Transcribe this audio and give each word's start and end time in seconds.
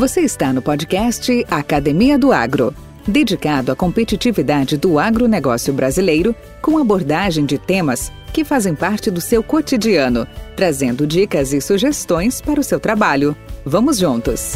Você 0.00 0.22
está 0.22 0.50
no 0.50 0.62
podcast 0.62 1.44
Academia 1.50 2.18
do 2.18 2.32
Agro, 2.32 2.74
dedicado 3.06 3.70
à 3.70 3.76
competitividade 3.76 4.78
do 4.78 4.98
agronegócio 4.98 5.74
brasileiro, 5.74 6.34
com 6.62 6.78
abordagem 6.78 7.44
de 7.44 7.58
temas 7.58 8.10
que 8.32 8.42
fazem 8.42 8.74
parte 8.74 9.10
do 9.10 9.20
seu 9.20 9.42
cotidiano, 9.42 10.26
trazendo 10.56 11.06
dicas 11.06 11.52
e 11.52 11.60
sugestões 11.60 12.40
para 12.40 12.58
o 12.58 12.64
seu 12.64 12.80
trabalho. 12.80 13.36
Vamos 13.62 13.98
juntos! 13.98 14.54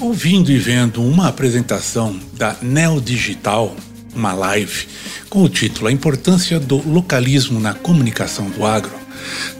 Ouvindo 0.00 0.50
e 0.50 0.58
vendo 0.58 1.00
uma 1.00 1.28
apresentação 1.28 2.18
da 2.32 2.56
Neo 2.60 3.00
Digital, 3.00 3.76
uma 4.14 4.32
live, 4.32 4.86
com 5.28 5.42
o 5.42 5.48
título 5.48 5.88
A 5.88 5.92
Importância 5.92 6.60
do 6.60 6.76
Localismo 6.88 7.58
na 7.58 7.74
Comunicação 7.74 8.48
do 8.50 8.64
Agro, 8.64 8.92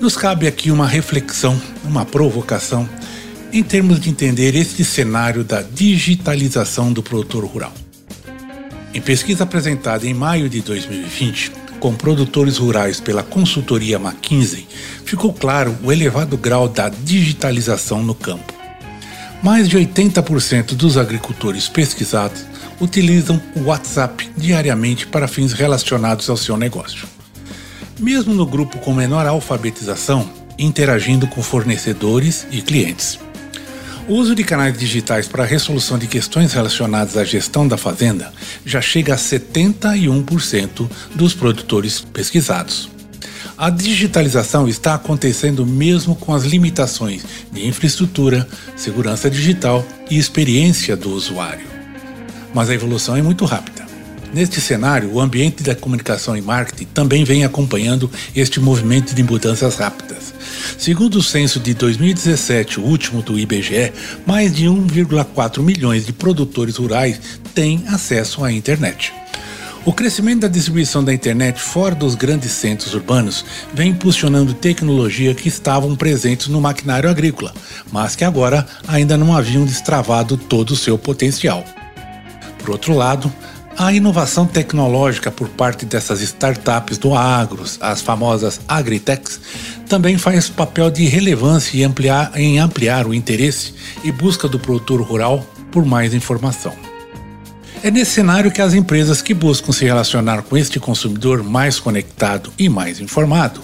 nos 0.00 0.16
cabe 0.16 0.46
aqui 0.46 0.70
uma 0.70 0.86
reflexão, 0.86 1.60
uma 1.84 2.04
provocação, 2.04 2.88
em 3.52 3.62
termos 3.62 4.00
de 4.00 4.10
entender 4.10 4.54
este 4.54 4.84
cenário 4.84 5.44
da 5.44 5.62
digitalização 5.62 6.92
do 6.92 7.02
produtor 7.02 7.44
rural. 7.44 7.72
Em 8.92 9.00
pesquisa 9.00 9.44
apresentada 9.44 10.06
em 10.06 10.14
maio 10.14 10.48
de 10.48 10.60
2020, 10.60 11.52
com 11.80 11.94
produtores 11.94 12.56
rurais 12.56 13.00
pela 13.00 13.22
consultoria 13.22 13.96
McKinsey, 13.96 14.66
ficou 15.04 15.32
claro 15.32 15.76
o 15.82 15.92
elevado 15.92 16.36
grau 16.36 16.68
da 16.68 16.88
digitalização 16.88 18.02
no 18.02 18.14
campo. 18.14 18.52
Mais 19.42 19.68
de 19.68 19.76
80% 19.76 20.74
dos 20.74 20.96
agricultores 20.96 21.68
pesquisados 21.68 22.53
utilizam 22.80 23.40
o 23.56 23.64
WhatsApp 23.64 24.30
diariamente 24.36 25.06
para 25.06 25.28
fins 25.28 25.52
relacionados 25.52 26.28
ao 26.28 26.36
seu 26.36 26.56
negócio. 26.56 27.06
Mesmo 27.98 28.34
no 28.34 28.46
grupo 28.46 28.78
com 28.78 28.92
menor 28.92 29.26
alfabetização, 29.26 30.28
interagindo 30.58 31.26
com 31.26 31.42
fornecedores 31.42 32.46
e 32.50 32.60
clientes. 32.60 33.18
O 34.06 34.14
uso 34.14 34.34
de 34.34 34.44
canais 34.44 34.76
digitais 34.76 35.26
para 35.26 35.44
a 35.44 35.46
resolução 35.46 35.98
de 35.98 36.06
questões 36.06 36.52
relacionadas 36.52 37.16
à 37.16 37.24
gestão 37.24 37.66
da 37.66 37.78
fazenda 37.78 38.32
já 38.64 38.80
chega 38.80 39.14
a 39.14 39.16
71% 39.16 40.90
dos 41.14 41.32
produtores 41.32 42.00
pesquisados. 42.12 42.90
A 43.56 43.70
digitalização 43.70 44.68
está 44.68 44.94
acontecendo 44.94 45.64
mesmo 45.64 46.14
com 46.16 46.34
as 46.34 46.42
limitações 46.42 47.24
de 47.50 47.66
infraestrutura, 47.66 48.46
segurança 48.76 49.30
digital 49.30 49.86
e 50.10 50.18
experiência 50.18 50.96
do 50.96 51.10
usuário 51.10 51.73
mas 52.54 52.70
a 52.70 52.74
evolução 52.74 53.16
é 53.16 53.22
muito 53.22 53.44
rápida. 53.44 53.84
Neste 54.32 54.60
cenário, 54.60 55.12
o 55.12 55.20
ambiente 55.20 55.62
da 55.62 55.76
comunicação 55.76 56.36
e 56.36 56.40
marketing 56.42 56.86
também 56.86 57.22
vem 57.22 57.44
acompanhando 57.44 58.10
este 58.34 58.58
movimento 58.58 59.14
de 59.14 59.22
mudanças 59.22 59.76
rápidas. 59.76 60.34
Segundo 60.76 61.16
o 61.16 61.22
censo 61.22 61.60
de 61.60 61.72
2017, 61.72 62.80
o 62.80 62.82
último 62.82 63.22
do 63.22 63.38
IBGE, 63.38 63.92
mais 64.26 64.52
de 64.52 64.64
1,4 64.64 65.62
milhões 65.62 66.04
de 66.04 66.12
produtores 66.12 66.76
rurais 66.76 67.20
têm 67.54 67.84
acesso 67.86 68.44
à 68.44 68.50
internet. 68.50 69.12
O 69.84 69.92
crescimento 69.92 70.40
da 70.40 70.48
distribuição 70.48 71.04
da 71.04 71.12
internet 71.14 71.60
fora 71.60 71.94
dos 71.94 72.14
grandes 72.14 72.50
centros 72.52 72.92
urbanos 72.94 73.44
vem 73.72 73.90
impulsionando 73.90 74.54
tecnologia 74.54 75.34
que 75.34 75.46
estavam 75.46 75.94
presentes 75.94 76.48
no 76.48 76.60
maquinário 76.60 77.08
agrícola, 77.08 77.54
mas 77.92 78.16
que 78.16 78.24
agora 78.24 78.66
ainda 78.88 79.16
não 79.16 79.36
haviam 79.36 79.64
destravado 79.64 80.36
todo 80.36 80.70
o 80.70 80.76
seu 80.76 80.98
potencial. 80.98 81.62
Por 82.64 82.70
outro 82.70 82.94
lado, 82.94 83.30
a 83.76 83.92
inovação 83.92 84.46
tecnológica 84.46 85.30
por 85.30 85.50
parte 85.50 85.84
dessas 85.84 86.22
startups 86.22 86.96
do 86.96 87.14
agro, 87.14 87.62
as 87.78 88.00
famosas 88.00 88.58
agritechs, 88.66 89.38
também 89.86 90.16
faz 90.16 90.48
papel 90.48 90.90
de 90.90 91.04
relevância 91.04 91.76
em 91.76 91.84
ampliar, 91.84 92.32
em 92.34 92.58
ampliar 92.58 93.06
o 93.06 93.12
interesse 93.12 93.74
e 94.02 94.10
busca 94.10 94.48
do 94.48 94.58
produtor 94.58 95.02
rural 95.02 95.44
por 95.70 95.84
mais 95.84 96.14
informação. 96.14 96.72
É 97.82 97.90
nesse 97.90 98.12
cenário 98.12 98.50
que 98.50 98.62
as 98.62 98.72
empresas 98.72 99.20
que 99.20 99.34
buscam 99.34 99.70
se 99.70 99.84
relacionar 99.84 100.40
com 100.40 100.56
este 100.56 100.80
consumidor 100.80 101.42
mais 101.42 101.78
conectado 101.78 102.50
e 102.58 102.66
mais 102.66 102.98
informado, 102.98 103.60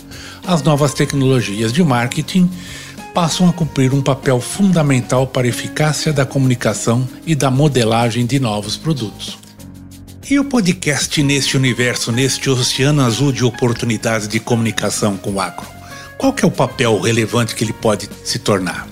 as 0.47 0.63
novas 0.63 0.93
tecnologias 0.93 1.73
de 1.73 1.83
marketing 1.83 2.51
passam 3.15 3.49
a 3.49 3.53
cumprir 3.53 3.93
um 3.93 4.03
papel 4.03 4.41
fundamental 4.41 5.27
para 5.27 5.47
a 5.47 5.51
eficácia 5.51 6.13
da 6.13 6.25
comunicação 6.25 7.09
e 7.27 7.35
da 7.35 7.51
modelagem 7.51 8.25
de 8.25 8.39
novos 8.39 8.77
produtos. 8.77 9.39
E 10.31 10.39
o 10.39 10.45
podcast 10.45 11.21
neste 11.23 11.57
universo, 11.57 12.13
neste 12.13 12.49
oceano 12.49 13.03
azul 13.03 13.33
de 13.33 13.45
oportunidades 13.45 14.29
de 14.29 14.39
comunicação 14.39 15.17
com 15.17 15.33
o 15.33 15.41
agro? 15.41 15.67
Qual 16.17 16.35
é 16.41 16.47
o 16.47 16.51
papel 16.51 17.01
relevante 17.01 17.55
que 17.55 17.65
ele 17.65 17.73
pode 17.73 18.09
se 18.25 18.39
tornar? 18.39 18.87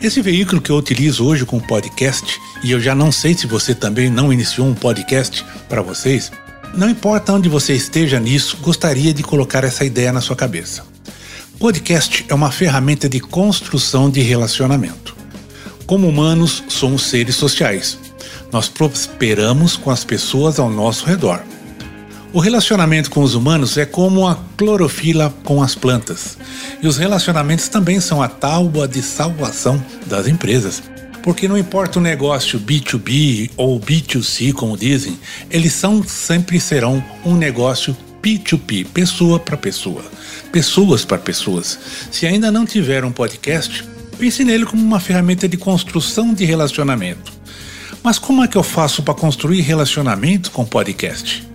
Esse 0.00 0.20
veículo 0.20 0.60
que 0.60 0.70
eu 0.70 0.76
utilizo 0.76 1.24
hoje 1.24 1.44
com 1.44 1.56
o 1.56 1.66
podcast, 1.66 2.40
e 2.62 2.70
eu 2.70 2.80
já 2.80 2.94
não 2.94 3.10
sei 3.10 3.34
se 3.34 3.46
você 3.46 3.74
também 3.74 4.08
não 4.08 4.32
iniciou 4.32 4.66
um 4.66 4.74
podcast 4.74 5.44
para 5.68 5.82
vocês, 5.82 6.30
não 6.74 6.88
importa 6.88 7.32
onde 7.32 7.48
você 7.48 7.74
esteja 7.74 8.20
nisso, 8.20 8.56
gostaria 8.60 9.12
de 9.12 9.22
colocar 9.22 9.64
essa 9.64 9.84
ideia 9.84 10.12
na 10.12 10.20
sua 10.20 10.36
cabeça. 10.36 10.91
Podcast 11.62 12.24
é 12.28 12.34
uma 12.34 12.50
ferramenta 12.50 13.08
de 13.08 13.20
construção 13.20 14.10
de 14.10 14.20
relacionamento. 14.20 15.14
Como 15.86 16.08
humanos, 16.08 16.64
somos 16.66 17.04
seres 17.04 17.36
sociais. 17.36 17.96
Nós 18.50 18.68
prosperamos 18.68 19.76
com 19.76 19.88
as 19.88 20.02
pessoas 20.02 20.58
ao 20.58 20.68
nosso 20.68 21.06
redor. 21.06 21.40
O 22.32 22.40
relacionamento 22.40 23.12
com 23.12 23.22
os 23.22 23.36
humanos 23.36 23.76
é 23.76 23.86
como 23.86 24.26
a 24.26 24.34
clorofila 24.56 25.32
com 25.44 25.62
as 25.62 25.76
plantas. 25.76 26.36
E 26.82 26.88
os 26.88 26.96
relacionamentos 26.96 27.68
também 27.68 28.00
são 28.00 28.20
a 28.20 28.26
tábua 28.26 28.88
de 28.88 29.00
salvação 29.00 29.80
das 30.06 30.26
empresas. 30.26 30.82
Porque 31.22 31.46
não 31.46 31.56
importa 31.56 32.00
o 32.00 32.02
negócio 32.02 32.58
B2B 32.58 33.52
ou 33.56 33.78
B2C, 33.78 34.52
como 34.52 34.76
dizem, 34.76 35.16
eles 35.48 35.72
são 35.72 36.02
sempre 36.02 36.58
serão 36.58 37.00
um 37.24 37.36
negócio 37.36 37.96
P2P, 38.22 38.86
pessoa 38.86 39.40
para 39.40 39.56
pessoa, 39.56 40.04
pessoas 40.52 41.04
para 41.04 41.18
pessoas. 41.18 41.76
Se 42.10 42.24
ainda 42.24 42.52
não 42.52 42.64
tiver 42.64 43.04
um 43.04 43.10
podcast, 43.10 43.84
pense 44.16 44.44
nele 44.44 44.64
como 44.64 44.80
uma 44.80 45.00
ferramenta 45.00 45.48
de 45.48 45.56
construção 45.56 46.32
de 46.32 46.44
relacionamento. 46.44 47.32
Mas 48.00 48.20
como 48.20 48.44
é 48.44 48.48
que 48.48 48.56
eu 48.56 48.62
faço 48.62 49.02
para 49.02 49.14
construir 49.14 49.60
relacionamento 49.62 50.52
com 50.52 50.64
podcast? 50.64 51.46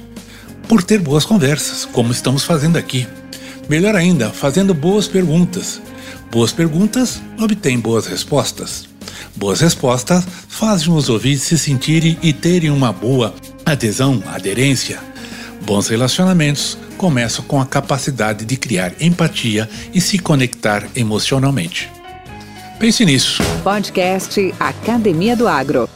Por 0.68 0.84
ter 0.84 1.00
boas 1.00 1.24
conversas, 1.24 1.86
como 1.86 2.12
estamos 2.12 2.44
fazendo 2.44 2.78
aqui. 2.78 3.08
Melhor 3.70 3.96
ainda, 3.96 4.30
fazendo 4.30 4.74
boas 4.74 5.08
perguntas. 5.08 5.82
Boas 6.30 6.52
perguntas 6.52 7.22
obtêm 7.40 7.80
boas 7.80 8.08
respostas. 8.08 8.88
Boas 9.36 9.62
respostas 9.62 10.26
fazem 10.50 10.94
os 10.94 11.08
ouvintes 11.08 11.44
se 11.44 11.58
sentirem 11.58 12.18
e 12.22 12.34
terem 12.34 12.70
uma 12.70 12.92
boa 12.92 13.34
adesão, 13.66 14.22
aderência, 14.28 15.00
Bons 15.68 15.90
relacionamentos 15.90 16.78
começam 16.96 17.44
com 17.44 17.60
a 17.60 17.66
capacidade 17.66 18.46
de 18.46 18.56
criar 18.56 18.94
empatia 19.02 19.70
e 19.94 20.00
se 20.00 20.18
conectar 20.18 20.88
emocionalmente. 20.96 21.92
Pense 22.80 23.04
nisso. 23.04 23.44
Podcast 23.66 24.56
Academia 24.58 25.36
do 25.36 25.46
Agro. 25.46 25.90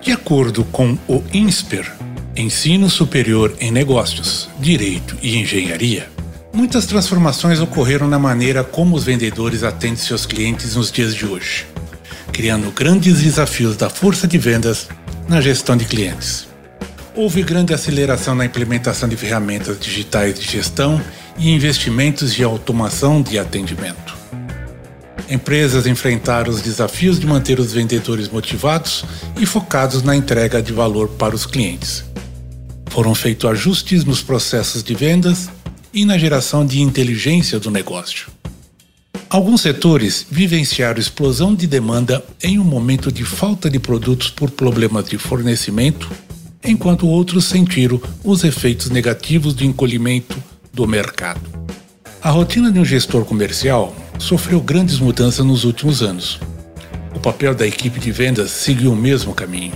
De 0.00 0.12
acordo 0.12 0.62
com 0.66 0.96
o 1.08 1.24
INSPER, 1.34 1.92
Ensino 2.36 2.88
Superior 2.88 3.56
em 3.58 3.72
Negócios, 3.72 4.48
Direito 4.60 5.16
e 5.20 5.38
Engenharia, 5.38 6.08
muitas 6.52 6.86
transformações 6.86 7.58
ocorreram 7.58 8.06
na 8.06 8.18
maneira 8.20 8.62
como 8.62 8.94
os 8.94 9.02
vendedores 9.02 9.64
atendem 9.64 9.96
seus 9.96 10.24
clientes 10.24 10.76
nos 10.76 10.92
dias 10.92 11.16
de 11.16 11.26
hoje 11.26 11.66
criando 12.32 12.70
grandes 12.70 13.20
desafios 13.20 13.76
da 13.76 13.90
força 13.90 14.26
de 14.26 14.38
vendas 14.38 14.88
na 15.28 15.40
gestão 15.40 15.76
de 15.76 15.84
clientes. 15.84 16.46
Houve 17.14 17.42
grande 17.42 17.74
aceleração 17.74 18.34
na 18.34 18.44
implementação 18.44 19.08
de 19.08 19.16
ferramentas 19.16 19.78
digitais 19.78 20.38
de 20.38 20.46
gestão 20.46 21.00
e 21.36 21.50
investimentos 21.50 22.32
de 22.32 22.44
automação 22.44 23.20
de 23.20 23.38
atendimento. 23.38 24.16
Empresas 25.28 25.86
enfrentaram 25.86 26.50
os 26.50 26.62
desafios 26.62 27.20
de 27.20 27.26
manter 27.26 27.60
os 27.60 27.72
vendedores 27.72 28.28
motivados 28.28 29.04
e 29.38 29.44
focados 29.44 30.02
na 30.02 30.16
entrega 30.16 30.62
de 30.62 30.72
valor 30.72 31.08
para 31.08 31.34
os 31.34 31.44
clientes. 31.44 32.04
Foram 32.86 33.14
feitos 33.14 33.50
ajustes 33.50 34.04
nos 34.04 34.22
processos 34.22 34.82
de 34.82 34.94
vendas 34.94 35.50
e 35.92 36.04
na 36.04 36.16
geração 36.16 36.64
de 36.64 36.80
inteligência 36.80 37.58
do 37.58 37.70
negócio. 37.70 38.37
Alguns 39.30 39.60
setores 39.60 40.26
vivenciaram 40.30 40.98
explosão 40.98 41.54
de 41.54 41.66
demanda 41.66 42.24
em 42.42 42.58
um 42.58 42.64
momento 42.64 43.12
de 43.12 43.24
falta 43.24 43.68
de 43.68 43.78
produtos 43.78 44.30
por 44.30 44.50
problemas 44.50 45.06
de 45.06 45.18
fornecimento, 45.18 46.10
enquanto 46.64 47.06
outros 47.06 47.44
sentiram 47.44 48.00
os 48.24 48.42
efeitos 48.42 48.88
negativos 48.88 49.52
do 49.52 49.64
encolhimento 49.64 50.42
do 50.72 50.86
mercado. 50.86 51.40
A 52.22 52.30
rotina 52.30 52.72
de 52.72 52.78
um 52.80 52.84
gestor 52.84 53.26
comercial 53.26 53.94
sofreu 54.18 54.60
grandes 54.60 54.98
mudanças 54.98 55.44
nos 55.44 55.64
últimos 55.64 56.02
anos. 56.02 56.40
O 57.14 57.20
papel 57.20 57.54
da 57.54 57.66
equipe 57.66 58.00
de 58.00 58.10
vendas 58.10 58.50
seguiu 58.50 58.92
o 58.92 58.96
mesmo 58.96 59.34
caminho. 59.34 59.74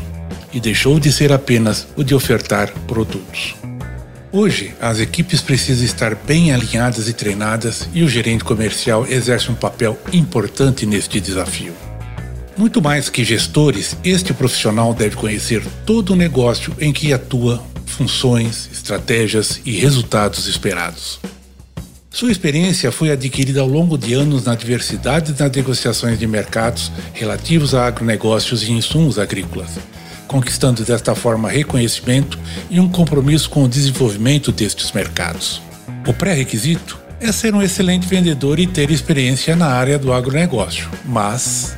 e 0.55 0.61
deixou 0.61 1.01
de 1.01 1.11
ser 1.11 1.33
apenas 1.33 1.89
o 1.97 2.05
de 2.05 2.15
ofertar 2.15 2.71
produtos. 2.87 3.55
Hoje, 4.35 4.73
as 4.81 4.99
equipes 4.99 5.43
precisam 5.43 5.85
estar 5.85 6.15
bem 6.15 6.55
alinhadas 6.55 7.07
e 7.07 7.13
treinadas 7.13 7.87
e 7.93 8.03
o 8.03 8.09
gerente 8.09 8.43
comercial 8.43 9.07
exerce 9.07 9.51
um 9.51 9.55
papel 9.55 9.99
importante 10.11 10.87
neste 10.87 11.21
desafio. 11.21 11.75
Muito 12.57 12.81
mais 12.81 13.11
que 13.11 13.25
gestores, 13.25 13.95
este 14.03 14.33
profissional 14.33 14.95
deve 14.95 15.17
conhecer 15.17 15.63
todo 15.85 16.15
o 16.15 16.17
negócio 16.17 16.75
em 16.81 16.95
que 16.95 17.13
atua, 17.13 17.63
funções, 17.85 18.71
estratégias 18.73 19.61
e 19.67 19.73
resultados 19.73 20.47
esperados. 20.47 21.21
Sua 22.11 22.33
experiência 22.33 22.91
foi 22.91 23.11
adquirida 23.11 23.61
ao 23.61 23.69
longo 23.69 23.99
de 23.99 24.15
anos 24.15 24.45
na 24.45 24.55
diversidade 24.55 25.35
das 25.35 25.53
negociações 25.53 26.19
de 26.19 26.27
mercados 26.27 26.91
relativos 27.13 27.75
a 27.75 27.87
agronegócios 27.87 28.63
e 28.63 28.73
insumos 28.73 29.19
agrícolas, 29.19 29.73
conquistando 30.33 30.83
desta 30.83 31.15
forma 31.15 31.51
reconhecimento 31.51 32.39
e 32.71 32.81
um 32.81 32.89
compromisso 32.89 33.51
com 33.51 33.65
o 33.65 33.69
desenvolvimento 33.69 34.51
destes 34.51 34.91
mercados. 34.91 35.61
O 36.07 36.15
pré-requisito 36.15 36.99
é 37.21 37.31
ser 37.31 37.55
um 37.55 37.61
excelente 37.61 38.07
vendedor 38.09 38.59
e 38.59 38.67
ter 38.67 38.91
experiência 38.91 39.55
na 39.55 39.67
área 39.67 39.99
do 39.99 40.11
agronegócio, 40.11 40.89
mas 41.05 41.77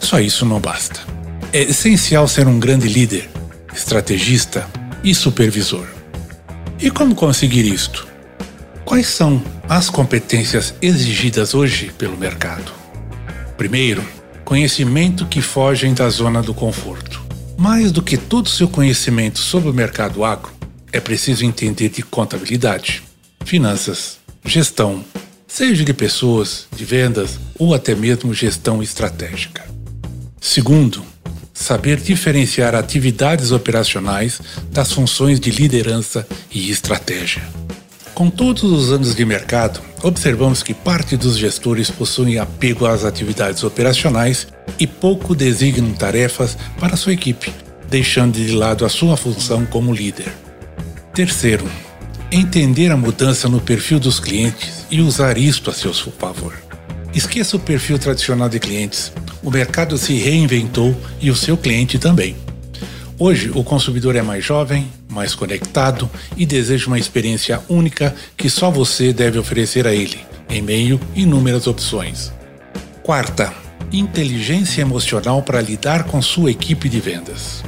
só 0.00 0.18
isso 0.18 0.44
não 0.44 0.58
basta. 0.58 1.00
É 1.52 1.62
essencial 1.62 2.26
ser 2.26 2.48
um 2.48 2.58
grande 2.58 2.88
líder, 2.88 3.30
estrategista 3.72 4.66
e 5.04 5.14
supervisor. 5.14 5.86
E 6.80 6.90
como 6.90 7.14
conseguir 7.14 7.64
isto? 7.64 8.08
Quais 8.84 9.06
são 9.06 9.40
as 9.68 9.88
competências 9.88 10.74
exigidas 10.82 11.54
hoje 11.54 11.92
pelo 11.96 12.16
mercado? 12.16 12.72
Primeiro, 13.56 14.02
conhecimento 14.44 15.24
que 15.26 15.40
fogem 15.40 15.94
da 15.94 16.10
zona 16.10 16.42
do 16.42 16.52
conforto. 16.52 17.21
Mais 17.62 17.92
do 17.92 18.02
que 18.02 18.16
todo 18.16 18.46
o 18.46 18.50
seu 18.50 18.66
conhecimento 18.66 19.38
sobre 19.38 19.70
o 19.70 19.72
mercado 19.72 20.24
agro, 20.24 20.50
é 20.92 20.98
preciso 20.98 21.44
entender 21.44 21.90
de 21.90 22.02
contabilidade, 22.02 23.04
finanças, 23.44 24.18
gestão, 24.44 25.04
seja 25.46 25.84
de 25.84 25.94
pessoas, 25.94 26.66
de 26.74 26.84
vendas 26.84 27.38
ou 27.56 27.72
até 27.72 27.94
mesmo 27.94 28.34
gestão 28.34 28.82
estratégica. 28.82 29.64
Segundo, 30.40 31.04
saber 31.54 32.00
diferenciar 32.00 32.74
atividades 32.74 33.52
operacionais 33.52 34.40
das 34.72 34.90
funções 34.90 35.38
de 35.38 35.52
liderança 35.52 36.26
e 36.50 36.68
estratégia. 36.68 37.44
Com 38.14 38.28
todos 38.28 38.62
os 38.64 38.92
anos 38.92 39.14
de 39.14 39.24
mercado, 39.24 39.80
observamos 40.02 40.62
que 40.62 40.74
parte 40.74 41.16
dos 41.16 41.38
gestores 41.38 41.90
possuem 41.90 42.38
apego 42.38 42.84
às 42.84 43.04
atividades 43.04 43.64
operacionais 43.64 44.48
e 44.78 44.86
pouco 44.86 45.34
designam 45.34 45.94
tarefas 45.94 46.58
para 46.78 46.96
sua 46.96 47.14
equipe, 47.14 47.50
deixando 47.88 48.34
de 48.34 48.52
lado 48.52 48.84
a 48.84 48.90
sua 48.90 49.16
função 49.16 49.64
como 49.64 49.94
líder. 49.94 50.30
Terceiro, 51.14 51.64
entender 52.30 52.92
a 52.92 52.96
mudança 52.98 53.48
no 53.48 53.60
perfil 53.60 53.98
dos 53.98 54.20
clientes 54.20 54.86
e 54.90 55.00
usar 55.00 55.38
isto 55.38 55.70
a 55.70 55.72
seu 55.72 55.94
favor. 55.94 56.54
Esqueça 57.14 57.56
o 57.56 57.60
perfil 57.60 57.98
tradicional 57.98 58.48
de 58.48 58.58
clientes. 58.58 59.10
O 59.42 59.50
mercado 59.50 59.96
se 59.96 60.14
reinventou 60.14 60.94
e 61.20 61.30
o 61.30 61.36
seu 61.36 61.56
cliente 61.56 61.98
também. 61.98 62.36
Hoje, 63.18 63.50
o 63.54 63.64
consumidor 63.64 64.16
é 64.16 64.22
mais 64.22 64.44
jovem, 64.44 64.90
mais 65.12 65.34
conectado 65.34 66.10
e 66.36 66.46
deseja 66.46 66.86
uma 66.86 66.98
experiência 66.98 67.60
única 67.68 68.14
que 68.36 68.48
só 68.48 68.70
você 68.70 69.12
deve 69.12 69.38
oferecer 69.38 69.86
a 69.86 69.94
ele, 69.94 70.20
em 70.48 70.62
meio 70.62 71.00
inúmeras 71.14 71.66
opções. 71.66 72.32
Quarta, 73.02 73.52
inteligência 73.92 74.80
emocional 74.80 75.42
para 75.42 75.60
lidar 75.60 76.04
com 76.04 76.22
sua 76.22 76.50
equipe 76.50 76.88
de 76.88 77.00
vendas. 77.00 77.62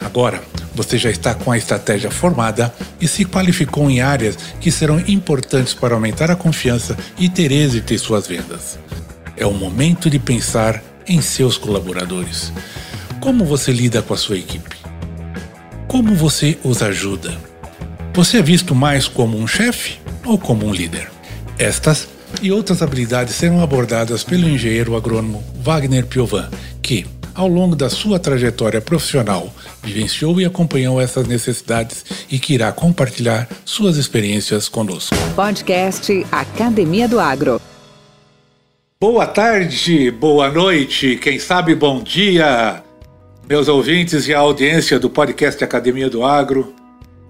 Agora, 0.00 0.42
você 0.74 0.96
já 0.96 1.10
está 1.10 1.34
com 1.34 1.52
a 1.52 1.58
estratégia 1.58 2.10
formada 2.10 2.72
e 3.00 3.06
se 3.06 3.24
qualificou 3.24 3.90
em 3.90 4.00
áreas 4.00 4.36
que 4.60 4.70
serão 4.70 4.98
importantes 5.06 5.74
para 5.74 5.94
aumentar 5.94 6.30
a 6.30 6.36
confiança 6.36 6.96
e 7.18 7.28
ter 7.28 7.52
êxito 7.52 7.92
em 7.92 7.98
suas 7.98 8.26
vendas. 8.26 8.78
É 9.36 9.46
o 9.46 9.52
momento 9.52 10.08
de 10.08 10.18
pensar 10.18 10.82
em 11.06 11.20
seus 11.20 11.58
colaboradores. 11.58 12.52
Como 13.20 13.44
você 13.44 13.72
lida 13.72 14.00
com 14.00 14.14
a 14.14 14.16
sua 14.16 14.38
equipe? 14.38 14.79
Como 15.90 16.14
você 16.14 16.56
os 16.62 16.82
ajuda? 16.82 17.36
Você 18.14 18.38
é 18.38 18.42
visto 18.42 18.76
mais 18.76 19.08
como 19.08 19.36
um 19.36 19.44
chefe 19.44 19.98
ou 20.24 20.38
como 20.38 20.64
um 20.64 20.72
líder? 20.72 21.10
Estas 21.58 22.06
e 22.40 22.52
outras 22.52 22.80
habilidades 22.80 23.34
serão 23.34 23.60
abordadas 23.60 24.22
pelo 24.22 24.48
engenheiro 24.48 24.94
agrônomo 24.94 25.42
Wagner 25.56 26.06
Piovan, 26.06 26.48
que, 26.80 27.04
ao 27.34 27.48
longo 27.48 27.74
da 27.74 27.90
sua 27.90 28.20
trajetória 28.20 28.80
profissional, 28.80 29.52
vivenciou 29.82 30.40
e 30.40 30.44
acompanhou 30.44 31.00
essas 31.00 31.26
necessidades 31.26 32.04
e 32.30 32.38
que 32.38 32.54
irá 32.54 32.70
compartilhar 32.70 33.48
suas 33.64 33.96
experiências 33.96 34.68
conosco. 34.68 35.16
Podcast 35.34 36.24
Academia 36.30 37.08
do 37.08 37.18
Agro. 37.18 37.60
Boa 39.00 39.26
tarde, 39.26 40.08
boa 40.12 40.52
noite, 40.52 41.16
quem 41.16 41.40
sabe 41.40 41.74
bom 41.74 42.00
dia 42.00 42.80
meus 43.48 43.68
ouvintes 43.68 44.28
e 44.28 44.34
a 44.34 44.38
audiência 44.38 44.98
do 44.98 45.10
podcast 45.10 45.62
Academia 45.62 46.08
do 46.08 46.24
Agro. 46.24 46.74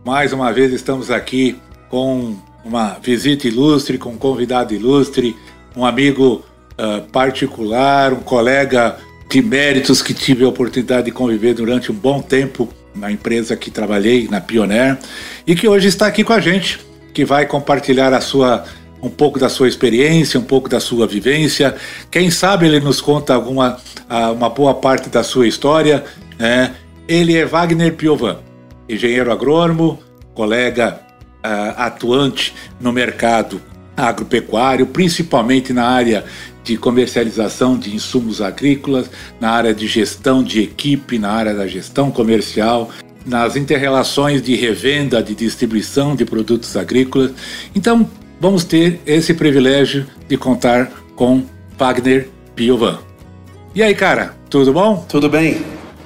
Mais 0.04 0.32
uma 0.32 0.52
vez 0.52 0.72
estamos 0.72 1.10
aqui 1.10 1.56
com 1.88 2.36
uma 2.64 2.98
visita 3.02 3.48
ilustre, 3.48 3.98
com 3.98 4.10
um 4.10 4.16
convidado 4.16 4.74
ilustre, 4.74 5.36
um 5.76 5.84
amigo 5.84 6.44
uh, 6.72 7.02
particular, 7.10 8.12
um 8.12 8.20
colega 8.20 8.98
de 9.28 9.40
méritos 9.40 10.02
que 10.02 10.12
tive 10.12 10.44
a 10.44 10.48
oportunidade 10.48 11.06
de 11.06 11.12
conviver 11.12 11.54
durante 11.54 11.90
um 11.90 11.94
bom 11.94 12.20
tempo 12.20 12.68
na 12.94 13.10
empresa 13.10 13.56
que 13.56 13.70
trabalhei, 13.70 14.28
na 14.28 14.40
Pioneer, 14.40 14.98
e 15.46 15.54
que 15.54 15.68
hoje 15.68 15.88
está 15.88 16.06
aqui 16.06 16.24
com 16.24 16.32
a 16.32 16.40
gente, 16.40 16.80
que 17.14 17.24
vai 17.24 17.46
compartilhar 17.46 18.12
a 18.12 18.20
sua 18.20 18.64
um 19.02 19.08
pouco 19.08 19.38
da 19.38 19.48
sua 19.48 19.68
experiência, 19.68 20.38
um 20.38 20.44
pouco 20.44 20.68
da 20.68 20.80
sua 20.80 21.06
vivência. 21.06 21.74
Quem 22.10 22.30
sabe 22.30 22.66
ele 22.66 22.80
nos 22.80 23.00
conta 23.00 23.34
alguma 23.34 23.78
uma 24.34 24.50
boa 24.50 24.74
parte 24.74 25.08
da 25.08 25.22
sua 25.22 25.46
história. 25.46 26.04
Né? 26.38 26.74
Ele 27.08 27.36
é 27.36 27.44
Wagner 27.44 27.94
Piovan, 27.94 28.38
engenheiro 28.88 29.30
agrônomo, 29.30 29.98
colega 30.34 31.00
uh, 31.44 31.74
atuante 31.76 32.54
no 32.80 32.92
mercado 32.92 33.60
agropecuário, 33.96 34.86
principalmente 34.86 35.72
na 35.72 35.86
área 35.86 36.24
de 36.64 36.76
comercialização 36.76 37.78
de 37.78 37.94
insumos 37.94 38.40
agrícolas, 38.40 39.10
na 39.40 39.50
área 39.50 39.74
de 39.74 39.86
gestão 39.86 40.42
de 40.42 40.60
equipe, 40.60 41.18
na 41.18 41.30
área 41.30 41.54
da 41.54 41.66
gestão 41.66 42.10
comercial, 42.10 42.90
nas 43.26 43.56
interrelações 43.56 44.42
de 44.42 44.54
revenda, 44.54 45.22
de 45.22 45.34
distribuição 45.34 46.14
de 46.14 46.24
produtos 46.24 46.76
agrícolas. 46.76 47.32
Então, 47.74 48.08
vamos 48.40 48.64
ter 48.64 49.00
esse 49.06 49.34
privilégio 49.34 50.06
de 50.26 50.36
contar 50.38 50.90
com 51.14 51.42
Wagner 51.78 52.28
Piovan. 52.56 52.98
E 53.74 53.82
aí, 53.82 53.94
cara, 53.94 54.34
tudo 54.48 54.72
bom? 54.72 55.04
Tudo 55.06 55.28
bem. 55.28 55.58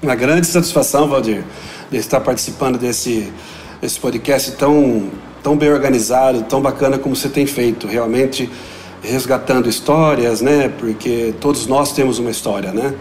Uma 0.02 0.16
grande 0.16 0.46
satisfação, 0.46 1.08
Valdir, 1.08 1.44
de 1.90 1.96
estar 1.96 2.20
participando 2.20 2.76
desse, 2.76 3.32
desse 3.80 3.98
podcast 4.00 4.52
tão, 4.52 5.08
tão 5.42 5.56
bem 5.56 5.72
organizado, 5.72 6.42
tão 6.42 6.60
bacana 6.60 6.98
como 6.98 7.14
você 7.14 7.28
tem 7.28 7.46
feito. 7.46 7.86
Realmente 7.86 8.50
resgatando 9.00 9.68
histórias, 9.68 10.40
né? 10.40 10.68
Porque 10.78 11.32
todos 11.40 11.66
nós 11.66 11.92
temos 11.92 12.18
uma 12.18 12.30
história, 12.30 12.72
né? 12.72 12.94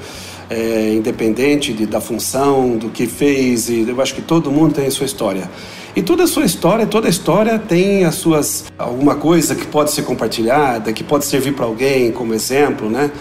É, 0.49 0.93
independente 0.93 1.73
de, 1.73 1.85
da 1.87 1.99
função, 1.99 2.77
do 2.77 2.89
que 2.89 3.07
fez, 3.07 3.69
e 3.69 3.85
eu 3.87 3.99
acho 3.99 4.13
que 4.13 4.21
todo 4.21 4.51
mundo 4.51 4.75
tem 4.75 4.85
a 4.85 4.91
sua 4.91 5.05
história. 5.05 5.49
E 5.95 6.01
toda 6.01 6.23
a 6.23 6.27
sua 6.27 6.43
história, 6.43 6.87
toda 6.87 7.07
a 7.07 7.09
história 7.09 7.59
tem 7.59 8.03
as 8.03 8.15
suas 8.15 8.65
alguma 8.77 9.15
coisa 9.15 9.53
que 9.53 9.67
pode 9.67 9.91
ser 9.91 10.01
compartilhada, 10.03 10.91
que 10.91 11.03
pode 11.03 11.25
servir 11.25 11.53
para 11.53 11.65
alguém 11.65 12.11
como 12.11 12.33
exemplo, 12.33 12.89
né? 12.89 13.11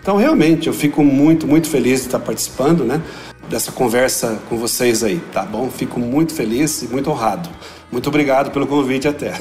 Então, 0.00 0.16
realmente, 0.16 0.66
eu 0.66 0.72
fico 0.72 1.04
muito, 1.04 1.46
muito 1.46 1.68
feliz 1.68 2.00
de 2.00 2.06
estar 2.06 2.18
participando, 2.18 2.84
né? 2.84 3.00
Dessa 3.48 3.70
conversa 3.70 4.40
com 4.48 4.56
vocês 4.56 5.04
aí, 5.04 5.20
tá 5.32 5.42
bom? 5.44 5.70
Fico 5.70 6.00
muito 6.00 6.32
feliz 6.32 6.82
e 6.82 6.88
muito 6.88 7.10
honrado. 7.10 7.50
Muito 7.90 8.08
obrigado 8.08 8.50
pelo 8.50 8.66
convite 8.66 9.06
até. 9.06 9.34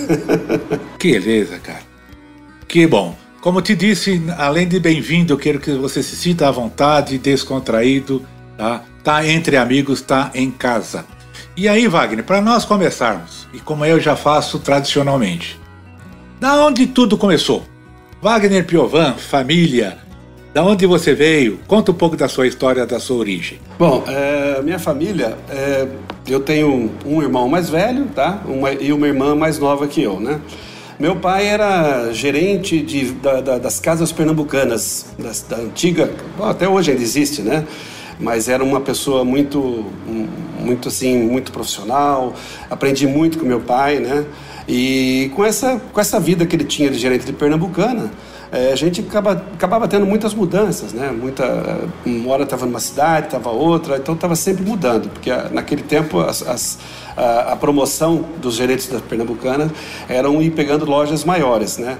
que 0.99 1.13
beleza, 1.13 1.57
cara. 1.59 1.81
Que 2.67 2.85
bom. 2.85 3.15
Como 3.39 3.61
te 3.61 3.73
disse, 3.73 4.21
além 4.37 4.67
de 4.67 4.79
bem-vindo, 4.79 5.33
eu 5.33 5.37
quero 5.37 5.59
que 5.59 5.71
você 5.71 6.03
se 6.03 6.15
sinta 6.15 6.47
à 6.47 6.51
vontade, 6.51 7.17
descontraído, 7.17 8.21
tá? 8.55 8.83
Tá 9.03 9.25
entre 9.25 9.57
amigos, 9.57 10.01
tá 10.01 10.29
em 10.35 10.51
casa. 10.51 11.05
E 11.55 11.67
aí, 11.67 11.85
Wagner, 11.85 12.23
para 12.23 12.39
nós 12.39 12.63
começarmos, 12.63 13.45
e 13.53 13.59
como 13.59 13.83
eu 13.83 13.99
já 13.99 14.15
faço 14.15 14.57
tradicionalmente, 14.59 15.59
da 16.39 16.55
onde 16.65 16.87
tudo 16.87 17.17
começou? 17.17 17.63
Wagner 18.21 18.65
Piovan, 18.65 19.15
família, 19.15 19.97
da 20.53 20.63
onde 20.63 20.85
você 20.85 21.13
veio? 21.13 21.59
Conta 21.67 21.91
um 21.91 21.95
pouco 21.95 22.15
da 22.15 22.29
sua 22.29 22.47
história, 22.47 22.85
da 22.85 23.01
sua 23.01 23.17
origem. 23.17 23.59
Bom, 23.77 24.05
é, 24.07 24.61
minha 24.61 24.79
família, 24.79 25.37
é, 25.49 25.87
eu 26.25 26.39
tenho 26.39 26.89
um 27.05 27.21
irmão 27.21 27.49
mais 27.49 27.69
velho, 27.69 28.05
tá? 28.15 28.41
Uma, 28.45 28.71
e 28.71 28.93
uma 28.93 29.07
irmã 29.07 29.35
mais 29.35 29.59
nova 29.59 29.87
que 29.87 30.01
eu, 30.01 30.21
né? 30.21 30.39
Meu 30.97 31.17
pai 31.17 31.47
era 31.47 32.13
gerente 32.13 32.81
de, 32.81 33.11
da, 33.11 33.41
da, 33.41 33.57
das 33.57 33.77
casas 33.77 34.11
pernambucanas, 34.11 35.07
das, 35.19 35.41
da 35.41 35.57
antiga, 35.57 36.09
bom, 36.37 36.45
até 36.45 36.69
hoje 36.69 36.91
ainda 36.91 37.03
existe, 37.03 37.41
né? 37.41 37.65
Mas 38.21 38.47
era 38.47 38.63
uma 38.63 38.79
pessoa 38.79 39.25
muito, 39.25 39.85
muito 40.59 40.87
assim, 40.87 41.17
muito 41.17 41.51
profissional. 41.51 42.33
Aprendi 42.69 43.07
muito 43.07 43.39
com 43.39 43.45
meu 43.45 43.59
pai, 43.59 43.99
né? 43.99 44.25
E 44.67 45.31
com 45.35 45.43
essa, 45.43 45.81
com 45.91 45.99
essa 45.99 46.19
vida 46.19 46.45
que 46.45 46.55
ele 46.55 46.63
tinha 46.63 46.89
de 46.89 46.97
gerente 46.97 47.25
de 47.25 47.33
Pernambucana, 47.33 48.11
é, 48.51 48.71
a 48.71 48.75
gente 48.75 49.01
acaba, 49.01 49.31
acabava 49.31 49.87
tendo 49.87 50.05
muitas 50.05 50.33
mudanças, 50.33 50.93
né? 50.93 51.09
Muita, 51.09 51.79
uma 52.05 52.31
hora 52.31 52.43
estava 52.43 52.65
numa 52.65 52.79
cidade, 52.79 53.27
estava 53.27 53.49
outra, 53.49 53.97
então 53.97 54.13
estava 54.13 54.35
sempre 54.35 54.63
mudando, 54.63 55.09
porque 55.09 55.31
naquele 55.51 55.81
tempo 55.81 56.19
as, 56.19 56.45
as, 56.45 56.77
a, 57.15 57.53
a, 57.53 57.55
promoção 57.55 58.25
dos 58.41 58.55
gerentes 58.55 58.87
da 58.87 58.99
Pernambucana 58.99 59.71
eram 60.07 60.41
ir 60.41 60.51
pegando 60.51 60.85
lojas 60.85 61.23
maiores, 61.23 61.77
né? 61.77 61.97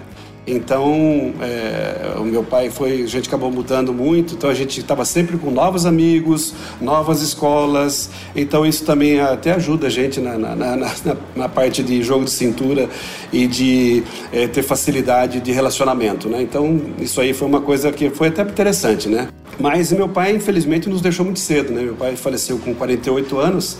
Então, 0.54 1.34
é, 1.40 2.18
o 2.18 2.26
meu 2.26 2.44
pai 2.44 2.70
foi, 2.70 3.04
a 3.04 3.08
gente 3.08 3.30
acabou 3.30 3.50
mudando 3.50 3.94
muito, 3.94 4.34
então 4.34 4.50
a 4.50 4.54
gente 4.54 4.82
estava 4.82 5.06
sempre 5.06 5.38
com 5.38 5.50
novos 5.50 5.86
amigos, 5.86 6.54
novas 6.82 7.22
escolas, 7.22 8.10
então 8.36 8.66
isso 8.66 8.84
também 8.84 9.22
até 9.22 9.54
ajuda 9.54 9.88
a 9.88 9.90
gente 9.90 10.20
na, 10.20 10.38
na, 10.38 10.54
na, 10.54 10.92
na 11.38 11.48
parte 11.48 11.82
de 11.82 12.04
jogo 12.04 12.26
de 12.26 12.32
cintura 12.32 12.90
e 13.32 13.48
de 13.48 14.04
é, 14.34 14.46
ter 14.46 14.62
facilidade 14.62 15.40
de 15.40 15.54
relacionamento, 15.54 16.28
né? 16.28 16.42
Então, 16.42 16.82
isso 17.00 17.22
aí 17.22 17.34
foi 17.34 17.48
uma 17.48 17.62
coisa 17.62 17.90
que 17.90 18.10
foi 18.10 18.28
até 18.28 18.42
interessante, 18.42 19.08
né? 19.08 19.30
Mas 19.58 19.90
meu 19.94 20.10
pai, 20.10 20.36
infelizmente, 20.36 20.90
nos 20.90 21.00
deixou 21.00 21.24
muito 21.24 21.40
cedo, 21.40 21.72
né? 21.72 21.82
Meu 21.82 21.96
pai 21.96 22.18
faleceu 22.18 22.58
com 22.58 22.76
48 22.76 23.40
anos 23.40 23.78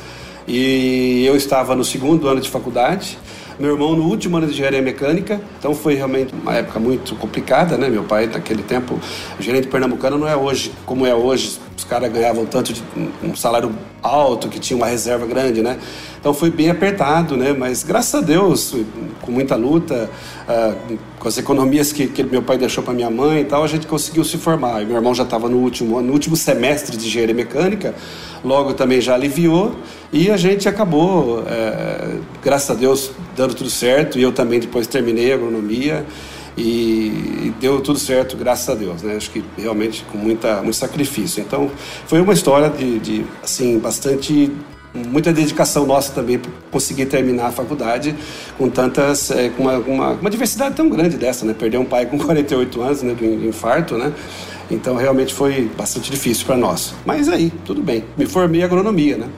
e 0.48 1.26
eu 1.26 1.36
estava 1.36 1.76
no 1.76 1.84
segundo 1.84 2.30
ano 2.30 2.40
de 2.40 2.50
faculdade, 2.50 3.18
meu 3.62 3.74
irmão 3.74 3.96
no 3.96 4.04
último 4.06 4.38
ano 4.38 4.48
de 4.48 4.54
engenharia 4.54 4.82
mecânica, 4.82 5.40
então 5.60 5.76
foi 5.76 5.94
realmente 5.94 6.34
uma 6.34 6.56
época 6.56 6.80
muito 6.80 7.16
complicada, 7.16 7.78
né? 7.78 7.88
Meu 7.88 8.04
pai, 8.04 8.26
naquele 8.26 8.64
tempo, 8.64 9.00
gerente 9.40 9.68
pernambucano 9.68 10.18
não 10.18 10.28
é 10.28 10.36
hoje 10.36 10.72
como 10.86 11.06
é 11.06 11.14
hoje. 11.14 11.60
Os 11.82 11.86
caras 11.86 12.14
ganhavam 12.14 12.46
tanto 12.46 12.74
de 12.74 12.84
um 13.24 13.36
salário 13.36 13.72
alto, 14.04 14.48
que 14.50 14.60
tinha 14.60 14.78
uma 14.78 14.86
reserva 14.86 15.26
grande, 15.26 15.64
né? 15.64 15.80
Então 16.20 16.32
foi 16.32 16.52
bem 16.52 16.70
apertado, 16.70 17.36
né? 17.36 17.56
Mas 17.58 17.84
graças 17.84 18.14
a 18.14 18.24
Deus, 18.24 18.76
com 19.20 19.32
muita 19.32 19.56
luta, 19.56 20.08
uh, 20.48 20.98
com 21.18 21.28
as 21.28 21.40
economias 21.40 21.92
que, 21.92 22.06
que 22.06 22.22
meu 22.22 22.44
pai 22.44 22.60
deixou 22.60 22.84
para 22.84 22.94
minha 22.94 23.10
mãe 23.10 23.42
e 23.42 23.46
tal, 23.46 23.64
a 23.64 23.68
gente 23.68 23.88
conseguiu 23.88 24.24
se 24.24 24.38
formar. 24.38 24.84
E 24.84 24.86
meu 24.86 24.96
irmão 24.96 25.16
já 25.16 25.24
estava 25.24 25.50
no 25.50 25.58
último 25.58 26.00
no 26.04 26.14
último 26.14 26.36
semestre 26.36 26.96
de 26.96 27.08
engenharia 27.08 27.34
mecânica, 27.34 27.96
logo 28.46 28.76
também 28.76 29.02
já 29.02 29.16
aliviou 29.16 29.76
e 30.14 30.30
a 30.30 30.38
gente 30.38 30.70
acabou, 30.70 31.44
é, 31.48 32.20
graças 32.44 32.70
a 32.70 32.76
Deus, 32.76 33.10
dando 33.36 33.56
tudo 33.56 33.72
certo. 33.72 34.20
E 34.20 34.22
eu 34.22 34.32
também 34.32 34.60
depois 34.60 34.86
terminei 34.86 35.32
a 35.32 35.36
agronomia 35.36 36.06
e 36.64 37.54
deu 37.60 37.82
tudo 37.82 37.98
certo, 37.98 38.38
graças 38.38 38.70
a 38.70 38.76
Deus, 38.76 39.02
né? 39.02 39.16
Acho 39.16 39.32
que 39.32 39.44
realmente 39.58 40.06
com 40.12 40.18
muita, 40.18 40.62
muito 40.62 40.76
sacrifício. 40.76 41.42
Então, 41.42 41.72
foi 42.06 42.22
uma 42.22 42.34
história 42.34 42.70
de, 42.70 43.00
de 43.00 43.26
assim, 43.44 43.80
bastante 43.80 44.52
muita 44.94 45.32
dedicação 45.32 45.86
nossa 45.86 46.14
também 46.14 46.38
para 46.38 46.52
conseguir 46.70 47.06
terminar 47.06 47.48
a 47.48 47.52
faculdade 47.52 48.14
com 48.58 48.70
tantas 48.70 49.32
é, 49.32 49.50
com 49.50 49.64
uma, 49.64 49.78
uma, 49.78 50.10
uma, 50.12 50.30
diversidade 50.30 50.76
tão 50.76 50.90
grande 50.90 51.18
dessa 51.18 51.46
né? 51.46 51.56
Perder 51.58 51.78
um 51.78 51.86
pai 51.86 52.06
com 52.06 52.20
48 52.20 52.82
anos 52.82 53.02
né 53.02 53.14
do 53.14 53.48
infarto 53.48 53.98
né? 53.98 54.12
Então 54.70 54.96
realmente 54.98 55.34
foi 55.34 55.72
bastante 55.78 56.12
difícil 56.12 56.46
para 56.46 56.58
nós. 56.58 56.94
Mas 57.06 57.30
aí 57.30 57.52
tudo 57.64 57.82
bem. 57.82 58.04
Me 58.18 58.26
formei 58.26 58.62
em 58.62 58.64
agronomia 58.66 59.18
né? 59.18 59.30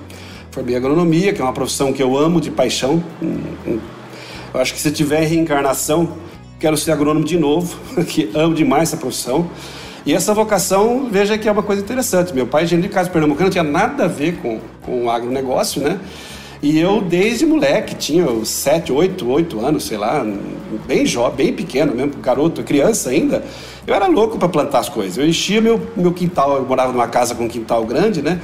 Formei 0.50 0.74
em 0.74 0.78
agronomia 0.78 1.32
que 1.34 1.40
é 1.40 1.44
uma 1.44 1.54
profissão 1.54 1.94
que 1.94 2.02
eu 2.02 2.18
amo 2.18 2.42
de 2.42 2.50
paixão. 2.50 3.04
Eu 4.54 4.60
acho 4.60 4.74
que 4.74 4.80
se 4.80 4.92
tiver 4.92 5.22
reencarnação 5.22 6.23
quero 6.64 6.78
ser 6.78 6.94
agrônomo 6.94 7.26
de 7.26 7.38
novo, 7.38 7.78
que 8.08 8.32
amo 8.34 8.56
demais 8.56 8.84
essa 8.84 8.96
profissão. 8.96 9.50
E 10.06 10.14
essa 10.14 10.34
vocação, 10.34 11.10
veja 11.12 11.38
que 11.38 11.50
é 11.50 11.52
uma 11.52 11.62
coisa 11.62 11.82
interessante. 11.82 12.34
Meu 12.34 12.48
pai, 12.48 12.64
engenheiro 12.64 12.88
de 12.88 12.94
casa 12.94 13.10
pernambucano, 13.10 13.48
não 13.48 13.52
tinha 13.52 13.66
nada 13.66 14.06
a 14.06 14.08
ver 14.08 14.38
com, 14.38 14.62
com 14.82 15.04
o 15.04 15.10
agronegócio, 15.10 15.82
né? 15.82 16.00
E 16.62 16.80
eu, 16.80 17.02
desde 17.02 17.46
moleque, 17.46 17.96
tinha 17.96 18.26
sete, 18.46 18.94
oito, 18.94 19.30
oito 19.30 19.60
anos, 19.60 19.84
sei 19.84 19.98
lá, 19.98 20.26
bem 20.88 21.06
jovem, 21.06 21.48
bem 21.48 21.54
pequeno 21.54 21.94
mesmo, 21.94 22.14
garoto, 22.22 22.64
criança 22.64 23.10
ainda, 23.10 23.44
eu 23.86 23.94
era 23.94 24.08
louco 24.08 24.38
para 24.38 24.48
plantar 24.48 24.80
as 24.80 24.88
coisas. 24.88 25.18
Eu 25.18 25.28
enchia 25.28 25.60
meu, 25.60 25.86
meu 25.98 26.14
quintal, 26.14 26.56
eu 26.56 26.66
morava 26.66 26.94
numa 26.94 27.10
casa 27.10 27.36
com 27.36 27.44
um 27.44 27.50
quintal 27.50 27.84
grande, 27.86 28.22
né? 28.22 28.40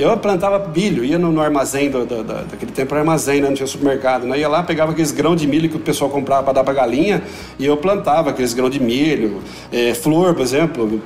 Eu 0.00 0.16
plantava 0.16 0.70
milho, 0.74 1.04
ia 1.04 1.18
no, 1.18 1.30
no 1.30 1.40
armazém, 1.40 1.90
do, 1.90 2.06
do, 2.06 2.24
do, 2.24 2.24
daquele 2.24 2.72
tempo 2.72 2.94
era 2.94 3.00
armazém, 3.00 3.40
né? 3.40 3.48
não 3.48 3.54
tinha 3.54 3.66
supermercado. 3.66 4.26
Né? 4.26 4.38
Ia 4.38 4.48
lá, 4.48 4.62
pegava 4.62 4.92
aqueles 4.92 5.12
grãos 5.12 5.40
de 5.40 5.46
milho 5.46 5.68
que 5.68 5.76
o 5.76 5.80
pessoal 5.80 6.10
comprava 6.10 6.42
para 6.42 6.54
dar 6.54 6.64
para 6.64 6.74
galinha 6.74 7.22
e 7.58 7.66
eu 7.66 7.76
plantava 7.76 8.30
aqueles 8.30 8.54
grãos 8.54 8.70
de 8.70 8.80
milho, 8.80 9.40
é, 9.70 9.94
flor, 9.94 10.34
por 10.34 10.42
exemplo 10.42 11.00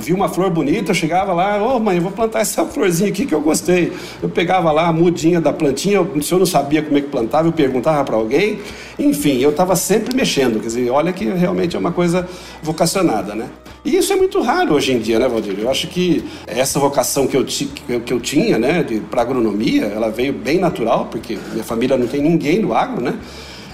vi 0.00 0.12
uma 0.12 0.28
flor 0.28 0.50
bonita, 0.50 0.90
eu 0.90 0.94
chegava 0.94 1.32
lá, 1.32 1.62
ô 1.62 1.76
oh, 1.76 1.80
mãe, 1.80 1.96
eu 1.96 2.02
vou 2.02 2.12
plantar 2.12 2.40
essa 2.40 2.64
florzinha 2.64 3.10
aqui 3.10 3.26
que 3.26 3.34
eu 3.34 3.40
gostei. 3.40 3.92
Eu 4.22 4.28
pegava 4.28 4.70
lá 4.70 4.86
a 4.86 4.92
mudinha 4.92 5.40
da 5.40 5.52
plantinha, 5.52 6.06
se 6.22 6.32
eu 6.32 6.38
não 6.38 6.46
sabia 6.46 6.82
como 6.82 6.98
é 6.98 7.00
que 7.00 7.08
plantava, 7.08 7.48
eu 7.48 7.52
perguntava 7.52 8.04
para 8.04 8.16
alguém. 8.16 8.60
Enfim, 8.98 9.38
eu 9.38 9.50
estava 9.50 9.76
sempre 9.76 10.14
mexendo, 10.14 10.60
quer 10.60 10.66
dizer, 10.66 10.90
olha 10.90 11.12
que 11.12 11.24
realmente 11.24 11.76
é 11.76 11.78
uma 11.78 11.92
coisa 11.92 12.28
vocacionada, 12.62 13.34
né? 13.34 13.48
E 13.88 13.96
isso 13.96 14.12
é 14.12 14.16
muito 14.16 14.42
raro 14.42 14.74
hoje 14.74 14.92
em 14.92 14.98
dia, 14.98 15.18
né, 15.18 15.26
Valdir? 15.26 15.58
Eu 15.58 15.70
acho 15.70 15.86
que 15.86 16.22
essa 16.46 16.78
vocação 16.78 17.26
que 17.26 17.34
eu, 17.34 17.46
que 18.00 18.12
eu 18.12 18.20
tinha, 18.20 18.58
né, 18.58 18.84
para 19.10 19.22
agronomia, 19.22 19.86
ela 19.86 20.10
veio 20.10 20.30
bem 20.30 20.58
natural, 20.58 21.08
porque 21.10 21.38
minha 21.52 21.64
família 21.64 21.96
não 21.96 22.06
tem 22.06 22.20
ninguém 22.20 22.58
no 22.58 22.74
agro, 22.74 23.02
né? 23.02 23.14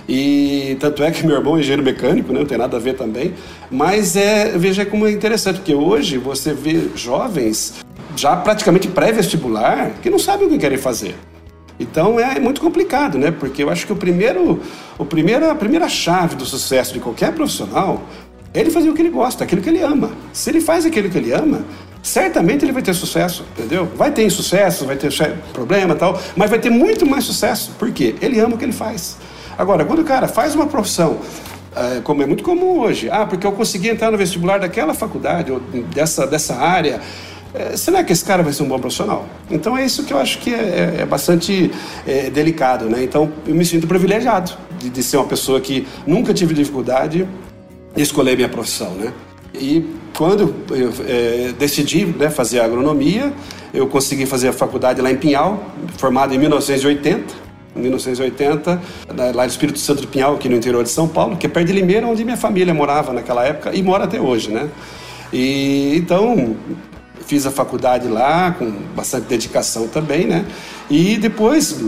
E 0.09 0.76
tanto 0.78 1.02
é 1.02 1.11
que 1.11 1.26
meu 1.26 1.35
irmão 1.35 1.56
é 1.56 1.61
engenheiro 1.61 1.83
mecânico, 1.83 2.33
né? 2.33 2.38
não 2.38 2.47
tem 2.47 2.56
nada 2.56 2.76
a 2.76 2.78
ver 2.78 2.94
também. 2.94 3.35
Mas 3.68 4.14
é, 4.14 4.56
veja 4.56 4.87
como 4.87 5.04
é 5.04 5.11
interessante, 5.11 5.56
porque 5.56 5.75
hoje 5.75 6.16
você 6.16 6.52
vê 6.52 6.90
jovens 6.94 7.75
já 8.14 8.37
praticamente 8.37 8.87
pré-vestibular 8.87 9.94
que 10.00 10.09
não 10.09 10.18
sabem 10.21 10.47
o 10.47 10.50
que 10.50 10.59
querem 10.59 10.78
fazer. 10.78 11.16
Então 11.80 12.21
é 12.21 12.38
muito 12.38 12.61
complicado, 12.61 13.18
né? 13.18 13.33
Porque 13.33 13.64
eu 13.64 13.68
acho 13.68 13.85
que 13.85 13.92
o 13.92 13.97
primeiro, 13.97 14.61
o 14.97 15.04
primeiro, 15.04 15.50
a 15.50 15.56
primeira 15.56 15.88
chave 15.88 16.37
do 16.37 16.47
sucesso 16.47 16.92
de 16.92 17.00
qualquer 17.00 17.33
profissional 17.33 18.00
ele 18.54 18.70
fazer 18.70 18.88
o 18.88 18.94
que 18.94 19.02
ele 19.02 19.11
gosta, 19.11 19.44
aquilo 19.44 19.61
que 19.61 19.68
ele 19.68 19.82
ama. 19.82 20.12
Se 20.32 20.50
ele 20.50 20.61
faz 20.61 20.87
aquilo 20.87 21.11
que 21.11 21.18
ele 21.18 21.32
ama, 21.32 21.64
certamente 22.02 22.64
ele 22.64 22.73
vai 22.73 22.82
ter 22.82 22.94
sucesso, 22.94 23.44
entendeu? 23.58 23.88
Vai 23.96 24.12
ter 24.12 24.25
insucesso, 24.25 24.84
vai 24.84 24.96
ter 24.96 25.11
problema 25.52 25.94
tal, 25.94 26.20
mas 26.37 26.50
vai 26.50 26.58
ter 26.58 26.70
muito 26.70 27.04
mais 27.04 27.25
sucesso. 27.25 27.73
Por 27.78 27.90
quê? 27.90 28.14
Ele 28.20 28.38
ama 28.38 28.54
o 28.54 28.58
que 28.58 28.64
ele 28.64 28.73
faz. 28.73 29.16
Agora, 29.58 29.84
quando 29.84 30.00
o 30.00 30.04
cara 30.04 30.28
faz 30.28 30.54
uma 30.54 30.66
profissão, 30.66 31.18
é, 31.75 32.00
como 32.00 32.23
é 32.23 32.26
muito 32.26 32.44
comum 32.44 32.78
hoje, 32.78 33.08
ah, 33.11 33.26
porque 33.26 33.46
eu 33.46 33.52
consegui 33.52 33.88
entrar 33.88 34.11
no 34.11 34.18
vestibular 34.18 34.58
daquela 34.58 34.94
faculdade, 34.94 35.50
ou 35.50 35.61
dessa, 35.92 36.26
dessa 36.26 36.54
área, 36.54 37.00
é, 37.54 37.76
será 37.76 38.02
que 38.02 38.12
esse 38.12 38.25
cara 38.25 38.42
vai 38.42 38.52
ser 38.52 38.64
um 38.64 38.68
bom 38.68 38.78
profissional? 38.78 39.26
Então 39.49 39.78
é 39.78 39.84
isso 39.84 40.02
que 40.02 40.12
eu 40.12 40.18
acho 40.18 40.38
que 40.38 40.52
é, 40.52 40.94
é, 40.99 41.02
é 41.02 41.06
bastante 41.06 41.70
é, 42.06 42.28
delicado, 42.28 42.87
né? 42.87 43.02
Então 43.04 43.32
eu 43.46 43.54
me 43.54 43.64
sinto 43.64 43.87
privilegiado 43.87 44.52
de, 44.78 44.90
de, 44.90 45.02
ser 45.02 45.18
uma 45.18 45.26
pessoa 45.26 45.61
que 45.61 45.87
nunca 46.04 46.34
tive 46.34 46.52
dificuldade 46.52 47.18
de 47.18 47.28
escolher 47.97 48.37
minha 48.37 48.49
profissão, 48.49 48.91
né? 48.93 49.13
E 49.55 49.85
quando 50.17 50.55
eu 50.71 50.93
é, 51.07 51.53
decidi 51.59 52.05
né, 52.05 52.29
fazer 52.31 52.61
agronomia, 52.61 53.33
eu 53.73 53.87
consegui 53.87 54.27
fazer 54.27 54.49
a 54.49 54.53
faculdade 54.53 55.01
lá 55.01 55.11
em 55.11 55.17
Pinhal, 55.17 55.71
formado 55.97 56.35
em 56.35 56.39
1980. 56.39 57.45
1980, 57.75 58.81
lá 59.35 59.43
no 59.43 59.49
Espírito 59.49 59.81
Santo 59.81 60.01
de 60.01 60.07
Pinhal, 60.07 60.37
aqui 60.37 60.49
no 60.49 60.55
interior 60.55 60.85
de 60.85 60.91
São 60.91 61.09
Paulo, 61.09 61.37
que 61.37 61.47
é 61.47 61.49
perto 61.49 61.67
de 61.67 61.73
Limeira, 61.73 62.07
onde 62.07 62.25
minha 62.25 62.37
família 62.37 62.73
morava 62.73 63.13
naquela 63.13 63.45
época 63.45 63.75
e 63.75 63.83
mora 63.83 64.05
até 64.05 64.21
hoje, 64.21 64.49
né? 64.49 64.71
E 65.33 65.97
então 65.97 66.55
fiz 67.26 67.47
a 67.47 67.50
faculdade 67.50 68.09
lá 68.09 68.52
com 68.52 68.71
bastante 68.95 69.26
dedicação 69.26 69.88
também, 69.88 70.26
né? 70.26 70.45
E 70.90 71.16
depois 71.16 71.81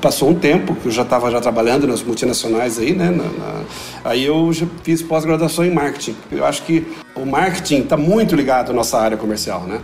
passou 0.00 0.30
um 0.30 0.34
tempo 0.34 0.74
que 0.74 0.86
eu 0.86 0.92
já 0.92 1.02
estava 1.02 1.30
já 1.30 1.40
trabalhando 1.40 1.86
nas 1.86 2.02
multinacionais 2.02 2.78
aí, 2.78 2.94
né? 2.94 3.10
Na, 3.10 3.24
na, 3.24 3.62
aí 4.04 4.24
eu 4.24 4.52
já 4.52 4.66
fiz 4.82 5.02
pós-graduação 5.02 5.64
em 5.64 5.70
marketing. 5.72 6.16
Eu 6.30 6.44
acho 6.44 6.62
que 6.62 6.86
o 7.14 7.24
marketing 7.24 7.82
está 7.82 7.96
muito 7.96 8.34
ligado 8.34 8.70
à 8.70 8.74
nossa 8.74 8.98
área 8.98 9.16
comercial, 9.16 9.62
né? 9.62 9.80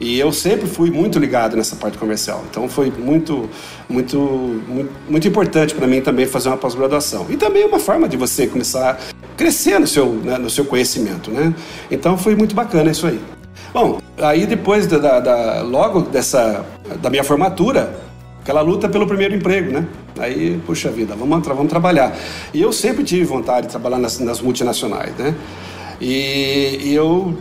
E 0.00 0.18
eu 0.18 0.32
sempre 0.32 0.66
fui 0.66 0.90
muito 0.90 1.18
ligado 1.18 1.56
nessa 1.56 1.76
parte 1.76 1.96
comercial. 1.96 2.44
Então 2.50 2.68
foi 2.68 2.90
muito, 2.90 3.48
muito, 3.88 4.18
muito, 4.68 4.92
muito 5.08 5.28
importante 5.28 5.74
para 5.74 5.86
mim 5.86 6.00
também 6.00 6.26
fazer 6.26 6.48
uma 6.48 6.56
pós-graduação. 6.56 7.26
E 7.30 7.36
também 7.36 7.64
uma 7.64 7.78
forma 7.78 8.08
de 8.08 8.16
você 8.16 8.46
começar 8.46 8.90
a 8.92 9.36
crescer 9.36 9.78
no 9.78 9.86
seu, 9.86 10.06
né, 10.06 10.38
no 10.38 10.50
seu 10.50 10.64
conhecimento, 10.64 11.30
né? 11.30 11.54
Então 11.90 12.18
foi 12.18 12.34
muito 12.34 12.54
bacana 12.54 12.90
isso 12.90 13.06
aí. 13.06 13.20
Bom, 13.72 13.98
aí 14.18 14.46
depois 14.46 14.86
da, 14.86 15.20
da, 15.20 15.62
logo 15.62 16.02
dessa 16.02 16.64
da 17.00 17.08
minha 17.08 17.24
formatura, 17.24 17.98
aquela 18.42 18.60
luta 18.60 18.88
pelo 18.88 19.06
primeiro 19.06 19.34
emprego, 19.34 19.72
né? 19.72 19.86
Aí, 20.18 20.60
puxa 20.66 20.90
vida, 20.90 21.14
vamos, 21.16 21.46
vamos 21.46 21.68
trabalhar. 21.68 22.14
E 22.52 22.60
eu 22.60 22.72
sempre 22.72 23.02
tive 23.02 23.24
vontade 23.24 23.66
de 23.66 23.70
trabalhar 23.70 23.98
nas, 23.98 24.18
nas 24.18 24.40
multinacionais, 24.40 25.14
né? 25.16 25.34
E, 26.00 26.80
e 26.82 26.94
eu 26.94 27.34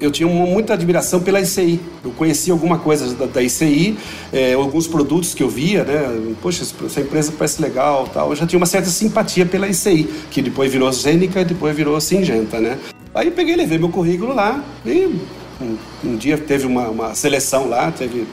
eu 0.00 0.10
tinha 0.10 0.28
muita 0.28 0.74
admiração 0.74 1.20
pela 1.20 1.40
ICI. 1.40 1.80
Eu 2.04 2.10
conhecia 2.10 2.52
alguma 2.52 2.78
coisa 2.78 3.14
da, 3.14 3.26
da 3.26 3.42
ICI, 3.42 3.96
é, 4.32 4.52
alguns 4.54 4.86
produtos 4.86 5.34
que 5.34 5.42
eu 5.42 5.48
via, 5.48 5.84
né? 5.84 6.34
Poxa, 6.42 6.64
essa 6.84 7.00
empresa 7.00 7.32
parece 7.36 7.62
legal, 7.62 8.06
tal. 8.12 8.30
Eu 8.30 8.36
já 8.36 8.46
tinha 8.46 8.58
uma 8.58 8.66
certa 8.66 8.88
simpatia 8.88 9.46
pela 9.46 9.68
ICI, 9.68 10.04
que 10.30 10.42
depois 10.42 10.70
virou 10.70 10.92
Zênica 10.92 11.44
depois 11.44 11.74
virou 11.74 12.00
Singenta, 12.00 12.60
né? 12.60 12.78
Aí 13.14 13.30
peguei, 13.30 13.54
levei 13.54 13.78
meu 13.78 13.88
currículo 13.88 14.34
lá 14.34 14.62
e 14.84 15.16
um, 15.60 15.76
um 16.04 16.16
dia 16.16 16.36
teve 16.38 16.66
uma, 16.66 16.88
uma, 16.88 17.14
seleção 17.14 17.68
lá, 17.68 17.90
teve 17.90 18.26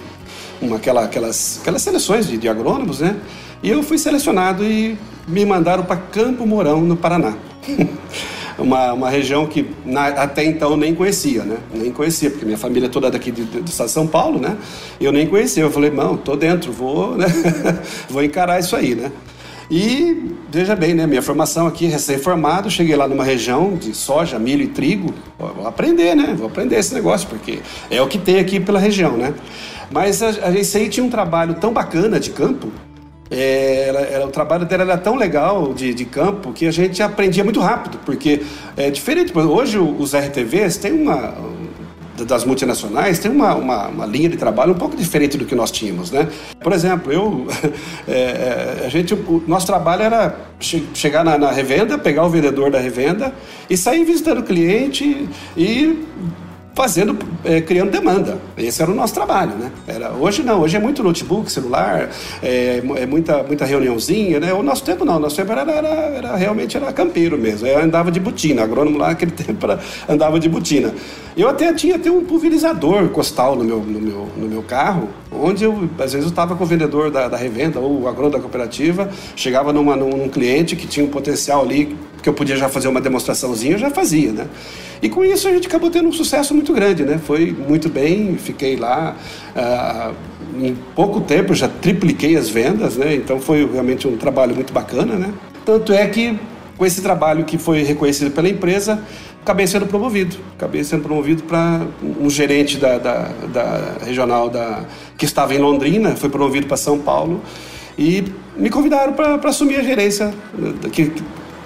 uma, 0.61 0.77
aquela, 0.77 1.03
aquelas, 1.03 1.59
aquelas 1.61 1.81
seleções 1.81 2.27
de, 2.27 2.37
de 2.37 2.47
agrônomos, 2.47 2.99
né? 2.99 3.17
E 3.63 3.69
eu 3.69 3.83
fui 3.83 3.97
selecionado 3.97 4.63
e 4.63 4.97
me 5.27 5.45
mandaram 5.45 5.83
para 5.83 5.97
Campo 5.97 6.45
Mourão, 6.45 6.81
no 6.81 6.97
Paraná. 6.97 7.35
uma, 8.57 8.93
uma 8.93 9.09
região 9.09 9.45
que 9.45 9.69
na, 9.85 10.07
até 10.07 10.43
então 10.43 10.75
nem 10.77 10.93
conhecia, 10.95 11.43
né? 11.43 11.57
Nem 11.73 11.91
conhecia, 11.91 12.29
porque 12.29 12.45
minha 12.45 12.57
família 12.57 12.87
é 12.87 12.89
toda 12.89 13.09
daqui 13.09 13.31
de, 13.31 13.43
de, 13.43 13.61
do 13.61 13.63
de 13.63 13.71
São 13.71 14.07
Paulo, 14.07 14.39
né? 14.39 14.57
Eu 14.99 15.11
nem 15.11 15.27
conhecia. 15.27 15.63
Eu 15.63 15.71
falei, 15.71 15.91
não, 15.91 16.17
tô 16.17 16.35
dentro, 16.35 16.71
vou, 16.71 17.15
né? 17.15 17.27
vou 18.09 18.23
encarar 18.23 18.59
isso 18.59 18.75
aí, 18.75 18.95
né? 18.95 19.11
E 19.71 20.35
veja 20.51 20.75
bem, 20.75 20.93
né? 20.93 21.07
Minha 21.07 21.21
formação 21.21 21.65
aqui, 21.65 21.85
recém-formado, 21.85 22.69
cheguei 22.69 22.93
lá 22.93 23.07
numa 23.07 23.23
região 23.23 23.75
de 23.75 23.95
soja, 23.95 24.37
milho 24.37 24.63
e 24.63 24.67
trigo. 24.67 25.13
Vou 25.39 25.65
aprender, 25.65 26.13
né? 26.13 26.35
Vou 26.37 26.47
aprender 26.47 26.75
esse 26.75 26.93
negócio, 26.93 27.25
porque 27.29 27.59
é 27.89 28.01
o 28.01 28.07
que 28.07 28.17
tem 28.17 28.37
aqui 28.37 28.59
pela 28.59 28.77
região, 28.77 29.15
né? 29.15 29.33
Mas 29.89 30.21
a, 30.21 30.51
gente 30.51 30.77
aí 30.77 30.89
tinha 30.89 31.05
um 31.05 31.09
trabalho 31.09 31.53
tão 31.53 31.71
bacana 31.71 32.19
de 32.19 32.31
campo 32.31 32.67
é, 33.33 33.87
ela, 33.87 33.99
ela, 34.01 34.25
o 34.25 34.29
trabalho 34.29 34.65
dela 34.65 34.83
era 34.83 34.97
tão 34.97 35.15
legal 35.15 35.73
de, 35.73 35.93
de, 35.93 36.03
campo 36.03 36.51
que 36.51 36.67
a 36.67 36.71
gente 36.71 37.01
aprendia 37.01 37.45
muito 37.45 37.61
rápido, 37.61 37.97
porque 38.05 38.41
é 38.75 38.89
diferente. 38.89 39.31
Hoje 39.37 39.77
os 39.77 40.13
RTVs 40.13 40.75
têm 40.75 40.91
uma 40.91 41.33
das 42.17 42.45
multinacionais 42.45 43.19
tem 43.19 43.31
uma, 43.31 43.55
uma, 43.55 43.87
uma, 43.87 44.05
linha 44.05 44.29
de 44.29 44.37
trabalho 44.37 44.73
um 44.73 44.77
pouco 44.77 44.95
diferente 44.95 45.37
do 45.37 45.45
que 45.45 45.55
nós 45.55 45.71
tínhamos, 45.71 46.11
né? 46.11 46.27
Por 46.61 46.73
exemplo, 46.73 47.11
eu, 47.11 47.47
é, 48.07 48.81
é, 48.81 48.83
a 48.85 48.89
gente, 48.89 49.13
o 49.13 49.43
nosso 49.47 49.65
trabalho 49.65 50.03
era 50.03 50.35
che 50.59 50.83
chegar 50.93 51.23
na, 51.23 51.37
na, 51.37 51.51
revenda, 51.51 51.97
pegar 51.97 52.25
o 52.25 52.29
vendedor 52.29 52.69
da 52.69 52.79
revenda 52.79 53.33
e 53.69 53.77
sair 53.77 54.03
visitando 54.03 54.39
o 54.39 54.43
cliente 54.43 55.27
e 55.57 56.05
fazendo, 56.73 57.17
é, 57.43 57.61
criando 57.61 57.91
demanda. 57.91 58.39
Esse 58.57 58.81
era 58.81 58.91
o 58.91 58.95
nosso 58.95 59.13
trabalho, 59.13 59.55
né? 59.55 59.71
Era, 59.87 60.11
hoje 60.11 60.43
não, 60.43 60.61
hoje 60.61 60.77
é 60.77 60.79
muito 60.79 61.03
notebook, 61.03 61.51
celular, 61.51 62.09
é, 62.41 62.81
é 62.97 63.05
muita, 63.05 63.43
muita 63.43 63.65
reuniãozinha, 63.65 64.39
né? 64.39 64.53
O 64.53 64.63
nosso 64.63 64.83
tempo 64.83 65.03
não, 65.03 65.17
o 65.17 65.19
nosso 65.19 65.35
tempo 65.35 65.51
era, 65.51 65.69
era, 65.69 65.87
era 65.87 66.35
realmente 66.35 66.77
era 66.77 66.91
campeiro 66.93 67.37
mesmo. 67.37 67.67
Eu 67.67 67.79
andava 67.79 68.11
de 68.11 68.19
botina, 68.19 68.63
agrônomo 68.63 68.97
lá 68.97 69.09
naquele 69.11 69.31
tempo 69.31 69.65
era, 69.65 69.79
andava 70.07 70.39
de 70.39 70.47
botina. 70.47 70.93
Eu 71.35 71.49
até 71.49 71.73
tinha 71.73 71.95
até 71.95 72.09
um 72.09 72.23
pulverizador 72.23 73.09
costal 73.09 73.55
no 73.55 73.63
meu, 73.63 73.79
no 73.79 73.99
meu, 73.99 74.29
no 74.37 74.47
meu 74.47 74.63
carro, 74.63 75.09
onde 75.31 75.63
eu, 75.63 75.89
às 75.97 76.13
vezes 76.13 76.25
eu 76.25 76.29
estava 76.29 76.55
com 76.55 76.63
o 76.63 76.67
vendedor 76.67 77.09
da, 77.09 77.27
da 77.27 77.37
revenda 77.37 77.79
ou 77.79 78.01
o 78.01 78.07
agrônomo 78.07 78.33
da 78.33 78.39
cooperativa, 78.39 79.09
chegava 79.35 79.71
numa, 79.71 79.95
num, 79.95 80.27
cliente 80.27 80.75
que 80.75 80.85
tinha 80.85 81.05
um 81.05 81.09
potencial 81.09 81.63
ali, 81.63 81.95
que 82.21 82.27
eu 82.27 82.33
podia 82.33 82.55
já 82.57 82.69
fazer 82.69 82.87
uma 82.87 83.01
demonstraçãozinha, 83.01 83.73
eu 83.73 83.79
já 83.79 83.89
fazia, 83.89 84.31
né? 84.31 84.47
E 85.01 85.09
com 85.09 85.25
isso 85.25 85.47
a 85.47 85.51
gente 85.51 85.67
acabou 85.67 85.89
tendo 85.89 86.09
um 86.09 86.13
sucesso 86.13 86.53
muito 86.53 86.71
grande, 86.73 87.03
né? 87.03 87.17
Foi 87.17 87.51
muito 87.51 87.89
bem, 87.89 88.37
fiquei 88.37 88.75
lá. 88.75 89.15
Ah, 89.55 90.11
em 90.59 90.75
pouco 90.95 91.21
tempo 91.21 91.55
já 91.55 91.67
tripliquei 91.67 92.35
as 92.35 92.49
vendas, 92.49 92.97
né? 92.97 93.15
Então 93.15 93.39
foi 93.39 93.67
realmente 93.71 94.07
um 94.07 94.17
trabalho 94.17 94.53
muito 94.53 94.71
bacana, 94.71 95.15
né? 95.15 95.33
Tanto 95.65 95.93
é 95.93 96.05
que 96.07 96.37
com 96.81 96.85
esse 96.87 96.99
trabalho 96.99 97.45
que 97.45 97.59
foi 97.59 97.83
reconhecido 97.83 98.31
pela 98.31 98.49
empresa, 98.49 99.03
acabei 99.43 99.67
sendo 99.67 99.85
promovido. 99.85 100.35
Acabei 100.57 100.83
sendo 100.83 101.03
promovido 101.03 101.43
para 101.43 101.85
um 102.19 102.27
gerente 102.27 102.77
da, 102.77 102.97
da, 102.97 103.29
da, 103.53 103.97
regional 104.03 104.49
da, 104.49 104.85
que 105.15 105.23
estava 105.23 105.53
em 105.53 105.59
Londrina, 105.59 106.15
foi 106.15 106.27
promovido 106.27 106.65
para 106.65 106.75
São 106.77 106.97
Paulo 106.97 107.39
e 107.99 108.23
me 108.57 108.71
convidaram 108.71 109.13
para 109.13 109.35
assumir 109.47 109.75
a 109.75 109.83
gerência, 109.83 110.33
que, 110.91 111.11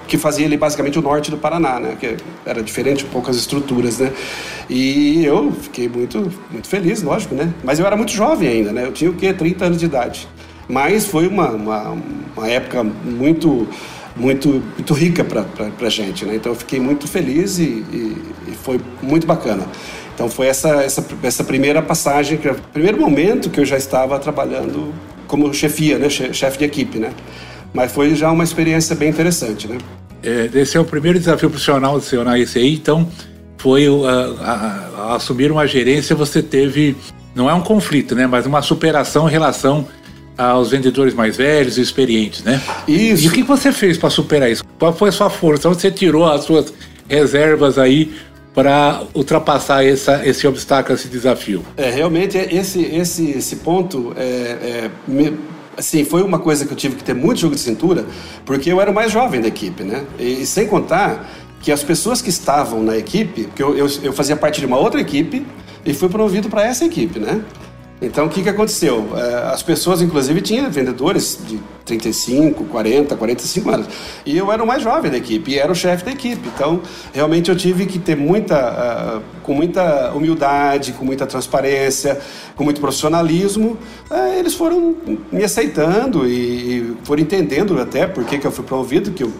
que 0.06 0.18
fazia 0.18 0.46
ali 0.46 0.58
basicamente 0.58 1.00
o 1.00 1.02
norte 1.02 1.32
do 1.32 1.38
Paraná, 1.38 1.80
né? 1.80 1.96
Que 1.98 2.18
era 2.46 2.62
diferente, 2.62 3.06
poucas 3.06 3.38
estruturas, 3.38 4.00
né? 4.00 4.12
E 4.70 5.24
eu 5.24 5.50
fiquei 5.54 5.88
muito, 5.88 6.30
muito 6.52 6.68
feliz, 6.68 7.02
lógico, 7.02 7.34
né? 7.34 7.54
Mas 7.64 7.80
eu 7.80 7.86
era 7.86 7.96
muito 7.96 8.12
jovem 8.12 8.50
ainda, 8.50 8.74
né? 8.74 8.86
Eu 8.86 8.92
tinha 8.92 9.10
o 9.10 9.14
quê? 9.14 9.32
30 9.32 9.64
anos 9.64 9.80
de 9.80 9.86
idade. 9.86 10.28
Mas 10.68 11.06
foi 11.06 11.28
uma, 11.28 11.52
uma, 11.52 11.98
uma 12.36 12.50
época 12.50 12.84
muito, 12.84 13.68
muito, 14.16 14.50
muito 14.50 14.94
rica 14.94 15.24
para 15.24 15.46
a 15.82 15.90
gente, 15.90 16.26
né? 16.26 16.36
Então 16.36 16.52
eu 16.52 16.56
fiquei 16.56 16.80
muito 16.80 17.08
feliz 17.08 17.60
e, 17.60 17.64
e, 17.64 18.18
e 18.48 18.52
foi 18.52 18.80
muito 19.02 19.28
bacana. 19.28 19.66
Então 20.14 20.30
foi 20.30 20.48
essa, 20.48 20.70
essa, 20.84 21.06
essa 21.24 21.44
primeira 21.44 21.82
passagem, 21.82 22.38
o 22.38 22.72
primeiro 22.72 23.00
momento 23.00 23.50
que 23.50 23.60
eu 23.60 23.66
já 23.66 23.78
estava 23.78 24.18
trabalhando 24.18 24.94
como 25.28 25.54
chefia, 25.54 25.98
né? 25.98 26.10
Chefe 26.10 26.58
de 26.58 26.64
equipe, 26.64 27.00
né? 27.00 27.12
Mas 27.74 27.92
foi 27.92 28.16
já 28.16 28.32
uma 28.32 28.44
experiência 28.44 28.96
bem 28.96 29.10
interessante, 29.10 29.68
né? 29.68 29.78
É, 30.24 30.50
esse 30.54 30.78
é 30.78 30.80
o 30.80 30.86
primeiro 30.86 31.20
desafio 31.20 31.50
profissional 31.50 32.00
seu 32.00 32.24
na 32.24 32.40
ICI, 32.40 32.74
então 32.74 33.08
foi 33.58 33.86
a, 33.88 34.50
a, 34.50 35.12
a 35.12 35.16
assumir 35.16 35.52
uma 35.52 35.68
gerência, 35.68 36.16
você 36.16 36.42
teve, 36.42 36.96
não 37.36 37.50
é 37.50 37.54
um 37.54 37.62
conflito, 37.62 38.16
né? 38.16 38.26
Mas 38.26 38.46
uma 38.46 38.62
superação 38.62 39.28
em 39.28 39.32
relação 39.32 39.86
aos 40.38 40.72
vendedores 40.72 41.14
mais 41.14 41.38
velhos 41.38 41.78
e 41.78 41.82
experientes, 41.82 42.44
né? 42.44 42.62
Isso. 42.88 43.26
E 43.26 43.28
o 43.28 43.32
que 43.32 43.44
você 43.44 43.72
fez 43.72 43.98
para 43.98 44.10
superar 44.10 44.52
isso? 44.52 44.64
Qual 44.78 44.94
foi 44.94 45.10
a 45.10 45.12
sua 45.12 45.30
força? 45.30 45.70
Onde 45.70 45.82
você 45.82 45.92
tirou 45.92 46.26
as 46.26 46.44
suas 46.44 46.74
reservas 47.08 47.78
aí 47.78 48.14
para 48.54 49.04
ultrapassar 49.14 49.86
essa, 49.86 50.26
esse 50.26 50.48
obstáculo, 50.48 50.96
esse 50.96 51.08
desafio? 51.08 51.64
É, 51.78 51.90
realmente, 51.90 52.38
esse, 52.38 52.82
esse, 52.82 53.32
esse 53.32 53.58
ponto 53.58 54.14
é, 54.18 54.22
é, 54.22 54.92
me 55.08 55.38
assim, 55.78 56.06
foi 56.06 56.24
uma 56.24 56.40
coisa 56.40 56.66
que 56.66 56.72
eu 56.72 56.78
tive 56.78 56.96
que 56.96 57.04
ter 57.04 57.14
muito 57.14 57.42
jogo 57.42 57.56
de 57.56 57.62
cintura, 57.62 58.06
porque 58.46 58.72
eu 58.72 58.80
era 58.80 58.90
o 58.90 58.94
mais 58.94 59.12
jovem 59.12 59.42
da 59.42 59.48
equipe, 59.48 59.84
né? 59.84 60.06
E, 60.18 60.46
sem 60.46 60.68
contar 60.68 61.30
que 61.62 61.72
as 61.72 61.84
pessoas 61.84 62.22
que 62.22 62.30
estavam 62.30 62.82
na 62.82 62.98
equipe, 62.98 63.44
porque 63.46 63.62
eu, 63.62 63.78
eu, 63.78 63.88
eu 64.04 64.14
fazia 64.14 64.36
parte 64.36 64.60
de 64.60 64.66
uma 64.66 64.78
outra 64.78 65.02
equipe 65.02 65.46
e 65.86 65.94
fui 65.94 66.08
promovido 66.10 66.50
para 66.50 66.64
essa 66.64 66.86
equipe, 66.86 67.20
né? 67.20 67.42
Então, 68.06 68.28
o 68.28 68.30
que, 68.30 68.44
que 68.44 68.50
aconteceu? 68.50 69.10
É, 69.18 69.52
as 69.52 69.64
pessoas, 69.64 70.00
inclusive, 70.00 70.40
tinham 70.40 70.70
vendedores 70.70 71.40
de 71.48 71.60
35, 71.84 72.66
40, 72.66 73.16
45 73.16 73.70
anos. 73.72 73.88
E 74.24 74.38
eu 74.38 74.52
era 74.52 74.64
o 74.64 74.68
mais 74.68 74.84
jovem 74.84 75.10
da 75.10 75.18
equipe, 75.18 75.52
e 75.52 75.58
era 75.58 75.72
o 75.72 75.76
chefe 75.76 76.06
da 76.06 76.12
equipe. 76.12 76.48
Então, 76.54 76.82
realmente, 77.12 77.50
eu 77.50 77.56
tive 77.56 77.88
que 77.88 77.98
ter 77.98 78.16
muita, 78.16 79.18
uh, 79.18 79.22
com 79.42 79.56
muita 79.56 80.14
humildade, 80.14 80.94
com 80.94 81.04
muita 81.04 81.26
transparência, 81.26 82.20
com 82.56 82.64
muito 82.64 82.80
profissionalismo. 82.80 83.78
Uh, 84.10 84.38
eles 84.38 84.54
foram 84.54 84.96
me 85.32 85.44
aceitando 85.44 86.28
e, 86.28 86.96
foram 87.04 87.24
entendendo 87.24 87.80
até 87.82 88.06
por 88.06 88.24
que, 88.24 88.38
que 88.38 88.46
eu 88.46 88.52
fui 88.52 88.64
promovido, 88.64 89.12
que 89.12 89.24
eu 89.24 89.32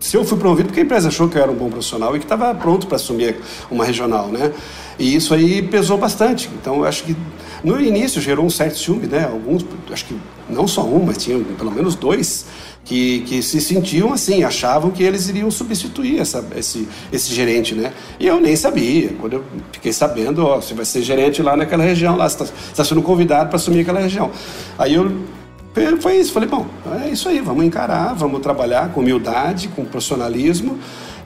se 0.00 0.16
eu 0.16 0.24
fui 0.24 0.38
promovido 0.38 0.68
porque 0.68 0.80
a 0.80 0.84
empresa 0.84 1.08
achou 1.08 1.28
que 1.28 1.36
eu 1.36 1.42
era 1.42 1.50
um 1.50 1.56
bom 1.56 1.68
profissional 1.68 2.14
e 2.14 2.20
que 2.20 2.24
estava 2.24 2.54
pronto 2.54 2.86
para 2.86 2.94
assumir 2.94 3.36
uma 3.68 3.84
regional, 3.84 4.28
né? 4.28 4.52
E 4.96 5.16
isso 5.16 5.34
aí 5.34 5.60
pesou 5.60 5.98
bastante. 5.98 6.48
Então, 6.60 6.76
eu 6.76 6.84
acho 6.84 7.02
que 7.02 7.16
no 7.62 7.80
início 7.80 8.20
gerou 8.20 8.44
um 8.44 8.50
certo 8.50 8.78
ciúme, 8.78 9.06
né? 9.06 9.24
Alguns, 9.24 9.64
acho 9.90 10.04
que 10.04 10.16
não 10.48 10.66
só 10.66 10.84
um, 10.84 11.04
mas 11.04 11.18
tinha 11.18 11.38
pelo 11.56 11.70
menos 11.70 11.94
dois 11.94 12.46
que, 12.84 13.20
que 13.20 13.42
se 13.42 13.60
sentiam 13.60 14.12
assim, 14.12 14.44
achavam 14.44 14.90
que 14.90 15.02
eles 15.02 15.28
iriam 15.28 15.50
substituir 15.50 16.20
essa, 16.20 16.44
esse, 16.56 16.88
esse 17.12 17.34
gerente, 17.34 17.74
né? 17.74 17.92
E 18.18 18.26
eu 18.26 18.40
nem 18.40 18.56
sabia. 18.56 19.10
Quando 19.20 19.34
eu 19.34 19.44
fiquei 19.72 19.92
sabendo, 19.92 20.44
ó, 20.44 20.56
você 20.56 20.74
vai 20.74 20.84
ser 20.84 21.02
gerente 21.02 21.42
lá 21.42 21.56
naquela 21.56 21.84
região, 21.84 22.16
lá, 22.16 22.28
você 22.28 22.44
está 22.44 22.54
tá 22.76 22.84
sendo 22.84 23.02
convidado 23.02 23.48
para 23.48 23.56
assumir 23.56 23.80
aquela 23.80 24.00
região. 24.00 24.30
Aí 24.78 24.94
eu 24.94 25.12
foi 26.00 26.16
isso, 26.16 26.32
falei, 26.32 26.48
bom, 26.48 26.66
é 27.04 27.10
isso 27.10 27.28
aí, 27.28 27.40
vamos 27.40 27.64
encarar, 27.64 28.12
vamos 28.12 28.40
trabalhar 28.40 28.88
com 28.92 29.00
humildade, 29.00 29.68
com 29.68 29.84
profissionalismo 29.84 30.76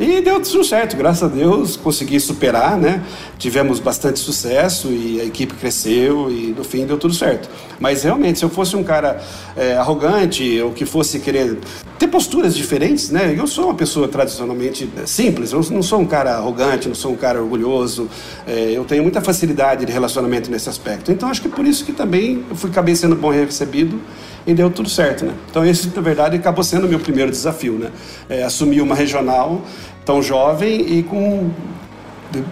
e 0.02 0.20
deu 0.20 0.40
tudo 0.40 0.64
certo, 0.64 0.96
graças 0.96 1.22
a 1.22 1.28
Deus 1.28 1.76
consegui 1.76 2.18
superar, 2.18 2.76
né? 2.76 3.02
Tivemos 3.38 3.78
bastante 3.78 4.18
sucesso 4.18 4.88
e 4.88 5.20
a 5.20 5.24
equipe 5.24 5.54
cresceu 5.54 6.30
e 6.30 6.54
no 6.56 6.64
fim 6.64 6.84
deu 6.84 6.98
tudo 6.98 7.14
certo. 7.14 7.48
Mas 7.78 8.02
realmente, 8.02 8.38
se 8.38 8.44
eu 8.44 8.48
fosse 8.48 8.76
um 8.76 8.82
cara 8.82 9.20
é, 9.56 9.76
arrogante 9.76 10.60
ou 10.60 10.72
que 10.72 10.84
fosse 10.84 11.20
querer 11.20 11.58
ter 11.98 12.08
posturas 12.08 12.56
diferentes, 12.56 13.10
né? 13.10 13.34
Eu 13.38 13.46
sou 13.46 13.66
uma 13.66 13.74
pessoa 13.74 14.08
tradicionalmente 14.08 14.90
simples, 15.06 15.52
eu 15.52 15.64
não 15.70 15.82
sou 15.82 16.00
um 16.00 16.06
cara 16.06 16.34
arrogante, 16.34 16.88
não 16.88 16.94
sou 16.94 17.12
um 17.12 17.16
cara 17.16 17.40
orgulhoso, 17.40 18.08
é, 18.46 18.72
eu 18.72 18.84
tenho 18.84 19.02
muita 19.02 19.20
facilidade 19.20 19.86
de 19.86 19.92
relacionamento 19.92 20.50
nesse 20.50 20.68
aspecto. 20.68 21.12
Então 21.12 21.28
acho 21.28 21.40
que 21.42 21.48
por 21.48 21.64
isso 21.64 21.84
que 21.84 21.92
também 21.92 22.44
eu 22.50 22.56
fui 22.56 22.70
acabei 22.70 22.96
sendo 22.96 23.14
bom 23.14 23.30
recebido 23.30 24.00
e 24.46 24.54
deu 24.54 24.70
tudo 24.70 24.88
certo, 24.88 25.24
né? 25.24 25.34
Então 25.50 25.64
esse, 25.64 25.90
na 25.94 26.02
verdade, 26.02 26.36
acabou 26.36 26.64
sendo 26.64 26.86
o 26.86 26.88
meu 26.88 26.98
primeiro 26.98 27.30
desafio, 27.30 27.74
né? 27.74 27.90
É, 28.28 28.42
assumir 28.42 28.80
uma 28.80 28.94
regional 28.94 29.62
tão 30.04 30.22
jovem 30.22 30.98
e 30.98 31.02
com 31.02 31.50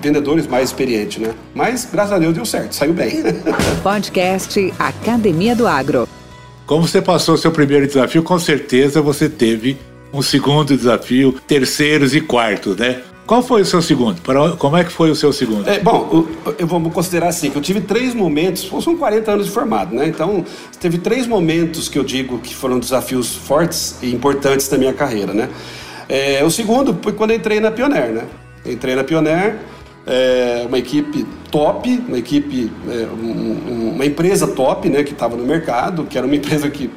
vendedores 0.02 0.46
mais 0.46 0.68
experientes, 0.68 1.18
né? 1.18 1.34
Mas, 1.54 1.88
graças 1.90 2.12
a 2.12 2.18
Deus, 2.18 2.34
deu 2.34 2.44
certo, 2.44 2.74
saiu 2.74 2.92
bem. 2.92 3.22
Podcast 3.82 4.72
Academia 4.78 5.56
do 5.56 5.66
Agro. 5.66 6.08
Como 6.66 6.86
você 6.86 7.02
passou 7.02 7.34
o 7.34 7.38
seu 7.38 7.50
primeiro 7.50 7.86
desafio, 7.86 8.22
com 8.22 8.38
certeza 8.38 9.02
você 9.02 9.28
teve 9.28 9.76
um 10.12 10.22
segundo 10.22 10.76
desafio, 10.76 11.32
terceiros 11.46 12.14
e 12.14 12.20
quartos, 12.20 12.76
né? 12.76 13.00
Qual 13.30 13.44
foi 13.44 13.62
o 13.62 13.64
seu 13.64 13.80
segundo? 13.80 14.20
Como 14.58 14.76
é 14.76 14.82
que 14.82 14.90
foi 14.90 15.08
o 15.08 15.14
seu 15.14 15.32
segundo? 15.32 15.70
É, 15.70 15.78
bom, 15.78 16.26
eu 16.58 16.66
vou 16.66 16.80
considerar 16.90 17.28
assim, 17.28 17.48
que 17.48 17.56
eu 17.56 17.62
tive 17.62 17.80
três 17.80 18.12
momentos, 18.12 18.68
são 18.82 18.96
40 18.96 19.30
anos 19.30 19.46
de 19.46 19.52
formado, 19.52 19.94
né? 19.94 20.08
Então, 20.08 20.44
teve 20.80 20.98
três 20.98 21.28
momentos 21.28 21.88
que 21.88 21.96
eu 21.96 22.02
digo 22.02 22.40
que 22.40 22.52
foram 22.52 22.80
desafios 22.80 23.32
fortes 23.32 23.96
e 24.02 24.12
importantes 24.12 24.66
da 24.66 24.76
minha 24.76 24.92
carreira, 24.92 25.32
né? 25.32 25.48
É, 26.08 26.42
o 26.42 26.50
segundo 26.50 26.98
foi 27.00 27.12
quando 27.12 27.30
eu 27.30 27.36
entrei 27.36 27.60
na 27.60 27.70
Pioneer, 27.70 28.10
né? 28.10 28.24
Entrei 28.66 28.96
na 28.96 29.04
Pioneer, 29.04 29.60
é, 30.04 30.64
uma 30.66 30.78
equipe 30.78 31.24
top, 31.52 32.02
uma 32.08 32.18
equipe, 32.18 32.68
é, 32.88 33.06
um, 33.14 33.92
uma 33.94 34.06
empresa 34.06 34.48
top, 34.48 34.88
né, 34.88 35.04
que 35.04 35.12
estava 35.12 35.36
no 35.36 35.44
mercado, 35.44 36.02
que 36.02 36.18
era 36.18 36.26
uma 36.26 36.34
empresa 36.34 36.68
que 36.68 36.90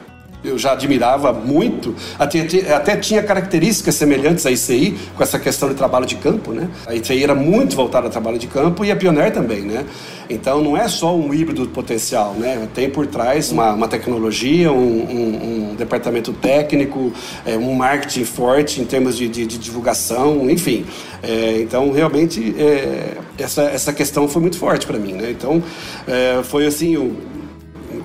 eu 0.44 0.58
já 0.58 0.74
admirava 0.74 1.32
muito, 1.32 1.96
até, 2.20 2.40
até 2.74 2.98
tinha 2.98 3.24
características 3.24 3.96
semelhantes 3.96 4.46
à 4.46 4.52
ICI, 4.52 4.96
com 5.16 5.24
essa 5.24 5.40
questão 5.40 5.70
de 5.70 5.76
trabalho 5.76 6.06
de 6.06 6.16
campo, 6.16 6.52
né? 6.52 6.70
A 6.86 6.94
ICI 6.94 7.24
era 7.24 7.36
muito 7.36 7.76
voltada 7.76 8.08
ao 8.08 8.12
trabalho 8.12 8.38
de 8.38 8.48
campo 8.48 8.84
e 8.84 8.92
a 8.92 8.96
Pioneer 8.96 9.32
também, 9.32 9.62
né? 9.62 9.86
Então 10.30 10.62
não 10.62 10.76
é 10.78 10.88
só 10.88 11.16
um 11.16 11.34
híbrido 11.34 11.68
potencial, 11.68 12.34
né? 12.34 12.68
Tem 12.74 12.90
por 12.90 13.08
trás 13.08 13.52
uma, 13.52 13.74
uma 13.74 13.88
tecnologia, 13.88 14.72
um, 14.72 14.76
um, 14.76 15.72
um, 15.72 15.76
departamento 15.76 16.34
técnico, 16.34 17.12
é, 17.46 17.58
um 17.58 17.74
marketing 17.74 18.26
forte 18.26 18.82
em 18.82 18.86
termos 18.86 19.18
de, 19.18 19.28
de, 19.28 19.46
de 19.46 19.58
divulgação, 19.58 20.50
enfim. 20.50 20.86
É, 21.22 21.62
então 21.62 21.92
realmente 21.92 22.56
é, 22.58 23.18
essa, 23.38 23.64
essa 23.64 23.94
questão 23.94 24.28
foi 24.28 24.42
muito 24.42 24.58
forte 24.58 24.86
para 24.86 24.98
mim, 24.98 25.14
né? 25.14 25.32
Então 25.32 25.62
é, 26.08 26.42
foi 26.44 26.66
assim, 26.66 26.98
o, 26.98 27.16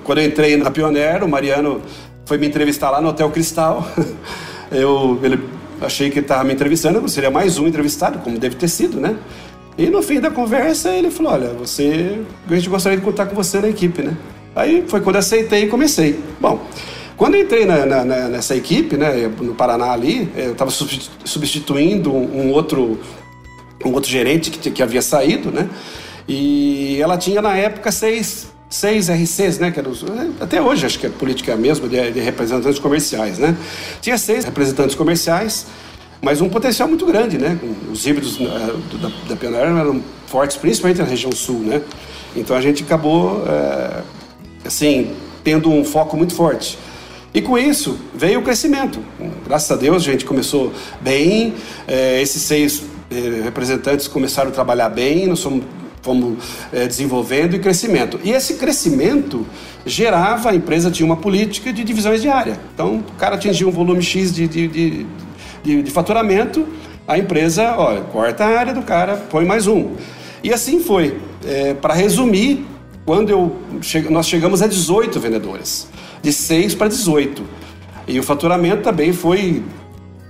quando 0.03 0.19
eu 0.19 0.25
entrei 0.25 0.57
na 0.57 0.69
Pioneer, 0.71 1.23
o 1.23 1.27
Mariano 1.27 1.81
foi 2.29 2.37
me 2.37 2.45
entrevistar 2.45 2.91
lá 2.91 3.01
no 3.01 3.09
Hotel 3.09 3.27
Cristal. 3.31 3.85
Eu 4.71 5.19
ele, 5.23 5.39
achei 5.81 6.11
que 6.11 6.19
ele 6.19 6.25
estava 6.25 6.43
me 6.43 6.53
entrevistando, 6.53 6.99
eu 6.99 7.07
seria 7.07 7.31
mais 7.31 7.57
um 7.57 7.65
entrevistado, 7.67 8.19
como 8.19 8.37
deve 8.37 8.55
ter 8.55 8.67
sido, 8.67 8.99
né? 8.99 9.15
E 9.75 9.87
no 9.87 10.03
fim 10.03 10.19
da 10.19 10.29
conversa 10.29 10.91
ele 10.91 11.09
falou: 11.09 11.31
Olha, 11.31 11.47
você, 11.53 12.21
a 12.47 12.53
gente 12.53 12.69
gostaria 12.69 12.99
de 12.99 13.03
contar 13.03 13.25
com 13.25 13.35
você 13.35 13.59
na 13.59 13.67
equipe, 13.67 14.03
né? 14.03 14.15
Aí 14.55 14.83
foi 14.87 15.01
quando 15.01 15.15
aceitei 15.15 15.63
e 15.63 15.67
comecei. 15.67 16.19
Bom, 16.39 16.63
quando 17.17 17.35
entrei 17.35 17.65
na, 17.65 17.83
na, 17.83 18.05
nessa 18.05 18.55
equipe, 18.55 18.95
né, 18.95 19.27
no 19.41 19.55
Paraná 19.55 19.91
ali, 19.91 20.29
eu 20.37 20.51
estava 20.51 20.69
substituindo 20.69 22.13
um 22.13 22.51
outro, 22.51 22.99
um 23.83 23.91
outro 23.91 24.07
gerente 24.07 24.51
que, 24.51 24.69
que 24.69 24.83
havia 24.83 25.01
saído, 25.01 25.49
né? 25.49 25.67
E 26.27 27.01
ela 27.01 27.17
tinha 27.17 27.41
na 27.41 27.57
época 27.57 27.91
seis 27.91 28.51
seis 28.69 29.09
RCs, 29.09 29.57
né, 29.57 29.71
que 29.71 29.79
eram, 29.79 29.91
até 30.39 30.61
hoje 30.61 30.85
acho 30.85 30.99
que 30.99 31.07
a 31.07 31.09
política 31.09 31.51
é 31.51 31.55
a 31.55 31.57
mesma 31.57 31.87
de, 31.89 32.11
de, 32.11 32.19
representantes 32.19 32.77
comerciais, 32.77 33.39
né? 33.39 33.57
Tinha 33.99 34.17
seis 34.17 34.45
representantes 34.45 34.95
comerciais, 34.95 35.65
mas 36.21 36.39
um 36.39 36.47
potencial 36.47 36.87
muito 36.87 37.05
grande, 37.05 37.39
né? 37.39 37.57
Os 37.91 38.05
híbridos 38.05 38.39
uh, 38.39 38.47
da, 39.01 39.09
da 39.29 39.35
Pioneer 39.35 39.63
eram 39.63 40.03
fortes, 40.27 40.55
principalmente 40.55 40.99
na 40.99 41.05
região 41.05 41.31
sul, 41.31 41.61
né? 41.61 41.81
Então 42.35 42.55
a 42.55 42.61
gente 42.61 42.83
acabou, 42.83 43.37
uh, 43.37 44.03
assim, 44.63 45.15
tendo 45.43 45.71
um 45.71 45.83
foco 45.83 46.15
muito 46.15 46.35
forte. 46.35 46.77
E 47.33 47.41
com 47.41 47.57
isso 47.57 47.97
veio 48.13 48.39
o 48.39 48.43
crescimento. 48.43 48.99
Graças 49.47 49.71
a 49.71 49.75
Deus 49.75 50.03
a 50.03 50.11
gente 50.11 50.25
começou 50.25 50.73
bem, 50.99 51.53
esses 52.19 52.41
seis 52.41 52.81
representantes 53.43 54.07
começaram 54.07 54.49
a 54.49 54.51
trabalhar 54.51 54.89
bem, 54.89 55.27
nós 55.27 55.37
somos 55.37 55.63
fomos 56.01 56.37
é, 56.71 56.87
desenvolvendo 56.87 57.55
e 57.55 57.59
crescimento. 57.59 58.19
E 58.23 58.31
esse 58.31 58.55
crescimento 58.55 59.45
gerava, 59.85 60.51
a 60.51 60.55
empresa 60.55 60.89
tinha 60.91 61.05
uma 61.05 61.17
política 61.17 61.71
de 61.71 61.83
divisões 61.83 62.21
de 62.21 62.29
área. 62.29 62.59
Então, 62.73 62.97
o 62.97 63.13
cara 63.17 63.35
atingia 63.35 63.67
um 63.67 63.71
volume 63.71 64.01
X 64.01 64.33
de, 64.33 64.47
de, 64.47 64.67
de, 64.67 65.05
de, 65.63 65.83
de 65.83 65.91
faturamento, 65.91 66.67
a 67.07 67.17
empresa, 67.17 67.75
olha, 67.77 68.01
corta 68.01 68.45
a 68.45 68.59
área 68.59 68.73
do 68.73 68.81
cara, 68.81 69.15
põe 69.15 69.45
mais 69.45 69.67
um. 69.67 69.95
E 70.43 70.53
assim 70.53 70.79
foi. 70.79 71.17
É, 71.45 71.73
Para 71.73 71.93
resumir, 71.93 72.65
quando 73.05 73.29
eu 73.29 73.55
che 73.81 74.01
nós 74.01 74.27
chegamos 74.27 74.61
a 74.61 74.67
18 74.67 75.19
vendedores, 75.19 75.87
de 76.21 76.31
6 76.31 76.75
para 76.75 76.87
18. 76.87 77.43
E 78.07 78.19
o 78.19 78.23
faturamento 78.23 78.83
também 78.83 79.13
foi 79.13 79.63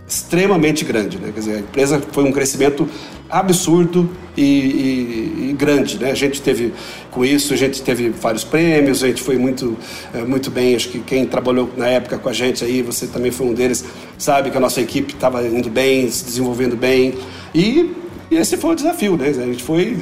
extremamente 0.07 0.83
grande. 0.83 1.17
Né? 1.17 1.31
Quer 1.33 1.39
dizer, 1.39 1.55
a 1.55 1.59
empresa 1.59 2.01
foi 2.11 2.23
um 2.23 2.31
crescimento 2.31 2.87
absurdo 3.29 4.09
e, 4.35 4.41
e, 4.41 5.49
e, 5.49 5.53
grande, 5.53 5.99
né? 5.99 6.11
A 6.11 6.15
gente 6.15 6.41
teve 6.41 6.73
com 7.11 7.23
isso, 7.23 7.53
a 7.53 7.57
gente 7.57 7.81
teve 7.81 8.09
vários 8.09 8.43
prêmios, 8.43 9.03
a 9.03 9.07
gente 9.07 9.21
foi 9.21 9.37
muito, 9.37 9.77
é, 10.13 10.23
muito 10.23 10.49
bem. 10.49 10.75
Acho 10.75 10.89
que 10.89 10.99
quem 10.99 11.25
trabalhou 11.25 11.69
na 11.77 11.87
época 11.87 12.17
com 12.17 12.29
a 12.29 12.33
gente 12.33 12.63
aí, 12.63 12.81
você 12.81 13.07
também 13.07 13.31
foi 13.31 13.47
um 13.47 13.53
deles, 13.53 13.85
sabe 14.17 14.49
que 14.49 14.57
a 14.57 14.59
nossa 14.59 14.81
equipe 14.81 15.13
estava 15.13 15.45
indo 15.45 15.69
bem, 15.69 16.09
se 16.09 16.25
desenvolvendo 16.25 16.75
bem 16.75 17.15
e 17.53 17.95
e 18.31 18.35
esse 18.35 18.57
foi 18.57 18.73
o 18.73 18.75
desafio, 18.75 19.17
né? 19.17 19.29
A 19.29 19.31
gente 19.33 19.63
foi 19.63 19.97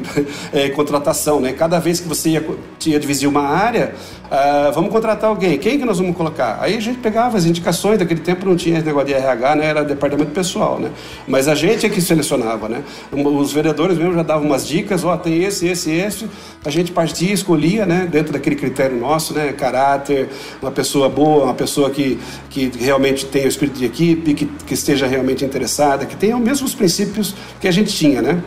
é, 0.52 0.68
contratação, 0.76 1.40
né? 1.40 1.54
Cada 1.54 1.80
vez 1.80 2.00
que 2.02 2.08
você 2.08 2.32
ia, 2.32 2.46
tinha 2.78 3.00
dividir 3.00 3.28
uma 3.28 3.44
área, 3.44 3.96
ah, 4.30 4.72
vamos 4.74 4.92
contratar 4.92 5.30
alguém. 5.30 5.58
Quem 5.58 5.80
que 5.80 5.86
nós 5.86 6.00
vamos 6.00 6.16
colocar? 6.16 6.58
Aí 6.62 6.76
a 6.76 6.80
gente 6.80 7.00
pegava 7.00 7.38
as 7.38 7.46
indicações, 7.46 7.98
daquele 7.98 8.20
tempo 8.20 8.46
não 8.46 8.56
tinha 8.56 8.82
negócio 8.82 9.08
de 9.08 9.14
RH, 9.14 9.56
né? 9.56 9.66
Era 9.66 9.84
departamento 9.84 10.32
pessoal, 10.32 10.80
né? 10.80 10.92
Mas 11.28 11.48
a 11.48 11.56
gente 11.56 11.86
é 11.86 11.90
que 11.90 12.02
selecionava, 12.02 12.68
né? 12.68 12.84
Os 13.12 13.54
vereadores 13.54 13.98
mesmo 13.98 14.14
já 14.14 14.24
davam 14.24 14.46
umas 14.46 14.68
dicas, 14.68 15.04
ó, 15.06 15.14
oh, 15.14 15.18
tem 15.18 15.44
esse, 15.44 15.68
esse, 15.68 15.92
esse. 15.92 16.28
A 16.66 16.70
gente 16.70 16.92
partia, 16.92 17.34
escolhia, 17.34 17.86
né? 17.86 18.08
Dentro 18.12 18.34
daquele 18.34 18.56
critério 18.56 18.98
nosso, 19.00 19.34
né? 19.34 19.54
Caráter, 19.54 20.30
uma 20.62 20.72
pessoa 20.72 21.08
boa, 21.08 21.46
uma 21.46 21.54
pessoa 21.54 21.90
que, 21.90 22.20
que 22.50 22.72
realmente 22.78 23.26
tenha 23.26 23.46
o 23.46 23.50
espírito 23.50 23.80
de 23.80 23.86
equipe, 23.86 24.34
que, 24.34 24.46
que 24.46 24.74
esteja 24.74 25.08
realmente 25.08 25.46
interessada, 25.46 26.06
que 26.06 26.18
tenha 26.18 26.36
os 26.36 26.44
mesmos 26.44 26.76
princípios 26.76 27.34
que 27.62 27.68
a 27.68 27.72
gente 27.72 27.94
tinha, 27.94 28.22
né? 28.22 28.44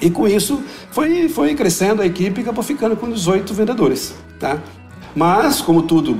E 0.00 0.10
com 0.10 0.28
isso 0.28 0.62
foi, 0.90 1.28
foi 1.28 1.54
crescendo 1.54 2.02
a 2.02 2.06
equipe 2.06 2.40
e 2.40 2.42
acabou 2.42 2.62
ficando 2.62 2.96
com 2.96 3.10
18 3.10 3.52
vendedores, 3.52 4.14
tá? 4.38 4.58
Mas, 5.18 5.60
como 5.60 5.82
tudo 5.82 6.16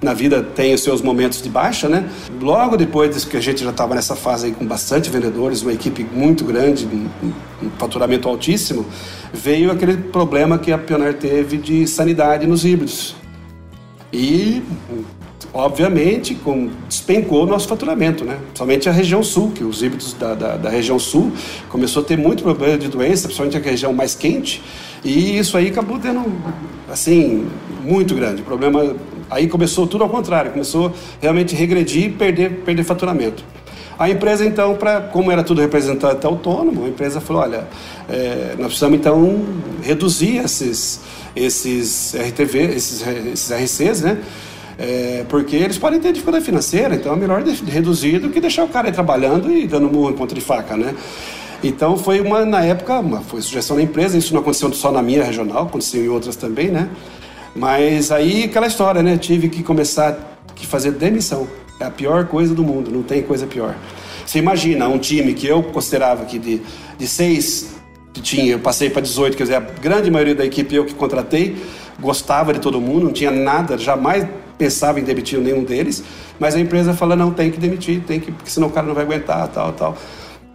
na 0.00 0.14
vida 0.14 0.40
tem 0.44 0.72
os 0.72 0.80
seus 0.80 1.02
momentos 1.02 1.42
de 1.42 1.48
baixa, 1.48 1.88
né? 1.88 2.08
Logo 2.40 2.76
depois 2.76 3.24
que 3.24 3.36
a 3.36 3.40
gente 3.40 3.64
já 3.64 3.70
estava 3.70 3.96
nessa 3.96 4.14
fase 4.14 4.46
aí 4.46 4.52
com 4.52 4.64
bastante 4.64 5.10
vendedores, 5.10 5.62
uma 5.62 5.72
equipe 5.72 6.06
muito 6.12 6.44
grande, 6.44 6.86
um 6.86 7.68
faturamento 7.78 8.28
altíssimo, 8.28 8.86
veio 9.32 9.72
aquele 9.72 9.96
problema 9.96 10.56
que 10.56 10.70
a 10.70 10.78
Pioneer 10.78 11.14
teve 11.14 11.56
de 11.56 11.84
sanidade 11.88 12.46
nos 12.46 12.64
híbridos. 12.64 13.16
E, 14.12 14.62
obviamente, 15.52 16.36
com, 16.36 16.70
despencou 16.88 17.42
o 17.42 17.46
nosso 17.46 17.66
faturamento, 17.66 18.24
né? 18.24 18.38
Somente 18.54 18.88
a 18.88 18.92
região 18.92 19.20
sul, 19.24 19.50
que 19.50 19.64
os 19.64 19.82
híbridos 19.82 20.12
da, 20.12 20.36
da, 20.36 20.56
da 20.56 20.70
região 20.70 21.00
sul 21.00 21.32
começou 21.68 22.04
a 22.04 22.06
ter 22.06 22.16
muito 22.16 22.44
problema 22.44 22.78
de 22.78 22.86
doença, 22.86 23.26
principalmente 23.26 23.56
a 23.56 23.60
região 23.60 23.92
mais 23.92 24.14
quente, 24.14 24.62
e 25.04 25.38
isso 25.38 25.56
aí 25.56 25.68
acabou 25.68 25.98
tendo, 25.98 26.24
assim, 26.90 27.48
muito 27.82 28.14
grande. 28.14 28.42
O 28.42 28.44
problema 28.44 28.96
aí 29.30 29.46
começou 29.48 29.86
tudo 29.86 30.04
ao 30.04 30.10
contrário, 30.10 30.50
começou 30.50 30.92
realmente 31.20 31.54
regredir 31.54 32.06
e 32.06 32.10
perder, 32.10 32.50
perder 32.64 32.84
faturamento. 32.84 33.44
A 33.98 34.08
empresa, 34.08 34.46
então, 34.46 34.76
pra, 34.76 35.00
como 35.00 35.32
era 35.32 35.42
tudo 35.42 35.60
representante 35.60 36.24
autônomo, 36.24 36.84
a 36.84 36.88
empresa 36.88 37.20
falou: 37.20 37.42
olha, 37.42 37.66
é, 38.08 38.54
nós 38.56 38.68
precisamos 38.68 38.96
então 38.96 39.44
reduzir 39.82 40.36
esses, 40.36 41.00
esses 41.34 42.14
RTV, 42.14 42.58
esses, 42.76 43.04
esses 43.32 43.50
RCs, 43.50 44.02
né? 44.02 44.18
É, 44.78 45.24
porque 45.28 45.56
eles 45.56 45.76
podem 45.76 45.98
ter 45.98 46.12
dificuldade 46.12 46.44
financeira, 46.44 46.94
então 46.94 47.12
é 47.12 47.16
melhor 47.16 47.42
reduzir 47.42 48.20
do 48.20 48.30
que 48.30 48.40
deixar 48.40 48.62
o 48.62 48.68
cara 48.68 48.86
aí 48.86 48.92
trabalhando 48.92 49.50
e 49.50 49.66
dando 49.66 49.90
murro 49.90 50.10
em 50.10 50.12
ponta 50.12 50.32
de 50.32 50.40
faca, 50.40 50.76
né? 50.76 50.94
Então 51.62 51.96
foi 51.96 52.20
uma, 52.20 52.44
na 52.44 52.64
época, 52.64 53.00
uma, 53.00 53.20
foi 53.20 53.42
sugestão 53.42 53.76
da 53.76 53.82
empresa, 53.82 54.16
isso 54.16 54.32
não 54.32 54.40
aconteceu 54.40 54.72
só 54.72 54.92
na 54.92 55.02
minha 55.02 55.24
regional, 55.24 55.64
aconteceu 55.64 56.04
em 56.04 56.08
outras 56.08 56.36
também, 56.36 56.68
né? 56.68 56.88
Mas 57.54 58.12
aí 58.12 58.44
aquela 58.44 58.66
história, 58.66 59.02
né? 59.02 59.18
Tive 59.18 59.48
que 59.48 59.62
começar 59.62 60.10
a 60.10 60.66
fazer 60.66 60.92
demissão. 60.92 61.48
É 61.80 61.84
a 61.84 61.90
pior 61.90 62.26
coisa 62.26 62.54
do 62.54 62.62
mundo, 62.62 62.90
não 62.90 63.02
tem 63.02 63.22
coisa 63.22 63.46
pior. 63.46 63.74
Você 64.24 64.38
imagina 64.38 64.88
um 64.88 64.98
time 64.98 65.32
que 65.34 65.46
eu 65.46 65.62
considerava 65.62 66.24
que 66.24 66.38
de, 66.38 66.60
de 66.98 67.06
seis 67.08 67.78
que 68.12 68.20
tinha, 68.20 68.52
eu 68.52 68.58
passei 68.58 68.90
para 68.90 69.00
18, 69.00 69.36
quer 69.36 69.44
dizer, 69.44 69.56
a 69.56 69.60
grande 69.60 70.10
maioria 70.10 70.34
da 70.34 70.44
equipe 70.44 70.74
eu 70.74 70.84
que 70.84 70.94
contratei, 70.94 71.56
gostava 72.00 72.52
de 72.52 72.60
todo 72.60 72.80
mundo, 72.80 73.04
não 73.04 73.12
tinha 73.12 73.30
nada, 73.30 73.78
jamais 73.78 74.26
pensava 74.56 74.98
em 74.98 75.04
demitir 75.04 75.38
nenhum 75.38 75.62
deles, 75.62 76.02
mas 76.38 76.54
a 76.54 76.60
empresa 76.60 76.92
fala, 76.92 77.14
não, 77.14 77.32
tem 77.32 77.50
que 77.50 77.58
demitir, 77.58 78.02
tem 78.02 78.18
que, 78.18 78.32
porque 78.32 78.50
senão 78.50 78.68
o 78.68 78.70
cara 78.70 78.86
não 78.86 78.94
vai 78.94 79.04
aguentar, 79.04 79.46
tal, 79.48 79.72
tal. 79.72 79.96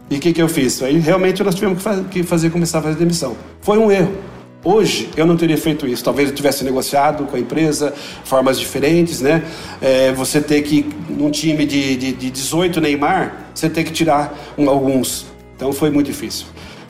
E 0.10 0.18
o 0.18 0.20
que, 0.20 0.34
que 0.34 0.42
eu 0.42 0.50
fiz? 0.50 0.82
Aí 0.84 1.00
realmente 1.00 1.44
nós 1.44 1.56
tivemos 1.56 1.82
que 2.12 2.24
fazer, 2.24 2.50
começar 2.50 2.80
a 2.80 2.82
fazer 2.82 2.98
demissão. 2.98 3.36
Foi 3.62 3.78
um 3.78 3.92
erro, 3.92 4.14
Hoje 4.66 5.10
eu 5.18 5.26
não 5.26 5.36
teria 5.36 5.58
feito 5.58 5.86
isso. 5.86 6.02
Talvez 6.04 6.30
eu 6.30 6.36
tivesse 6.36 6.64
negociado 6.64 7.26
com 7.26 7.36
a 7.36 7.40
empresa 7.40 7.94
formas 8.24 8.58
diferentes, 8.58 9.20
né? 9.20 9.44
É, 9.82 10.14
você 10.14 10.40
ter 10.40 10.62
que, 10.62 10.90
num 11.10 11.30
time 11.30 11.66
de, 11.66 11.98
de, 11.98 12.14
de 12.14 12.32
18 12.32 12.80
Neymar, 12.80 13.48
você 13.54 13.70
ter 13.70 13.84
que 13.84 13.92
tirar 13.92 14.34
um, 14.58 14.70
alguns. 14.70 15.26
Então 15.56 15.74
foi 15.74 15.90
muito 15.90 16.08
difícil. 16.08 16.46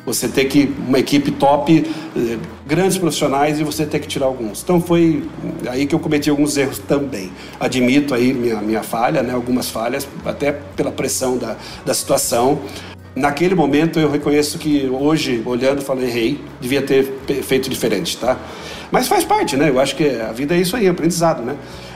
Você 0.05 0.27
ter 0.27 0.45
que, 0.45 0.71
uma 0.87 0.99
equipe 0.99 1.31
top, 1.31 1.83
eh, 2.15 2.37
grandes 2.67 2.97
profissionais 2.97 3.59
e 3.59 3.63
você 3.63 3.85
ter 3.85 3.99
que 3.99 4.07
tirar 4.07 4.25
alguns. 4.25 4.61
Então 4.61 4.81
foi 4.81 5.23
aí 5.67 5.87
que 5.87 5.95
eu 5.95 5.99
cometi 5.99 6.29
alguns 6.29 6.57
erros 6.57 6.77
também. 6.77 7.31
Admito 7.57 8.13
aí 8.13 8.33
minha, 8.33 8.61
minha 8.61 8.83
falha, 8.83 9.23
né? 9.23 9.33
Algumas 9.33 9.69
falhas, 9.69 10.05
até 10.25 10.51
pela 10.51 10.91
pressão 10.91 11.37
da, 11.37 11.55
da 11.85 11.93
situação. 11.93 12.59
Naquele 13.15 13.53
momento 13.53 13.99
eu 13.99 14.09
reconheço 14.09 14.57
que 14.57 14.89
hoje, 14.89 15.41
olhando, 15.45 15.81
falei, 15.81 16.07
errei, 16.07 16.41
devia 16.59 16.81
ter 16.81 17.03
feito 17.43 17.69
diferente, 17.69 18.17
tá? 18.17 18.37
Mas 18.91 19.07
faz 19.07 19.23
parte, 19.23 19.55
né? 19.55 19.69
Eu 19.69 19.79
acho 19.79 19.95
que 19.95 20.07
a 20.19 20.31
vida 20.31 20.55
é 20.55 20.59
isso 20.59 20.75
aí, 20.75 20.87
aprendizado, 20.87 21.43
né? 21.43 21.55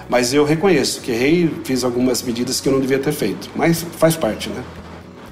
Mas 0.09 0.33
eu 0.33 0.45
reconheço 0.45 1.01
que 1.01 1.11
errei, 1.11 1.51
fiz 1.63 1.83
algumas 1.83 2.21
medidas 2.21 2.61
que 2.61 2.69
eu 2.69 2.73
não 2.73 2.79
devia 2.79 2.99
ter 2.99 3.11
feito, 3.11 3.49
mas 3.55 3.85
faz 3.97 4.15
parte, 4.15 4.49
né? 4.49 4.63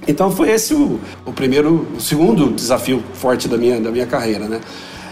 Então 0.08 0.32
foi 0.32 0.52
esse 0.52 0.74
o, 0.74 1.00
o 1.26 1.32
primeiro, 1.32 1.88
o 1.96 2.02
segundo 2.02 2.52
desafio 2.52 3.04
forte 3.14 3.48
da 3.48 3.58
minha, 3.58 3.80
da 3.80 3.92
minha 3.92 4.06
carreira, 4.06 4.48
né? 4.48 4.62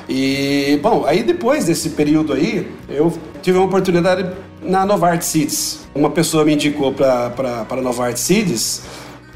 E, 0.07 0.79
bom, 0.81 1.05
aí 1.05 1.23
depois 1.23 1.65
desse 1.65 1.91
período 1.91 2.33
aí, 2.33 2.69
eu 2.89 3.13
tive 3.41 3.57
uma 3.57 3.65
oportunidade 3.67 4.29
na 4.61 4.85
Novart 4.85 5.21
Seeds. 5.21 5.79
Uma 5.95 6.09
pessoa 6.09 6.43
me 6.43 6.53
indicou 6.53 6.91
para 6.93 7.81
Novart 7.81 8.17
Seeds, 8.17 8.81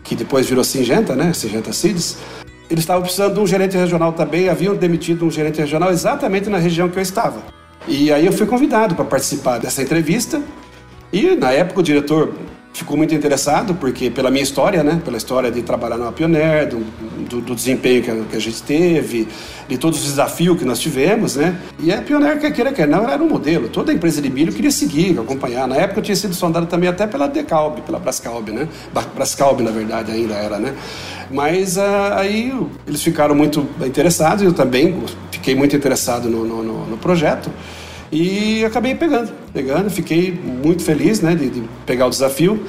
que 0.08 0.16
depois 0.16 0.48
virou 0.48 0.64
Singenta, 0.64 1.16
né? 1.16 1.34
Singenta 1.34 1.74
Seeds. 1.74 2.18
Eles 2.70 2.84
estavam 2.84 3.04
precisando 3.04 3.34
de 3.34 3.40
um 3.42 3.48
gerente 3.48 3.76
regional 3.76 4.14
também, 4.14 4.48
haviam 4.48 4.74
demitido 4.74 5.26
um 5.26 5.32
gerente 5.32 5.60
regional 5.60 5.92
exatamente 5.92 6.50
na 6.50 6.58
região 6.58 6.90
que 6.90 6.98
eu 6.98 7.02
estava. 7.04 7.42
E 7.88 8.12
aí 8.12 8.26
eu 8.26 8.32
fui 8.32 8.46
convidado 8.46 8.96
para 8.96 9.06
participar 9.06 9.58
dessa 9.58 9.82
entrevista. 9.82 10.42
E 11.12 11.36
na 11.36 11.52
época 11.52 11.82
o 11.82 11.84
diretor 11.84 12.34
ficou 12.78 12.96
muito 12.96 13.14
interessado, 13.16 13.74
porque 13.74 14.10
pela 14.10 14.30
minha 14.30 14.44
história, 14.44 14.84
né? 14.84 15.02
Pela 15.04 15.18
história 15.18 15.52
de 15.52 15.64
trabalhar 15.64 15.98
na 15.98 16.12
Pioneer, 16.12 16.68
do, 16.68 16.80
do, 17.28 17.42
do 17.42 17.56
desempenho 17.56 18.04
que 18.04 18.12
a, 18.12 18.16
que 18.30 18.36
a, 18.36 18.40
gente 18.40 18.62
teve, 18.62 19.28
de 19.68 19.78
todos 19.78 20.00
os 20.00 20.06
desafios 20.06 20.58
que 20.60 20.64
nós 20.64 20.80
tivemos, 20.80 21.36
né? 21.36 21.60
E 21.80 21.92
a 21.92 22.02
Pioneer, 22.02 22.40
quer 22.40 22.52
queira, 22.52 22.72
quer 22.72 22.88
não, 22.88 23.10
era 23.10 23.22
um 23.22 23.28
modelo. 23.28 23.68
Toda 23.68 23.92
a 23.92 23.96
empresa 23.96 24.22
de 24.22 24.30
milho 24.30 24.54
queria 24.54 24.70
seguir, 24.70 25.18
acompanhar. 25.20 25.68
Na 25.68 25.76
época 25.76 26.00
eu 26.00 26.04
tinha 26.04 26.16
sido 26.16 26.36
sondado 26.36 26.68
também 26.68 26.88
até 26.88 27.08
pela 27.08 27.28
Decalb, 27.28 27.82
pela 27.82 27.98
Brascalb, 27.98 28.50
né? 28.50 28.68
Brascalb, 29.16 29.62
na 29.62 29.72
verdade, 29.72 30.12
ainda 30.12 30.36
era, 30.36 30.60
né? 30.60 30.76
Mas 31.32 31.78
uh, 31.78 31.82
aí 32.14 32.54
eles 32.86 33.02
ficaram 33.02 33.34
muito 33.34 33.68
interessados, 33.86 34.44
eu 34.44 34.54
também 34.54 35.04
fiquei 35.32 35.56
muito 35.56 35.76
interessado 35.76 36.30
no, 36.30 36.46
no, 36.46 36.86
no 36.86 36.98
projeto. 36.98 37.50
E 38.12 38.64
acabei 38.64 38.96
pegando, 38.96 39.34
pegando, 39.54 39.90
fiquei 39.90 40.32
muito 40.32 40.84
feliz 40.84 41.20
né, 41.20 41.36
de, 41.36 41.50
de 41.50 41.64
pegar 41.86 42.08
o 42.08 42.10
desafio 42.10 42.64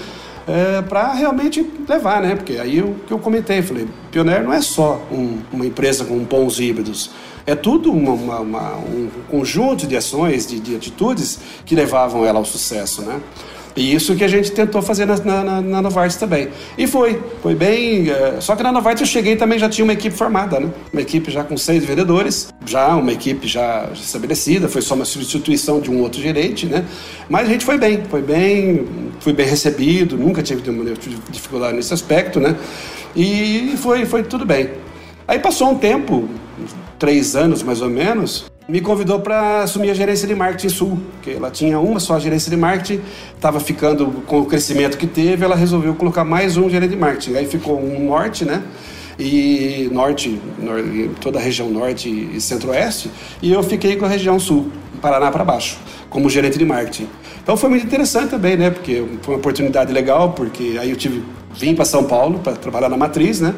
é, 0.48 0.82
para 0.82 1.12
realmente 1.12 1.64
levar, 1.88 2.22
né? 2.22 2.34
Porque 2.34 2.54
aí 2.54 2.80
o 2.80 2.96
que 3.06 3.12
eu 3.12 3.18
comentei, 3.18 3.60
falei, 3.62 3.86
Pioneer 4.10 4.42
não 4.42 4.52
é 4.52 4.60
só 4.62 5.00
um, 5.12 5.38
uma 5.52 5.66
empresa 5.66 6.04
com 6.04 6.18
bons 6.20 6.58
híbridos, 6.58 7.10
é 7.46 7.54
tudo 7.54 7.92
uma, 7.92 8.12
uma, 8.12 8.40
uma, 8.40 8.76
um 8.76 9.08
conjunto 9.30 9.86
de 9.86 9.96
ações, 9.96 10.46
de, 10.46 10.58
de 10.58 10.74
atitudes 10.74 11.38
que 11.64 11.74
levavam 11.74 12.24
ela 12.24 12.38
ao 12.38 12.44
sucesso, 12.44 13.02
né? 13.02 13.20
E 13.78 13.94
isso 13.94 14.16
que 14.16 14.24
a 14.24 14.28
gente 14.28 14.50
tentou 14.50 14.82
fazer 14.82 15.06
na, 15.06 15.16
na, 15.16 15.60
na 15.60 15.80
Novartis 15.80 16.16
também. 16.16 16.48
E 16.76 16.88
foi, 16.88 17.22
foi 17.40 17.54
bem. 17.54 18.10
É, 18.10 18.40
só 18.40 18.56
que 18.56 18.62
na 18.64 18.72
Novartis 18.72 19.02
eu 19.02 19.06
cheguei 19.06 19.36
também 19.36 19.56
já 19.56 19.68
tinha 19.68 19.84
uma 19.84 19.92
equipe 19.92 20.16
formada, 20.16 20.58
né? 20.58 20.68
Uma 20.92 21.00
equipe 21.00 21.30
já 21.30 21.44
com 21.44 21.56
seis 21.56 21.84
vendedores, 21.84 22.52
já 22.66 22.96
uma 22.96 23.12
equipe 23.12 23.46
já 23.46 23.88
estabelecida, 23.94 24.68
foi 24.68 24.82
só 24.82 24.96
uma 24.96 25.04
substituição 25.04 25.80
de 25.80 25.92
um 25.92 26.00
outro 26.00 26.20
gerente, 26.20 26.66
né? 26.66 26.84
Mas 27.28 27.48
a 27.48 27.52
gente 27.52 27.64
foi 27.64 27.78
bem, 27.78 28.02
foi 28.10 28.20
bem, 28.20 28.84
fui 29.20 29.32
bem 29.32 29.46
recebido, 29.46 30.16
nunca 30.16 30.42
tive 30.42 30.60
dificuldade 31.30 31.76
nesse 31.76 31.94
aspecto, 31.94 32.40
né? 32.40 32.56
E 33.14 33.74
foi, 33.76 34.04
foi 34.04 34.24
tudo 34.24 34.44
bem. 34.44 34.70
Aí 35.28 35.38
passou 35.38 35.70
um 35.70 35.76
tempo, 35.76 36.28
três 36.98 37.36
anos 37.36 37.62
mais 37.62 37.80
ou 37.80 37.88
menos, 37.88 38.46
me 38.68 38.82
convidou 38.82 39.18
para 39.20 39.62
assumir 39.62 39.90
a 39.90 39.94
gerência 39.94 40.28
de 40.28 40.34
marketing 40.34 40.68
sul, 40.68 40.98
que 41.22 41.30
ela 41.30 41.50
tinha 41.50 41.80
uma 41.80 41.98
só 41.98 42.20
gerência 42.20 42.50
de 42.50 42.56
marketing, 42.56 43.00
estava 43.34 43.58
ficando 43.60 44.22
com 44.26 44.40
o 44.40 44.44
crescimento 44.44 44.98
que 44.98 45.06
teve, 45.06 45.42
ela 45.42 45.56
resolveu 45.56 45.94
colocar 45.94 46.22
mais 46.22 46.58
um 46.58 46.68
gerente 46.68 46.90
de 46.90 46.96
marketing. 46.96 47.36
Aí 47.36 47.46
ficou 47.46 47.80
um 47.80 48.04
norte, 48.04 48.44
né? 48.44 48.62
E 49.18 49.88
norte, 49.90 50.38
toda 51.18 51.38
a 51.38 51.42
região 51.42 51.70
norte 51.70 52.10
e 52.10 52.38
centro-oeste, 52.42 53.10
e 53.40 53.50
eu 53.50 53.62
fiquei 53.62 53.96
com 53.96 54.04
a 54.04 54.08
região 54.08 54.38
sul, 54.38 54.70
Paraná 55.00 55.30
para 55.30 55.44
baixo, 55.44 55.78
como 56.10 56.28
gerente 56.28 56.58
de 56.58 56.64
marketing. 56.66 57.08
Então 57.42 57.56
foi 57.56 57.70
muito 57.70 57.86
interessante 57.86 58.30
também, 58.30 58.56
né? 58.56 58.68
Porque 58.68 59.02
foi 59.22 59.34
uma 59.34 59.38
oportunidade 59.38 59.92
legal, 59.94 60.32
porque 60.32 60.76
aí 60.78 60.90
eu 60.90 60.96
tive 60.96 61.24
vim 61.54 61.74
para 61.74 61.86
São 61.86 62.04
Paulo 62.04 62.40
para 62.40 62.54
trabalhar 62.54 62.90
na 62.90 62.98
matriz, 62.98 63.40
né? 63.40 63.54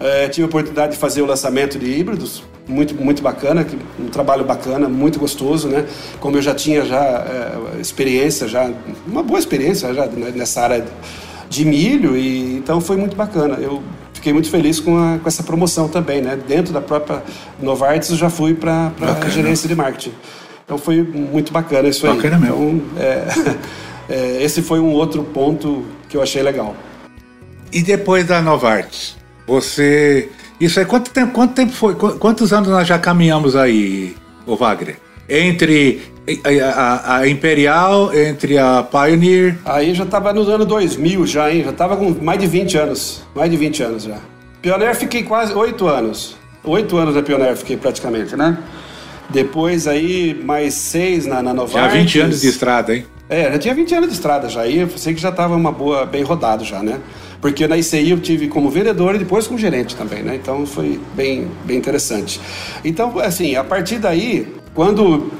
É, 0.00 0.26
tive 0.28 0.44
a 0.44 0.46
oportunidade 0.46 0.92
de 0.92 0.98
fazer 0.98 1.20
o 1.20 1.26
lançamento 1.26 1.78
de 1.78 1.86
híbridos, 1.86 2.42
muito, 2.68 2.94
muito 2.94 3.22
bacana, 3.22 3.66
um 3.98 4.08
trabalho 4.08 4.44
bacana, 4.44 4.88
muito 4.88 5.18
gostoso, 5.18 5.68
né? 5.68 5.86
Como 6.20 6.36
eu 6.36 6.42
já 6.42 6.54
tinha 6.54 6.84
já 6.84 7.02
é, 7.02 7.80
experiência, 7.80 8.46
já 8.46 8.70
uma 9.06 9.22
boa 9.22 9.38
experiência 9.38 9.92
já 9.94 10.06
nessa 10.06 10.62
área 10.62 10.84
de 11.48 11.64
milho 11.64 12.16
e 12.16 12.56
então 12.56 12.80
foi 12.80 12.96
muito 12.96 13.16
bacana. 13.16 13.54
Eu 13.54 13.82
fiquei 14.12 14.32
muito 14.32 14.50
feliz 14.50 14.78
com, 14.78 14.96
a, 14.96 15.18
com 15.18 15.28
essa 15.28 15.42
promoção 15.42 15.88
também, 15.88 16.20
né? 16.20 16.36
Dentro 16.36 16.72
da 16.72 16.80
própria 16.80 17.22
Novartis 17.60 18.10
eu 18.10 18.16
já 18.16 18.28
fui 18.28 18.54
para 18.54 18.92
a 19.24 19.28
gerência 19.28 19.68
de 19.68 19.74
marketing. 19.74 20.12
Então 20.64 20.76
foi 20.76 21.02
muito 21.02 21.52
bacana 21.52 21.88
isso 21.88 22.06
aí. 22.06 22.14
Bacana 22.14 22.38
mesmo. 22.38 22.82
Então, 22.94 23.02
é, 23.02 23.28
é, 24.38 24.42
esse 24.42 24.60
foi 24.60 24.78
um 24.78 24.92
outro 24.92 25.24
ponto 25.24 25.84
que 26.08 26.16
eu 26.16 26.22
achei 26.22 26.42
legal. 26.42 26.76
E 27.72 27.82
depois 27.82 28.26
da 28.26 28.42
Novartis? 28.42 29.16
Você. 29.46 30.30
Isso 30.60 30.80
aí, 30.80 30.86
quanto 30.86 31.10
tempo, 31.10 31.32
quanto 31.32 31.54
tempo 31.54 31.72
foi? 31.72 31.94
Quantos 31.94 32.52
anos 32.52 32.68
nós 32.68 32.86
já 32.86 32.98
caminhamos 32.98 33.54
aí, 33.54 34.16
o 34.46 34.56
Wagner? 34.56 34.96
Entre 35.28 36.02
a, 36.44 37.16
a, 37.16 37.28
Imperial, 37.28 38.14
entre 38.14 38.58
a 38.58 38.82
Pioneer. 38.82 39.58
Aí 39.64 39.94
já 39.94 40.04
estava 40.04 40.32
no 40.32 40.42
ano 40.50 40.64
2000 40.64 41.26
já, 41.26 41.52
hein? 41.52 41.62
Já 41.64 41.70
estava 41.70 41.96
com 41.96 42.10
mais 42.22 42.40
de 42.40 42.46
20 42.46 42.76
anos. 42.76 43.22
Mais 43.34 43.50
de 43.50 43.56
20 43.56 43.82
anos 43.82 44.02
já. 44.04 44.18
Pioneer 44.60 44.94
fiquei 44.96 45.22
quase 45.22 45.52
8 45.52 45.86
anos. 45.86 46.36
8 46.64 46.96
anos 46.96 47.14
na 47.14 47.22
Pioneer 47.22 47.56
fiquei 47.56 47.76
praticamente, 47.76 48.36
né? 48.36 48.58
Depois 49.30 49.86
aí 49.86 50.38
mais 50.44 50.74
6 50.74 51.26
na, 51.26 51.42
na 51.42 51.54
Novartis. 51.54 51.92
Já 51.92 52.00
20 52.00 52.18
anos 52.20 52.40
de 52.40 52.48
estrada, 52.48 52.96
hein? 52.96 53.06
É, 53.28 53.52
já 53.52 53.58
tinha 53.58 53.74
20 53.74 53.94
anos 53.94 54.08
de 54.08 54.14
estrada 54.14 54.48
já. 54.48 54.62
Aí 54.62 54.78
eu 54.78 54.88
sei 54.96 55.14
que 55.14 55.20
já 55.20 55.28
estava 55.28 55.54
uma 55.54 55.72
boa, 55.72 56.06
bem 56.06 56.22
rodado 56.22 56.64
já, 56.64 56.82
né? 56.82 57.00
porque 57.40 57.66
na 57.68 57.76
ICI 57.76 58.10
eu 58.10 58.20
tive 58.20 58.48
como 58.48 58.70
vendedor 58.70 59.14
e 59.14 59.18
depois 59.18 59.46
como 59.46 59.58
gerente 59.58 59.94
também, 59.96 60.22
né? 60.22 60.34
Então 60.34 60.66
foi 60.66 61.00
bem, 61.14 61.48
bem 61.64 61.76
interessante. 61.76 62.40
Então, 62.84 63.18
assim, 63.20 63.54
a 63.54 63.62
partir 63.62 63.98
daí, 63.98 64.54
quando 64.74 65.30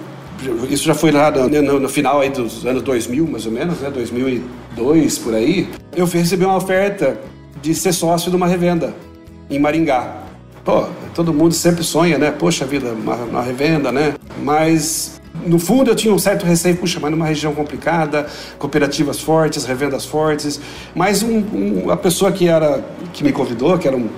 isso 0.70 0.84
já 0.84 0.94
foi 0.94 1.10
lá 1.10 1.30
no, 1.30 1.48
no, 1.48 1.80
no, 1.80 1.88
final 1.88 2.20
aí 2.20 2.30
dos 2.30 2.64
anos 2.64 2.82
2000, 2.82 3.26
mais 3.26 3.46
ou 3.46 3.52
menos, 3.52 3.80
né? 3.80 3.90
2002 3.90 5.18
por 5.18 5.34
aí. 5.34 5.68
Eu 5.96 6.06
recebi 6.06 6.44
uma 6.44 6.56
oferta 6.56 7.18
de 7.60 7.74
ser 7.74 7.92
sócio 7.92 8.30
de 8.30 8.36
uma 8.36 8.46
revenda 8.46 8.94
em 9.50 9.58
Maringá. 9.58 10.18
Pô, 10.64 10.86
todo 11.14 11.32
mundo 11.32 11.54
sempre 11.54 11.82
sonha, 11.82 12.18
né? 12.18 12.30
Poxa 12.30 12.64
vida, 12.64 12.92
uma, 12.92 13.14
uma 13.16 13.42
revenda, 13.42 13.90
né? 13.90 14.14
Mas 14.42 15.20
no 15.46 15.58
fundo 15.58 15.90
eu 15.90 15.96
tinha 15.96 16.12
um 16.12 16.18
certo 16.18 16.44
receio, 16.44 16.76
puxa, 16.76 16.98
mas 17.00 17.10
numa 17.10 17.26
região 17.26 17.54
complicada, 17.54 18.26
cooperativas 18.58 19.20
fortes, 19.20 19.64
revendas 19.64 20.04
fortes, 20.04 20.60
mas 20.94 21.22
um, 21.22 21.38
um, 21.38 21.90
a 21.90 21.96
pessoa 21.96 22.32
que 22.32 22.48
era 22.48 22.84
que 23.12 23.24
me 23.24 23.32
convidou, 23.32 23.78
que 23.78 23.86
era 23.86 23.96
um, 23.96 24.08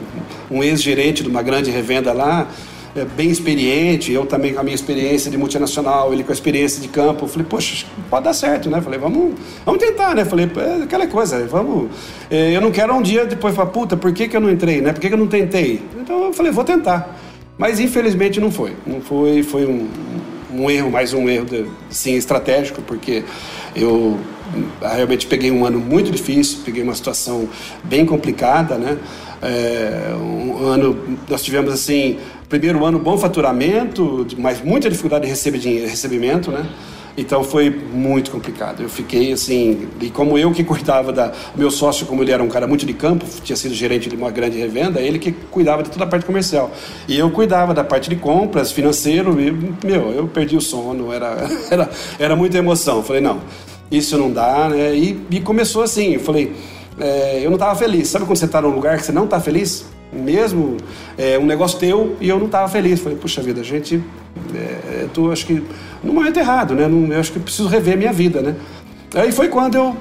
um 0.51 0.63
ex-gerente 0.63 1.23
de 1.23 1.29
uma 1.29 1.43
grande 1.43 1.71
revenda 1.71 2.13
lá, 2.13 2.49
é, 2.95 3.05
bem 3.05 3.31
experiente, 3.31 4.13
eu 4.13 4.27
também 4.27 4.53
com 4.53 4.61
a 4.61 4.63
minha 4.63 4.75
experiência 4.75 5.31
de 5.31 5.37
multinacional, 5.37 6.13
ele 6.13 6.25
com 6.25 6.33
a 6.33 6.35
experiência 6.35 6.81
de 6.81 6.89
campo, 6.89 7.27
falei, 7.27 7.47
poxa, 7.49 7.87
pode 8.09 8.25
dar 8.25 8.35
certo, 8.35 8.69
né? 8.69 8.81
Falei, 8.81 8.99
vamos, 8.99 9.35
vamos 9.65 9.81
tentar, 9.81 10.15
né? 10.15 10.25
Falei, 10.25 10.51
é 10.57 10.83
aquela 10.83 11.07
coisa, 11.07 11.47
vamos. 11.47 11.91
É, 12.31 12.55
eu 12.55 12.61
não 12.61 12.71
quero 12.71 12.95
um 12.95 13.03
dia 13.03 13.25
depois 13.27 13.55
falar, 13.55 13.71
puta, 13.71 13.97
por 13.97 14.13
que, 14.13 14.29
que 14.29 14.37
eu 14.37 14.41
não 14.41 14.51
entrei, 14.51 14.81
né? 14.81 14.93
Por 14.93 15.01
que, 15.01 15.09
que 15.09 15.15
eu 15.15 15.19
não 15.19 15.29
tentei? 15.29 15.83
Então 16.01 16.27
eu 16.27 16.33
falei, 16.33 16.51
vou 16.51 16.65
tentar. 16.65 17.17
Mas 17.57 17.79
infelizmente 17.79 18.41
não 18.41 18.51
foi. 18.51 18.75
Não 18.87 19.01
foi, 19.01 19.43
foi 19.43 19.67
um, 19.67 19.89
um 20.53 20.71
erro, 20.71 20.91
mais 20.91 21.13
um 21.13 21.29
erro, 21.29 21.45
de, 21.45 21.67
sim, 21.91 22.15
estratégico, 22.15 22.83
porque 22.83 23.23
eu 23.77 24.19
realmente 24.83 25.27
peguei 25.27 25.51
um 25.51 25.65
ano 25.65 25.79
muito 25.79 26.11
difícil, 26.11 26.59
peguei 26.65 26.83
uma 26.83 26.95
situação 26.95 27.49
bem 27.85 28.05
complicada, 28.05 28.77
né? 28.77 28.99
É, 29.43 30.13
um 30.15 30.67
ano, 30.67 31.19
nós 31.29 31.43
tivemos 31.43 31.73
assim, 31.73 32.19
primeiro 32.51 32.85
ano 32.85 32.99
bom 32.99 33.17
faturamento, 33.17 34.27
mas 34.37 34.61
muita 34.61 34.91
dificuldade 34.91 35.25
de 35.25 35.31
receber 35.31 35.59
dinheiro, 35.59 35.89
recebimento, 35.89 36.51
né? 36.51 36.67
Então 37.17 37.45
foi 37.45 37.71
muito 37.71 38.31
complicado. 38.31 38.83
Eu 38.83 38.89
fiquei 38.89 39.33
assim, 39.33 39.89
e 40.01 40.11
como 40.11 40.37
eu 40.37 40.51
que 40.51 40.65
cuidava 40.65 41.13
da 41.13 41.33
meu 41.55 41.71
sócio, 41.71 42.07
como 42.07 42.23
ele 42.23 42.33
era 42.33 42.43
um 42.43 42.49
cara 42.49 42.67
muito 42.67 42.85
de 42.85 42.93
campo, 42.93 43.25
tinha 43.45 43.55
sido 43.57 43.73
gerente 43.73 44.09
de 44.09 44.17
uma 44.17 44.33
grande 44.33 44.59
revenda, 44.59 45.01
ele 45.01 45.19
que 45.19 45.31
cuidava 45.31 45.83
de 45.85 45.91
toda 45.91 46.05
a 46.05 46.07
parte 46.09 46.27
comercial. 46.27 46.73
E 47.07 47.17
eu 47.17 47.31
cuidava 47.31 47.73
da 47.73 47.85
parte 47.85 48.11
de 48.11 48.17
compras, 48.17 48.73
financeiro, 48.73 49.41
e 49.41 49.53
meu, 49.87 50.11
eu 50.11 50.27
perdi 50.27 50.57
o 50.57 50.61
sono, 50.61 51.13
era 51.13 51.49
era 51.71 51.91
era 52.19 52.37
muita 52.37 52.59
emoção. 52.59 53.01
falei, 53.03 53.23
não, 53.23 53.41
isso 53.93 54.19
não 54.19 54.31
dá, 54.31 54.69
né? 54.69 54.93
E, 54.93 55.21
e 55.31 55.41
começou 55.41 55.85
assim, 55.85 56.15
eu 56.15 56.21
falei, 56.21 56.53
é, 56.99 57.39
eu 57.45 57.51
não 57.51 57.57
estava 57.57 57.77
feliz. 57.77 58.09
Sabe 58.09 58.25
quando 58.25 58.39
você 58.39 58.47
está 58.47 58.61
num 58.61 58.75
lugar 58.75 58.99
que 58.99 59.05
você 59.05 59.13
não 59.13 59.25
está 59.25 59.39
feliz? 59.39 59.85
Mesmo 60.13 60.77
é, 61.17 61.39
um 61.39 61.47
negócio 61.47 61.79
teu 61.79 62.17
e 62.21 62.29
eu 62.29 62.39
não 62.39 62.47
estava 62.47 62.69
feliz. 62.69 63.01
Falei, 63.01 63.17
puxa 63.17 63.41
vida, 63.43 63.63
gente, 63.63 64.03
é, 64.55 65.07
acho 65.33 65.47
que 65.47 65.63
no 66.03 66.13
momento 66.13 66.39
errado, 66.39 66.75
né? 66.75 66.89
eu 67.15 67.21
acho 67.21 67.33
que 67.33 67.39
preciso 67.39 67.69
rever 67.69 67.95
a 67.95 67.97
minha 67.97 68.13
vida, 68.13 68.41
né? 68.41 68.57
Aí 69.15 69.33
foi 69.33 69.49
quando 69.49 69.75
eu 69.75 69.97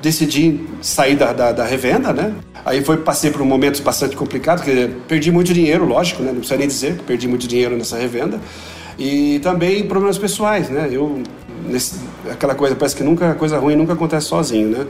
decidi 0.00 0.60
sair 0.80 1.16
da, 1.16 1.32
da, 1.32 1.52
da, 1.52 1.64
revenda, 1.64 2.12
né? 2.12 2.34
Aí 2.64 2.82
foi 2.82 2.98
passei 2.98 3.30
por 3.30 3.42
um 3.42 3.46
momento 3.46 3.82
bastante 3.82 4.16
complicado, 4.16 4.58
porque 4.58 4.90
perdi 5.08 5.30
muito 5.30 5.52
dinheiro, 5.52 5.84
lógico, 5.84 6.22
né? 6.22 6.28
Não 6.28 6.38
precisa 6.38 6.58
nem 6.58 6.68
dizer, 6.68 6.98
perdi 7.06 7.28
muito 7.28 7.46
dinheiro 7.46 7.76
nessa 7.76 7.98
revenda. 7.98 8.40
E 8.98 9.38
também 9.40 9.86
problemas 9.86 10.18
pessoais, 10.18 10.68
né? 10.68 10.88
Eu 10.90 11.22
nesse, 11.66 11.96
aquela 12.30 12.54
coisa, 12.54 12.74
parece 12.74 12.96
que 12.96 13.02
nunca 13.02 13.34
coisa 13.34 13.58
ruim 13.58 13.76
nunca 13.76 13.92
acontece 13.92 14.26
sozinho, 14.26 14.68
né? 14.68 14.86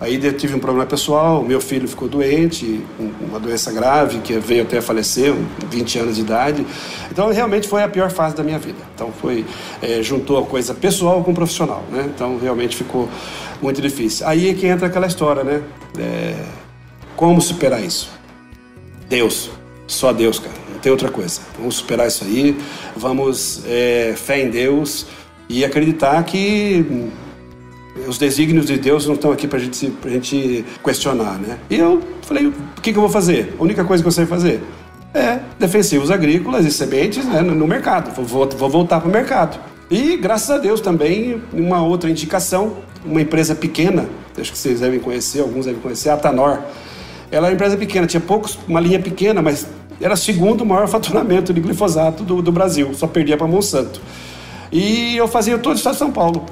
Aí 0.00 0.18
eu 0.24 0.32
tive 0.32 0.54
um 0.54 0.58
problema 0.58 0.86
pessoal, 0.86 1.42
meu 1.44 1.60
filho 1.60 1.86
ficou 1.86 2.08
doente, 2.08 2.82
uma 3.20 3.38
doença 3.38 3.70
grave, 3.70 4.20
que 4.20 4.32
veio 4.38 4.62
até 4.62 4.80
falecer, 4.80 5.34
20 5.68 5.98
anos 5.98 6.14
de 6.16 6.22
idade. 6.22 6.66
Então, 7.12 7.30
realmente 7.30 7.68
foi 7.68 7.82
a 7.82 7.88
pior 7.88 8.10
fase 8.10 8.34
da 8.34 8.42
minha 8.42 8.58
vida. 8.58 8.78
Então, 8.94 9.12
foi, 9.20 9.44
é, 9.82 10.02
juntou 10.02 10.38
a 10.38 10.46
coisa 10.46 10.72
pessoal 10.72 11.22
com 11.22 11.34
profissional, 11.34 11.84
né? 11.92 12.10
Então, 12.14 12.38
realmente 12.38 12.74
ficou 12.74 13.10
muito 13.60 13.82
difícil. 13.82 14.26
Aí 14.26 14.48
é 14.48 14.54
que 14.54 14.66
entra 14.66 14.86
aquela 14.86 15.06
história, 15.06 15.44
né? 15.44 15.62
É, 15.98 16.34
como 17.14 17.38
superar 17.42 17.84
isso? 17.84 18.10
Deus. 19.06 19.50
Só 19.86 20.14
Deus, 20.14 20.38
cara. 20.38 20.54
Não 20.72 20.78
tem 20.78 20.90
outra 20.90 21.10
coisa. 21.10 21.42
Vamos 21.58 21.74
superar 21.74 22.06
isso 22.06 22.24
aí. 22.24 22.56
Vamos 22.96 23.62
é, 23.66 24.14
fé 24.16 24.40
em 24.40 24.48
Deus 24.48 25.06
e 25.46 25.62
acreditar 25.62 26.22
que 26.24 27.10
os 28.08 28.18
desígnios 28.18 28.66
de 28.66 28.78
Deus 28.78 29.06
não 29.06 29.14
estão 29.14 29.32
aqui 29.32 29.46
para 29.46 29.58
gente, 29.58 29.92
a 30.04 30.08
gente 30.08 30.64
questionar, 30.84 31.38
né? 31.38 31.58
E 31.68 31.76
eu 31.76 32.02
falei, 32.22 32.46
o 32.46 32.52
que, 32.82 32.92
que 32.92 32.98
eu 32.98 33.02
vou 33.02 33.10
fazer? 33.10 33.54
A 33.58 33.62
única 33.62 33.84
coisa 33.84 34.02
que 34.02 34.08
eu 34.08 34.12
sei 34.12 34.26
fazer 34.26 34.62
é 35.12 35.40
defensivos 35.58 36.10
agrícolas 36.10 36.64
e 36.64 36.70
sementes 36.70 37.24
né, 37.24 37.40
no, 37.40 37.66
mercado. 37.66 38.14
Vou, 38.22 38.48
vou 38.48 38.70
voltar 38.70 39.00
para 39.00 39.08
o 39.08 39.12
mercado. 39.12 39.58
E, 39.90 40.16
graças 40.16 40.50
a 40.50 40.58
Deus, 40.58 40.80
também, 40.80 41.42
uma 41.52 41.82
outra 41.82 42.08
indicação, 42.08 42.76
uma 43.04 43.20
empresa 43.20 43.54
pequena, 43.54 44.08
acho 44.38 44.52
que 44.52 44.58
vocês 44.58 44.80
devem 44.80 45.00
conhecer, 45.00 45.40
alguns 45.40 45.66
devem 45.66 45.80
conhecer, 45.80 46.10
a 46.10 46.14
Atanor. 46.14 46.60
Ela 47.30 47.48
é 47.48 47.50
uma 47.50 47.54
empresa 47.54 47.76
pequena, 47.76 48.06
tinha 48.06 48.20
poucos, 48.20 48.58
uma 48.68 48.80
linha 48.80 49.00
pequena, 49.00 49.42
mas 49.42 49.66
era 50.00 50.16
segundo 50.16 50.64
maior 50.64 50.86
faturamento 50.88 51.52
de 51.52 51.60
glifosato 51.60 52.22
do, 52.22 52.40
do 52.40 52.52
Brasil, 52.52 52.94
só 52.94 53.06
perdia 53.06 53.36
para 53.36 53.46
Monsanto. 53.46 54.00
E 54.72 55.16
eu 55.16 55.26
fazia 55.26 55.58
todo 55.58 55.74
o 55.74 55.76
estado 55.76 55.94
de 55.94 55.98
São 55.98 56.12
Paulo 56.12 56.46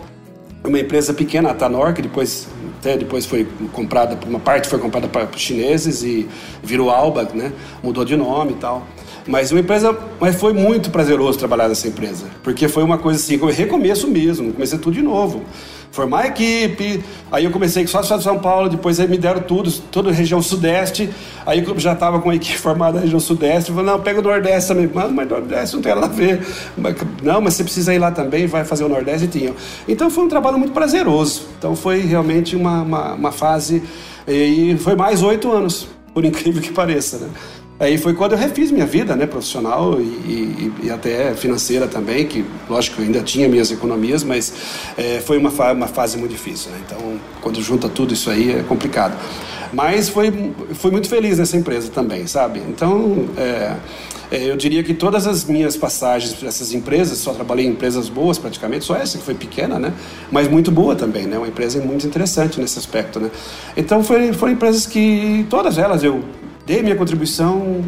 uma 0.64 0.78
empresa 0.78 1.14
pequena, 1.14 1.50
a 1.50 1.54
Tanor, 1.54 1.94
que 1.94 2.02
depois, 2.02 2.48
até 2.78 2.96
depois 2.96 3.24
foi 3.24 3.46
comprada, 3.72 4.18
uma 4.26 4.40
parte 4.40 4.68
foi 4.68 4.78
comprada 4.78 5.08
para 5.08 5.28
chineses 5.36 6.02
e 6.02 6.28
virou 6.62 6.90
Alba, 6.90 7.28
né? 7.34 7.52
mudou 7.82 8.04
de 8.04 8.16
nome 8.16 8.52
e 8.52 8.56
tal. 8.56 8.86
Mas 9.26 9.50
uma 9.52 9.60
empresa, 9.60 9.96
mas 10.18 10.36
foi 10.36 10.52
muito 10.52 10.90
prazeroso 10.90 11.38
trabalhar 11.38 11.68
nessa 11.68 11.86
empresa, 11.86 12.26
porque 12.42 12.66
foi 12.66 12.82
uma 12.82 12.96
coisa 12.96 13.20
assim, 13.20 13.36
recomeço 13.50 14.08
mesmo, 14.08 14.52
comecei 14.52 14.78
tudo 14.78 14.94
de 14.94 15.02
novo 15.02 15.42
formar 15.90 16.20
a 16.22 16.26
equipe. 16.28 17.02
Aí 17.30 17.44
eu 17.44 17.50
comecei 17.50 17.86
só 17.86 18.00
de 18.00 18.22
São 18.22 18.38
Paulo, 18.38 18.68
depois 18.68 18.98
aí 19.00 19.08
me 19.08 19.18
deram 19.18 19.40
tudo, 19.40 19.70
toda 19.90 20.10
a 20.10 20.12
região 20.12 20.40
sudeste. 20.40 21.10
Aí 21.44 21.64
eu 21.64 21.78
já 21.78 21.92
estava 21.92 22.20
com 22.20 22.30
a 22.30 22.34
equipe 22.34 22.56
formada 22.58 22.98
na 22.98 23.00
região 23.00 23.20
sudeste. 23.20 23.70
Falei, 23.70 23.86
não, 23.86 24.00
pega 24.00 24.20
o 24.20 24.22
Nordeste 24.22 24.68
também. 24.68 24.88
Mano, 24.92 25.12
mas 25.12 25.28
Nordeste 25.28 25.76
não 25.76 25.82
tem 25.82 25.94
nada 25.94 26.06
a 26.06 26.10
ver. 26.10 26.46
Não, 27.22 27.40
mas 27.40 27.54
você 27.54 27.64
precisa 27.64 27.94
ir 27.94 27.98
lá 27.98 28.10
também, 28.10 28.46
vai 28.46 28.64
fazer 28.64 28.84
o 28.84 28.88
Nordeste 28.88 29.26
e 29.26 29.28
tinha. 29.28 29.54
Então 29.86 30.10
foi 30.10 30.24
um 30.24 30.28
trabalho 30.28 30.58
muito 30.58 30.72
prazeroso. 30.72 31.46
Então 31.58 31.74
foi 31.74 32.00
realmente 32.00 32.56
uma, 32.56 32.82
uma, 32.82 33.14
uma 33.14 33.32
fase. 33.32 33.82
E 34.26 34.76
foi 34.78 34.94
mais 34.94 35.22
oito 35.22 35.50
anos, 35.50 35.88
por 36.12 36.24
incrível 36.24 36.60
que 36.60 36.72
pareça, 36.72 37.18
né? 37.18 37.28
Aí 37.80 37.96
foi 37.96 38.12
quando 38.12 38.32
eu 38.32 38.38
refiz 38.38 38.72
minha 38.72 38.86
vida, 38.86 39.14
né, 39.14 39.24
profissional 39.24 40.00
e, 40.00 40.02
e, 40.02 40.72
e 40.84 40.90
até 40.90 41.32
financeira 41.34 41.86
também, 41.86 42.26
que 42.26 42.44
lógico 42.68 43.00
eu 43.00 43.06
ainda 43.06 43.20
tinha 43.20 43.48
minhas 43.48 43.70
economias, 43.70 44.24
mas 44.24 44.52
é, 44.96 45.20
foi 45.20 45.38
uma, 45.38 45.50
fa 45.50 45.72
uma 45.72 45.86
fase 45.86 46.18
muito 46.18 46.32
difícil, 46.32 46.72
né? 46.72 46.78
Então, 46.84 47.20
quando 47.40 47.62
junta 47.62 47.88
tudo 47.88 48.12
isso 48.14 48.30
aí 48.30 48.50
é 48.50 48.62
complicado. 48.64 49.16
Mas 49.72 50.08
foi, 50.08 50.52
fui 50.74 50.90
muito 50.90 51.08
feliz 51.08 51.38
nessa 51.38 51.56
empresa 51.56 51.88
também, 51.88 52.26
sabe? 52.26 52.60
Então, 52.68 53.28
é, 53.36 53.76
é, 54.30 54.50
eu 54.50 54.56
diria 54.56 54.82
que 54.82 54.92
todas 54.92 55.26
as 55.26 55.44
minhas 55.44 55.76
passagens 55.76 56.34
por 56.34 56.48
essas 56.48 56.72
empresas, 56.72 57.18
só 57.18 57.32
trabalhei 57.32 57.66
em 57.66 57.70
empresas 57.70 58.08
boas 58.08 58.38
praticamente, 58.38 58.84
só 58.84 58.96
essa 58.96 59.18
que 59.18 59.24
foi 59.24 59.34
pequena, 59.34 59.78
né? 59.78 59.92
Mas 60.32 60.48
muito 60.48 60.72
boa 60.72 60.96
também, 60.96 61.26
né? 61.26 61.38
Uma 61.38 61.48
empresa 61.48 61.80
muito 61.80 62.04
interessante 62.04 62.60
nesse 62.60 62.76
aspecto, 62.76 63.20
né? 63.20 63.30
Então, 63.76 64.02
foi, 64.02 64.32
foram 64.32 64.52
empresas 64.54 64.84
que, 64.84 65.46
todas 65.48 65.78
elas 65.78 66.02
eu 66.02 66.24
dei 66.68 66.82
minha 66.82 66.94
contribuição, 66.94 67.82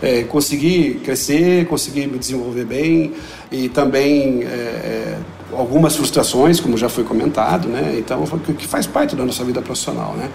é, 0.00 0.20
é, 0.20 0.22
consegui 0.22 1.00
crescer, 1.04 1.66
consegui 1.66 2.06
me 2.06 2.18
desenvolver 2.18 2.64
bem 2.64 3.12
e 3.50 3.68
também 3.68 4.44
é, 4.44 4.46
é 4.46 5.18
algumas 5.52 5.96
frustrações, 5.96 6.60
como 6.60 6.76
já 6.76 6.88
foi 6.88 7.04
comentado, 7.04 7.68
né? 7.68 7.96
Então, 7.98 8.24
que 8.58 8.66
faz 8.66 8.86
parte 8.86 9.16
da 9.16 9.24
nossa 9.24 9.44
vida 9.44 9.60
profissional, 9.60 10.14
né? 10.16 10.28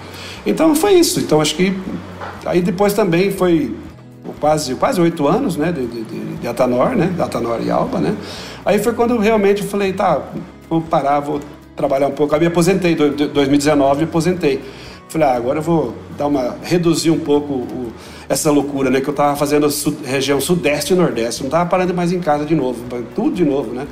Então, 0.46 0.76
foi 0.76 0.94
isso. 0.94 1.20
Então, 1.20 1.42
acho 1.42 1.56
que 1.56 1.74
aí 2.46 2.62
depois 2.62 2.94
também 2.94 3.32
foi 3.32 3.74
quase 4.40 4.76
quase 4.76 5.00
oito 5.00 5.28
anos, 5.28 5.56
né, 5.56 5.72
de, 5.72 5.86
de, 5.86 6.04
de 6.42 6.48
Atanor, 6.48 6.96
né, 6.96 7.12
de 7.14 7.22
Atanor 7.22 7.60
e 7.64 7.70
Alba, 7.70 8.00
né? 8.00 8.16
Aí 8.66 8.80
foi 8.80 8.94
quando 8.94 9.18
realmente 9.18 9.64
falei, 9.64 9.94
tá, 9.94 10.22
vou 10.70 10.82
parar, 10.82 11.20
vou 11.20 11.40
trabalhar 11.76 12.08
um 12.08 12.12
pouco. 12.12 12.34
Aí 12.34 12.42
me 12.42 12.48
aposentei, 12.48 12.94
em 12.94 12.96
2019 12.96 14.00
me 14.00 14.04
aposentei. 14.06 14.62
Falei, 15.12 15.28
ah, 15.28 15.36
agora 15.36 15.60
eu 15.60 15.62
vou 15.62 15.94
dar 16.18 16.28
uma 16.28 16.56
reduzir 16.64 17.12
um 17.12 17.20
pouco 17.20 17.52
o, 17.54 17.92
essa 18.30 18.50
loucura, 18.50 18.90
né? 18.90 19.02
Que 19.02 19.10
eu 19.10 19.12
estava 19.12 19.36
fazendo 19.36 19.68
a 19.68 20.10
região 20.10 20.40
sudeste 20.40 20.94
e 20.94 20.96
nordeste, 20.96 21.42
não 21.42 21.50
estava 21.50 21.70
parando 21.70 21.94
mais 21.94 22.14
em 22.14 22.22
casa 22.22 22.46
de 22.46 22.56
novo, 22.56 22.82
tudo 23.14 23.36
de 23.36 23.44
novo, 23.44 23.74
né? 23.74 23.86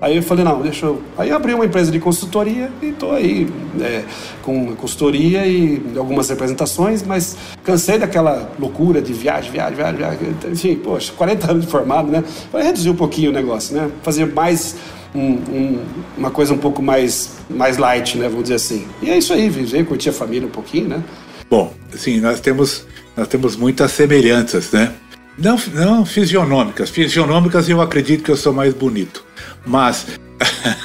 Aí 0.00 0.16
eu 0.16 0.22
falei, 0.22 0.42
não, 0.42 0.62
deixa 0.62 0.86
eu. 0.86 1.02
Aí 1.18 1.28
eu 1.28 1.36
abri 1.36 1.52
uma 1.52 1.66
empresa 1.66 1.92
de 1.92 2.00
consultoria 2.00 2.70
e 2.80 2.86
estou 2.86 3.12
aí 3.12 3.46
é, 3.78 4.04
com 4.42 4.74
consultoria 4.74 5.46
e 5.46 5.82
algumas 5.98 6.30
representações, 6.30 7.02
mas 7.02 7.36
cansei 7.62 7.98
daquela 7.98 8.50
loucura 8.58 9.02
de 9.02 9.12
viagem, 9.12 9.52
viagem, 9.52 9.76
viagem, 9.76 9.96
viagem. 9.96 10.18
Enfim, 10.50 10.76
poxa, 10.76 11.12
40 11.14 11.50
anos 11.50 11.66
de 11.66 11.70
formado, 11.70 12.10
né? 12.10 12.24
Falei, 12.50 12.66
reduzir 12.66 12.88
um 12.88 12.96
pouquinho 12.96 13.30
o 13.30 13.34
negócio, 13.34 13.76
né? 13.76 13.90
Fazer 14.02 14.32
mais 14.32 14.76
um, 15.14 15.20
um, 15.20 15.84
uma 16.18 16.30
coisa 16.30 16.52
um 16.52 16.58
pouco 16.58 16.82
mais, 16.82 17.36
mais 17.48 17.78
light, 17.78 18.18
né? 18.18 18.28
Vamos 18.28 18.44
dizer 18.44 18.56
assim. 18.56 18.86
E 19.00 19.10
é 19.10 19.16
isso 19.16 19.32
aí, 19.32 19.48
viver, 19.48 19.84
curtir 19.86 20.08
a 20.08 20.12
família 20.12 20.46
um 20.46 20.50
pouquinho, 20.50 20.88
né? 20.88 21.04
Bom, 21.48 21.72
assim, 21.92 22.20
nós 22.20 22.40
temos, 22.40 22.84
nós 23.16 23.28
temos 23.28 23.56
muitas 23.56 23.92
semelhanças, 23.92 24.72
né? 24.72 24.92
Não, 25.38 25.58
não 25.72 26.04
fisionômicas. 26.04 26.90
Fisionômicas 26.90 27.68
eu 27.68 27.80
acredito 27.80 28.24
que 28.24 28.30
eu 28.30 28.36
sou 28.36 28.52
mais 28.52 28.74
bonito. 28.74 29.24
Mas, 29.64 30.06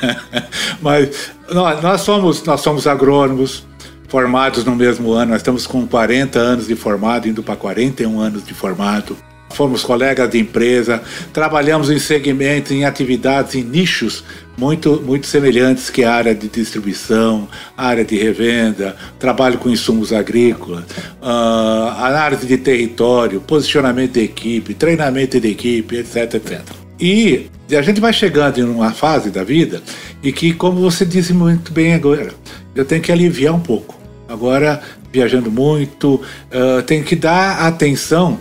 mas 0.82 1.32
nós, 1.52 1.82
nós, 1.82 2.02
somos, 2.02 2.44
nós 2.44 2.62
somos 2.62 2.88
agrônomos, 2.88 3.66
formados 4.08 4.64
no 4.64 4.76
mesmo 4.76 5.12
ano. 5.12 5.32
Nós 5.32 5.42
estamos 5.42 5.66
com 5.66 5.88
40 5.88 6.38
anos 6.40 6.68
de 6.68 6.76
formado, 6.76 7.28
indo 7.28 7.42
para 7.42 7.56
41 7.56 8.20
anos 8.20 8.46
de 8.46 8.54
formado 8.54 9.18
fomos 9.54 9.84
colegas 9.84 10.30
de 10.30 10.40
empresa, 10.40 11.02
trabalhamos 11.34 11.90
em 11.90 12.00
segmentos, 12.00 12.72
em 12.72 12.86
atividades, 12.86 13.56
em 13.56 13.64
nichos 13.64 14.24
muito, 14.60 15.02
muito 15.06 15.26
semelhantes 15.26 15.90
que 15.90 16.04
a 16.04 16.14
área 16.14 16.36
de 16.36 16.50
distribuição, 16.50 17.48
área 17.78 18.04
de 18.04 18.18
revenda, 18.18 18.96
trabalho 19.18 19.58
com 19.58 19.70
insumos 19.70 20.12
agrícolas, 20.12 20.84
uh, 21.22 22.04
análise 22.04 22.46
de 22.46 22.58
território, 22.58 23.40
posicionamento 23.40 24.14
de 24.14 24.24
equipe, 24.24 24.74
treinamento 24.74 25.40
de 25.40 25.50
equipe, 25.50 25.96
etc, 25.96 26.34
etc. 26.36 26.62
E 27.00 27.50
a 27.72 27.82
gente 27.82 28.02
vai 28.02 28.12
chegando 28.12 28.60
em 28.60 28.64
uma 28.64 28.92
fase 28.92 29.30
da 29.30 29.44
vida 29.44 29.82
e 30.22 30.34
que, 30.34 30.54
como 30.54 30.82
você 30.82 31.06
disse 31.06 31.34
muito 31.34 31.72
bem 31.72 31.94
agora, 31.94 32.34
eu 32.76 32.84
tenho 32.84 33.02
que 33.02 33.12
aliviar 33.12 33.56
um 33.56 33.62
pouco. 33.62 33.98
Agora, 34.28 34.82
viajando 35.12 35.50
muito, 35.50 36.16
uh, 36.16 36.84
tenho 36.86 37.04
que 37.04 37.16
dar 37.16 37.66
atenção 37.66 38.40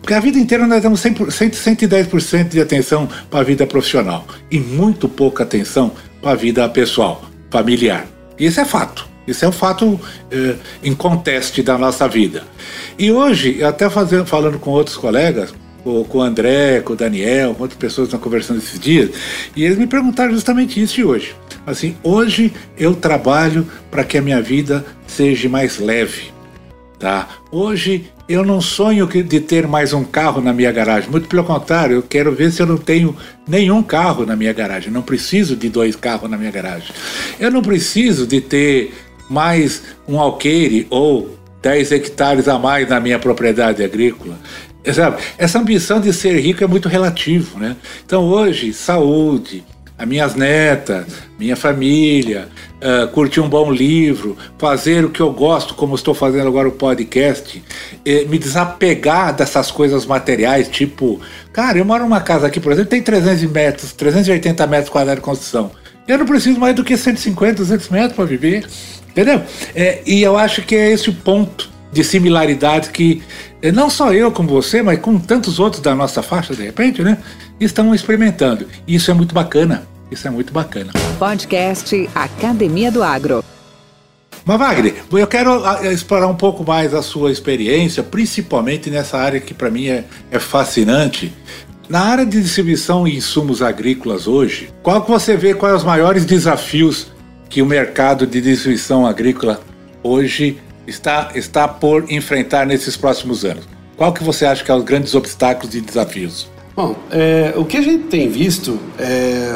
porque 0.00 0.14
a 0.14 0.20
vida 0.20 0.38
inteira 0.38 0.66
nós 0.66 0.82
damos 0.82 1.00
100, 1.00 1.14
110% 1.14 2.48
de 2.48 2.60
atenção 2.60 3.08
para 3.30 3.40
a 3.40 3.44
vida 3.44 3.66
profissional 3.66 4.26
e 4.50 4.58
muito 4.58 5.08
pouca 5.08 5.44
atenção 5.44 5.92
para 6.20 6.32
a 6.32 6.34
vida 6.34 6.68
pessoal, 6.68 7.24
familiar. 7.50 8.06
Isso 8.38 8.60
é 8.60 8.64
fato. 8.64 9.08
Isso 9.26 9.44
é 9.44 9.48
um 9.48 9.52
fato 9.52 10.00
eh, 10.30 10.56
em 10.82 10.94
conteste 10.94 11.62
da 11.62 11.78
nossa 11.78 12.08
vida. 12.08 12.42
E 12.98 13.12
hoje, 13.12 13.62
até 13.62 13.88
fazendo, 13.88 14.26
falando 14.26 14.58
com 14.58 14.70
outros 14.70 14.96
colegas, 14.96 15.54
com, 15.84 16.02
com 16.04 16.18
o 16.18 16.22
André, 16.22 16.80
com 16.80 16.94
o 16.94 16.96
Daniel, 16.96 17.54
com 17.54 17.62
outras 17.62 17.78
pessoas 17.78 18.08
que 18.08 18.14
estão 18.14 18.20
conversando 18.20 18.58
esses 18.58 18.80
dias, 18.80 19.10
e 19.54 19.64
eles 19.64 19.78
me 19.78 19.86
perguntaram 19.86 20.32
justamente 20.32 20.82
isso 20.82 20.94
de 20.94 21.04
hoje. 21.04 21.34
Assim, 21.66 21.96
hoje 22.02 22.52
eu 22.76 22.94
trabalho 22.94 23.66
para 23.90 24.02
que 24.02 24.18
a 24.18 24.22
minha 24.22 24.40
vida 24.40 24.84
seja 25.06 25.48
mais 25.48 25.78
leve. 25.78 26.32
Tá? 26.98 27.28
Hoje 27.52 28.10
eu 28.30 28.44
não 28.44 28.60
sonho 28.60 29.08
de 29.08 29.40
ter 29.40 29.66
mais 29.66 29.92
um 29.92 30.04
carro 30.04 30.40
na 30.40 30.52
minha 30.52 30.70
garagem. 30.70 31.10
Muito 31.10 31.26
pelo 31.26 31.42
contrário, 31.42 31.96
eu 31.96 32.02
quero 32.02 32.30
ver 32.30 32.52
se 32.52 32.62
eu 32.62 32.66
não 32.66 32.76
tenho 32.76 33.16
nenhum 33.46 33.82
carro 33.82 34.24
na 34.24 34.36
minha 34.36 34.52
garagem. 34.52 34.92
não 34.92 35.02
preciso 35.02 35.56
de 35.56 35.68
dois 35.68 35.96
carros 35.96 36.30
na 36.30 36.38
minha 36.38 36.52
garagem. 36.52 36.94
Eu 37.40 37.50
não 37.50 37.60
preciso 37.60 38.28
de 38.28 38.40
ter 38.40 38.94
mais 39.28 39.82
um 40.06 40.20
alqueire 40.20 40.86
ou 40.90 41.36
10 41.60 41.90
hectares 41.90 42.46
a 42.46 42.56
mais 42.56 42.88
na 42.88 43.00
minha 43.00 43.18
propriedade 43.18 43.82
agrícola. 43.82 44.38
Sabe? 44.94 45.20
Essa 45.36 45.58
ambição 45.58 46.00
de 46.00 46.12
ser 46.12 46.38
rico 46.38 46.62
é 46.62 46.68
muito 46.68 46.88
relativo. 46.88 47.58
Né? 47.58 47.76
Então 48.06 48.22
hoje, 48.28 48.72
saúde, 48.72 49.64
as 50.00 50.08
minhas 50.08 50.34
netas, 50.34 51.04
minha 51.38 51.54
família, 51.54 52.48
uh, 52.80 53.06
curtir 53.08 53.40
um 53.40 53.48
bom 53.50 53.70
livro, 53.70 54.34
fazer 54.56 55.04
o 55.04 55.10
que 55.10 55.20
eu 55.20 55.30
gosto, 55.30 55.74
como 55.74 55.94
estou 55.94 56.14
fazendo 56.14 56.48
agora 56.48 56.66
o 56.66 56.72
podcast, 56.72 57.62
eh, 58.06 58.24
me 58.24 58.38
desapegar 58.38 59.36
dessas 59.36 59.70
coisas 59.70 60.06
materiais, 60.06 60.68
tipo, 60.68 61.20
cara, 61.52 61.76
eu 61.76 61.84
moro 61.84 62.04
numa 62.04 62.22
casa 62.22 62.46
aqui, 62.46 62.58
por 62.58 62.72
exemplo, 62.72 62.88
tem 62.88 63.02
300 63.02 63.42
metros, 63.52 63.92
380 63.92 64.66
metros 64.66 64.88
quadrados 64.88 65.20
de 65.20 65.24
construção. 65.24 65.70
Eu 66.08 66.16
não 66.16 66.24
preciso 66.24 66.58
mais 66.58 66.74
do 66.74 66.82
que 66.82 66.96
150, 66.96 67.56
200 67.56 67.88
metros 67.90 68.14
para 68.14 68.24
viver. 68.24 68.66
Entendeu? 69.10 69.42
É, 69.74 70.00
e 70.06 70.22
eu 70.22 70.38
acho 70.38 70.62
que 70.62 70.74
é 70.74 70.90
esse 70.90 71.10
o 71.10 71.12
ponto 71.12 71.68
de 71.92 72.04
similaridade 72.04 72.90
que 72.90 73.22
é, 73.60 73.70
não 73.70 73.90
só 73.90 74.12
eu 74.12 74.30
como 74.32 74.48
você, 74.48 74.82
mas 74.82 74.98
com 75.00 75.18
tantos 75.18 75.58
outros 75.58 75.82
da 75.82 75.94
nossa 75.94 76.22
faixa, 76.22 76.54
de 76.54 76.62
repente, 76.62 77.02
né? 77.02 77.18
Estão 77.58 77.94
experimentando. 77.94 78.66
Isso 78.86 79.10
é 79.10 79.14
muito 79.14 79.34
bacana. 79.34 79.86
Isso 80.10 80.26
é 80.26 80.30
muito 80.30 80.52
bacana. 80.52 80.92
Podcast 81.18 82.10
Academia 82.14 82.90
do 82.90 83.02
Agro. 83.02 83.44
Mas 84.44 84.58
Wagner, 84.58 84.94
eu 85.12 85.26
quero 85.26 85.64
ah, 85.64 85.92
explorar 85.92 86.26
um 86.26 86.34
pouco 86.34 86.64
mais 86.64 86.92
a 86.94 87.02
sua 87.02 87.30
experiência, 87.30 88.02
principalmente 88.02 88.90
nessa 88.90 89.18
área 89.18 89.38
que 89.38 89.54
para 89.54 89.70
mim 89.70 89.86
é, 89.86 90.04
é 90.30 90.38
fascinante, 90.38 91.32
na 91.88 92.00
área 92.00 92.26
de 92.26 92.40
distribuição 92.40 93.06
e 93.06 93.16
insumos 93.16 93.62
agrícolas 93.62 94.26
hoje, 94.26 94.70
qual 94.82 95.02
que 95.02 95.10
você 95.10 95.36
vê 95.36 95.54
quais 95.54 95.76
os 95.76 95.84
maiores 95.84 96.24
desafios 96.24 97.08
que 97.48 97.60
o 97.60 97.66
mercado 97.66 98.26
de 98.26 98.40
distribuição 98.40 99.06
agrícola 99.06 99.60
hoje 100.02 100.58
está, 100.86 101.30
está 101.34 101.68
por 101.68 102.10
enfrentar 102.10 102.66
nesses 102.66 102.96
próximos 102.96 103.44
anos? 103.44 103.68
Qual 103.96 104.12
que 104.12 104.24
você 104.24 104.46
acha 104.46 104.62
que 104.62 104.68
são 104.68 104.76
é 104.76 104.78
os 104.78 104.84
grandes 104.84 105.14
obstáculos 105.14 105.74
e 105.74 105.80
desafios? 105.80 106.48
Bom, 106.74 106.96
é, 107.10 107.52
o 107.56 107.64
que 107.64 107.76
a 107.76 107.82
gente 107.82 108.04
tem 108.04 108.28
visto 108.28 108.80
é 108.98 109.54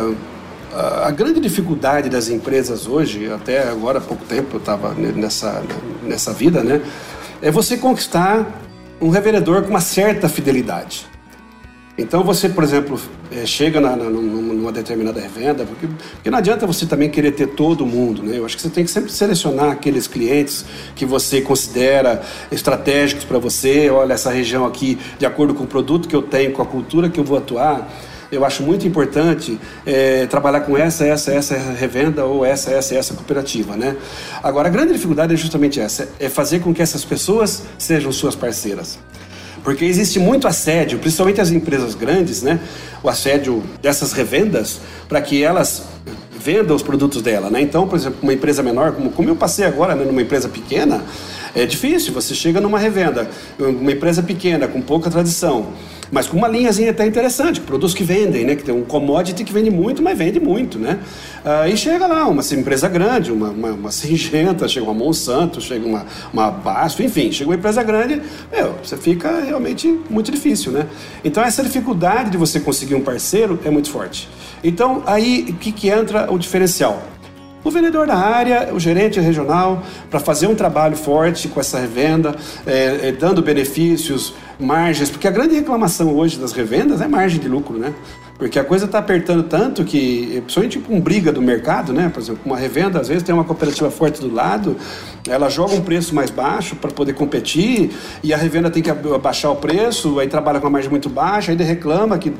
a 0.74 1.10
grande 1.10 1.40
dificuldade 1.40 2.08
das 2.08 2.28
empresas 2.28 2.86
hoje, 2.86 3.30
até 3.30 3.68
agora 3.68 3.98
há 3.98 4.02
pouco 4.02 4.24
tempo 4.24 4.56
eu 4.56 4.58
estava 4.58 4.92
nessa, 4.94 5.62
nessa 6.02 6.32
vida, 6.32 6.62
né, 6.62 6.82
é 7.40 7.50
você 7.50 7.76
conquistar 7.76 8.60
um 9.00 9.08
revendedor 9.08 9.62
com 9.62 9.70
uma 9.70 9.80
certa 9.80 10.28
fidelidade. 10.28 11.06
Então 11.96 12.24
você, 12.24 12.48
por 12.48 12.64
exemplo, 12.64 13.00
é, 13.30 13.46
chega 13.46 13.80
na, 13.80 13.94
na, 13.94 14.10
numa 14.10 14.72
determinada 14.72 15.20
revenda, 15.20 15.64
porque, 15.64 15.86
porque, 15.86 16.28
não 16.28 16.38
adianta 16.38 16.66
você 16.66 16.86
também 16.86 17.08
querer 17.08 17.32
ter 17.32 17.46
todo 17.48 17.86
mundo, 17.86 18.20
né? 18.20 18.36
Eu 18.38 18.44
acho 18.44 18.56
que 18.56 18.62
você 18.62 18.68
tem 18.68 18.84
que 18.84 18.90
sempre 18.90 19.12
selecionar 19.12 19.70
aqueles 19.70 20.08
clientes 20.08 20.64
que 20.96 21.06
você 21.06 21.40
considera 21.40 22.20
estratégicos 22.50 23.24
para 23.24 23.38
você. 23.38 23.90
Olha, 23.90 24.14
essa 24.14 24.32
região 24.32 24.66
aqui, 24.66 24.98
de 25.20 25.24
acordo 25.24 25.54
com 25.54 25.62
o 25.62 25.66
produto 25.68 26.08
que 26.08 26.16
eu 26.16 26.22
tenho, 26.22 26.50
com 26.50 26.62
a 26.62 26.66
cultura 26.66 27.08
que 27.08 27.20
eu 27.20 27.24
vou 27.24 27.38
atuar, 27.38 27.88
eu 28.30 28.44
acho 28.44 28.62
muito 28.62 28.86
importante 28.86 29.58
é, 29.86 30.26
trabalhar 30.26 30.60
com 30.60 30.76
essa, 30.76 31.06
essa, 31.06 31.32
essa 31.32 31.54
revenda 31.56 32.24
ou 32.24 32.44
essa, 32.44 32.70
essa, 32.70 32.94
essa 32.94 33.14
cooperativa, 33.14 33.76
né? 33.76 33.96
Agora, 34.42 34.68
a 34.68 34.70
grande 34.70 34.92
dificuldade 34.92 35.34
é 35.34 35.36
justamente 35.36 35.80
essa, 35.80 36.08
é 36.18 36.28
fazer 36.28 36.60
com 36.60 36.74
que 36.74 36.82
essas 36.82 37.04
pessoas 37.04 37.62
sejam 37.78 38.10
suas 38.12 38.34
parceiras. 38.34 38.98
Porque 39.62 39.84
existe 39.84 40.18
muito 40.18 40.46
assédio, 40.46 40.98
principalmente 40.98 41.40
as 41.40 41.50
empresas 41.50 41.94
grandes, 41.94 42.42
né? 42.42 42.60
O 43.02 43.08
assédio 43.08 43.62
dessas 43.80 44.12
revendas, 44.12 44.80
para 45.08 45.22
que 45.22 45.42
elas 45.42 45.84
vendam 46.38 46.76
os 46.76 46.82
produtos 46.82 47.22
dela, 47.22 47.48
né? 47.48 47.62
Então, 47.62 47.88
por 47.88 47.96
exemplo, 47.96 48.18
uma 48.22 48.34
empresa 48.34 48.62
menor, 48.62 48.92
como, 48.92 49.10
como 49.10 49.30
eu 49.30 49.36
passei 49.36 49.64
agora 49.64 49.94
né, 49.94 50.04
numa 50.04 50.20
empresa 50.20 50.46
pequena, 50.46 51.02
é 51.54 51.64
difícil. 51.64 52.12
Você 52.12 52.34
chega 52.34 52.60
numa 52.60 52.78
revenda, 52.78 53.26
uma 53.58 53.90
empresa 53.90 54.22
pequena, 54.22 54.68
com 54.68 54.82
pouca 54.82 55.08
tradição, 55.08 55.68
mas 56.14 56.28
com 56.28 56.36
uma 56.36 56.46
linhazinha 56.46 56.92
até 56.92 57.04
interessante, 57.04 57.60
produtos 57.60 57.92
que 57.92 58.04
vendem, 58.04 58.44
né? 58.44 58.54
Que 58.54 58.62
tem 58.62 58.72
um 58.72 58.84
commodity 58.84 59.42
que 59.42 59.52
vende 59.52 59.68
muito, 59.68 60.00
mas 60.00 60.16
vende 60.16 60.38
muito, 60.38 60.78
né? 60.78 61.00
Ah, 61.44 61.64
chega 61.74 62.06
lá 62.06 62.28
uma 62.28 62.40
empresa 62.52 62.88
grande, 62.88 63.32
uma, 63.32 63.50
uma, 63.50 63.72
uma 63.72 63.90
Singenta, 63.90 64.68
chega 64.68 64.86
uma 64.86 64.94
Monsanto, 64.94 65.60
chega 65.60 65.84
uma, 65.84 66.06
uma 66.32 66.52
Basto, 66.52 67.02
enfim, 67.02 67.32
chega 67.32 67.50
uma 67.50 67.56
empresa 67.56 67.82
grande, 67.82 68.22
meu, 68.52 68.76
você 68.80 68.96
fica 68.96 69.40
realmente 69.40 69.88
muito 70.08 70.30
difícil, 70.30 70.70
né? 70.70 70.86
Então 71.24 71.42
essa 71.42 71.64
dificuldade 71.64 72.30
de 72.30 72.36
você 72.36 72.60
conseguir 72.60 72.94
um 72.94 73.00
parceiro 73.00 73.58
é 73.64 73.70
muito 73.70 73.90
forte. 73.90 74.28
Então 74.62 75.02
aí 75.06 75.46
o 75.48 75.54
que, 75.54 75.72
que 75.72 75.88
entra 75.88 76.32
o 76.32 76.38
diferencial? 76.38 77.02
o 77.64 77.70
vendedor 77.70 78.06
da 78.06 78.14
área, 78.14 78.74
o 78.74 78.78
gerente 78.78 79.18
regional, 79.18 79.82
para 80.10 80.20
fazer 80.20 80.46
um 80.46 80.54
trabalho 80.54 80.96
forte 80.96 81.48
com 81.48 81.58
essa 81.58 81.80
revenda, 81.80 82.36
é, 82.66 83.08
é, 83.08 83.12
dando 83.12 83.40
benefícios, 83.40 84.34
margens, 84.58 85.10
porque 85.10 85.26
a 85.26 85.30
grande 85.30 85.54
reclamação 85.54 86.14
hoje 86.14 86.38
das 86.38 86.52
revendas 86.52 87.00
é 87.00 87.08
margem 87.08 87.40
de 87.40 87.48
lucro, 87.48 87.78
né? 87.78 87.94
Porque 88.36 88.58
a 88.58 88.64
coisa 88.64 88.86
está 88.86 88.98
apertando 88.98 89.44
tanto 89.44 89.84
que, 89.84 90.42
principalmente 90.42 90.78
com 90.80 91.00
briga 91.00 91.30
do 91.30 91.40
mercado, 91.40 91.92
né? 91.92 92.10
Por 92.12 92.20
exemplo, 92.20 92.40
uma 92.44 92.56
revenda, 92.56 93.00
às 93.00 93.06
vezes 93.06 93.22
tem 93.22 93.32
uma 93.32 93.44
cooperativa 93.44 93.90
forte 93.92 94.20
do 94.20 94.32
lado, 94.32 94.76
ela 95.28 95.48
joga 95.48 95.74
um 95.74 95.80
preço 95.80 96.12
mais 96.14 96.30
baixo 96.30 96.74
para 96.74 96.90
poder 96.90 97.12
competir 97.12 97.92
e 98.24 98.34
a 98.34 98.36
revenda 98.36 98.70
tem 98.70 98.82
que 98.82 98.90
abaixar 98.90 99.52
o 99.52 99.56
preço, 99.56 100.18
aí 100.18 100.26
trabalha 100.26 100.58
com 100.58 100.66
uma 100.66 100.72
margem 100.72 100.90
muito 100.90 101.08
baixa, 101.08 101.52
aí 101.52 101.56
reclama 101.56 102.18
que, 102.18 102.32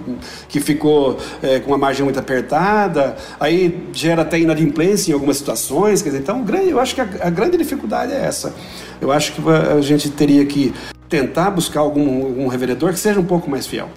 que 0.48 0.58
ficou 0.58 1.16
é, 1.40 1.60
com 1.60 1.70
uma 1.70 1.78
margem 1.78 2.02
muito 2.02 2.18
apertada, 2.18 3.14
aí 3.38 3.86
gera 3.92 4.22
até 4.22 4.38
inadimplência 4.38 5.12
em 5.12 5.14
algumas 5.14 5.36
situações. 5.36 6.02
Quer 6.02 6.10
dizer, 6.10 6.22
então, 6.22 6.44
eu 6.66 6.80
acho 6.80 6.94
que 6.96 7.00
a, 7.00 7.08
a 7.22 7.30
grande 7.30 7.56
dificuldade 7.56 8.12
é 8.12 8.24
essa. 8.24 8.52
Eu 9.00 9.12
acho 9.12 9.32
que 9.32 9.40
a 9.48 9.80
gente 9.80 10.10
teria 10.10 10.44
que 10.44 10.74
tentar 11.14 11.50
buscar 11.50 11.78
algum, 11.78 12.24
algum 12.24 12.48
revendedor 12.48 12.92
que 12.92 12.98
seja 12.98 13.20
um 13.20 13.24
pouco 13.24 13.48
mais 13.48 13.68
fiel. 13.68 13.88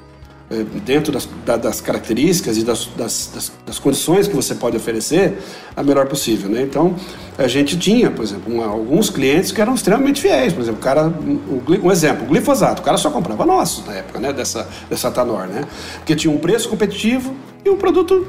Eh, 0.52 0.64
dentro 0.86 1.12
das, 1.12 1.28
das 1.60 1.82
características 1.82 2.58
e 2.58 2.64
das, 2.64 2.88
das, 2.96 3.52
das, 3.66 3.80
condições 3.80 4.28
que 4.28 4.36
você 4.36 4.54
pode 4.54 4.78
oferecer, 4.78 5.40
a 5.76 5.82
melhor 5.82 6.06
possível. 6.08 6.48
Né? 6.48 6.62
Então, 6.62 6.96
a 7.40 7.48
gente 7.48 7.78
tinha, 7.78 8.12
por 8.12 8.24
exemplo, 8.24 8.64
alguns 8.64 9.10
clientes 9.10 9.52
que 9.52 9.60
eram 9.60 9.74
extremamente 9.74 10.22
fiéis. 10.22 10.54
Por 10.54 10.62
exemplo, 10.62 10.80
o 10.80 10.84
cara, 10.84 11.08
um, 11.08 11.62
um 11.84 11.92
exemplo, 11.92 12.24
o 12.24 12.28
glifosato, 12.28 12.82
o 12.82 12.86
cara 12.86 12.98
só 12.98 13.10
comprava 13.10 13.46
nosso 13.48 13.84
na 13.88 13.96
época 13.96 14.20
né, 14.20 14.32
dessa, 14.32 14.70
dessa 14.88 15.10
Tanor, 15.10 15.48
né? 15.48 15.66
porque 15.98 16.16
tinha 16.16 16.32
um 16.32 16.38
preço 16.38 16.70
competitivo 16.70 17.34
e 17.66 17.70
um 17.70 17.76
produto 17.76 18.26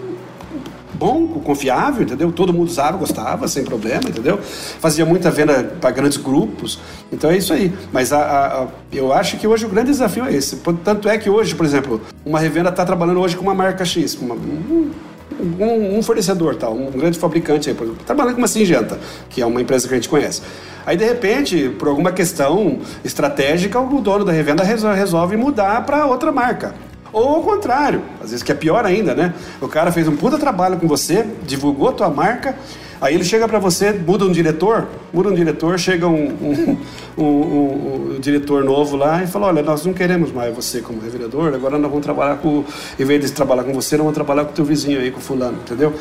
bom, 0.99 1.27
confiável, 1.45 2.03
entendeu? 2.03 2.33
Todo 2.33 2.53
mundo 2.53 2.69
usava, 2.69 2.97
gostava, 2.99 3.47
sem 3.47 3.65
problema, 3.65 4.03
entendeu? 4.09 4.39
Fazia 4.43 5.07
muita 5.07 5.31
venda 5.31 5.65
para 5.81 5.91
grandes 5.91 6.19
grupos. 6.19 6.79
Então 7.13 7.31
é 7.31 7.37
isso 7.37 7.53
aí. 7.53 7.73
Mas 7.93 8.13
a, 8.13 8.19
a, 8.19 8.63
a, 8.65 8.69
eu 8.93 9.13
acho 9.13 9.37
que 9.37 9.47
hoje 9.47 9.65
o 9.65 9.69
grande 9.69 9.91
desafio 9.91 10.25
é 10.25 10.35
esse. 10.35 10.57
Tanto 10.85 11.09
é 11.09 11.17
que 11.17 11.31
hoje, 11.31 11.55
por 11.55 11.65
exemplo, 11.65 12.01
uma 12.27 12.41
revenda 12.41 12.69
está 12.69 12.85
trabalhando 12.85 13.21
hoje 13.21 13.37
com 13.37 13.43
uma 13.43 13.55
marca 13.55 13.85
X, 13.85 14.17
uma, 14.17 14.35
um, 14.35 15.99
um, 15.99 16.03
fornecedor, 16.03 16.57
tal, 16.57 16.75
um 16.75 16.91
grande 16.91 17.19
fabricante 17.19 17.69
aí, 17.69 17.75
por 17.75 17.85
exemplo, 17.85 18.05
trabalhando 18.05 18.35
com 18.35 18.41
uma 18.41 18.49
Singenta, 18.49 18.99
que 19.31 19.41
é 19.41 19.47
uma 19.47 19.61
empresa 19.61 19.87
que 19.87 19.95
a 19.95 19.97
gente 19.97 20.09
conhece. 20.09 20.43
Aí, 20.85 20.97
de 20.97 21.05
repente, 21.05 21.69
por 21.79 21.89
alguma 21.89 22.11
questão 22.11 22.79
estratégica, 23.05 23.79
o 23.79 24.01
dono 24.01 24.25
da 24.25 24.33
revenda 24.33 24.65
resolve 24.65 25.37
mudar 25.37 25.85
para 25.85 26.07
outra 26.07 26.33
marca. 26.33 26.75
Ou 27.13 27.37
ao 27.37 27.43
contrário, 27.43 28.03
às 28.23 28.31
vezes 28.31 28.43
que 28.43 28.53
é 28.53 28.55
pior 28.55 28.85
ainda, 28.85 29.15
né? 29.15 29.35
O 29.61 29.69
cara 29.69 29.91
fez 29.91 30.07
um 30.09 30.17
puta 30.17 30.39
trabalho 30.39 30.77
com 30.79 30.87
você, 30.87 31.27
divulgou 31.47 31.93
tua 31.93 32.11
marca, 32.11 32.55
aí 33.01 33.15
ele 33.15 33.25
chega 33.25 33.49
para 33.49 33.59
você, 33.59 33.93
muda 33.93 34.25
um 34.25 34.33
diretor, 34.33 34.87
muda 35.13 35.31
um 35.31 35.35
diretor, 35.35 35.79
chega 35.79 36.07
um, 36.07 36.77
um, 37.17 37.25
um, 37.25 38.15
um, 38.17 38.21
diretor 38.21 38.63
novo 38.65 38.97
lá 38.97 39.23
e 39.23 39.27
fala, 39.27 39.47
olha, 39.47 39.63
nós 39.63 39.85
não 39.87 39.93
queremos 39.93 40.33
mais 40.33 40.55
você 40.55 40.81
como 40.81 41.01
revereador, 41.01 41.55
agora 41.55 41.79
nós 41.79 41.91
vamos 41.91 42.05
trabalhar 42.05 42.37
com, 42.37 42.65
em 42.99 43.05
vez 43.05 43.21
de 43.25 43.33
trabalhar 43.33 43.65
com 43.65 43.73
você, 43.73 43.97
nós 43.97 44.05
vamos 44.05 44.15
trabalhar 44.15 44.45
com 44.45 44.53
o 44.53 44.55
teu 44.55 44.65
vizinho 44.65 45.01
aí, 45.01 45.11
com 45.11 45.19
o 45.19 45.23
fulano, 45.23 45.59
entendeu? 45.65 45.95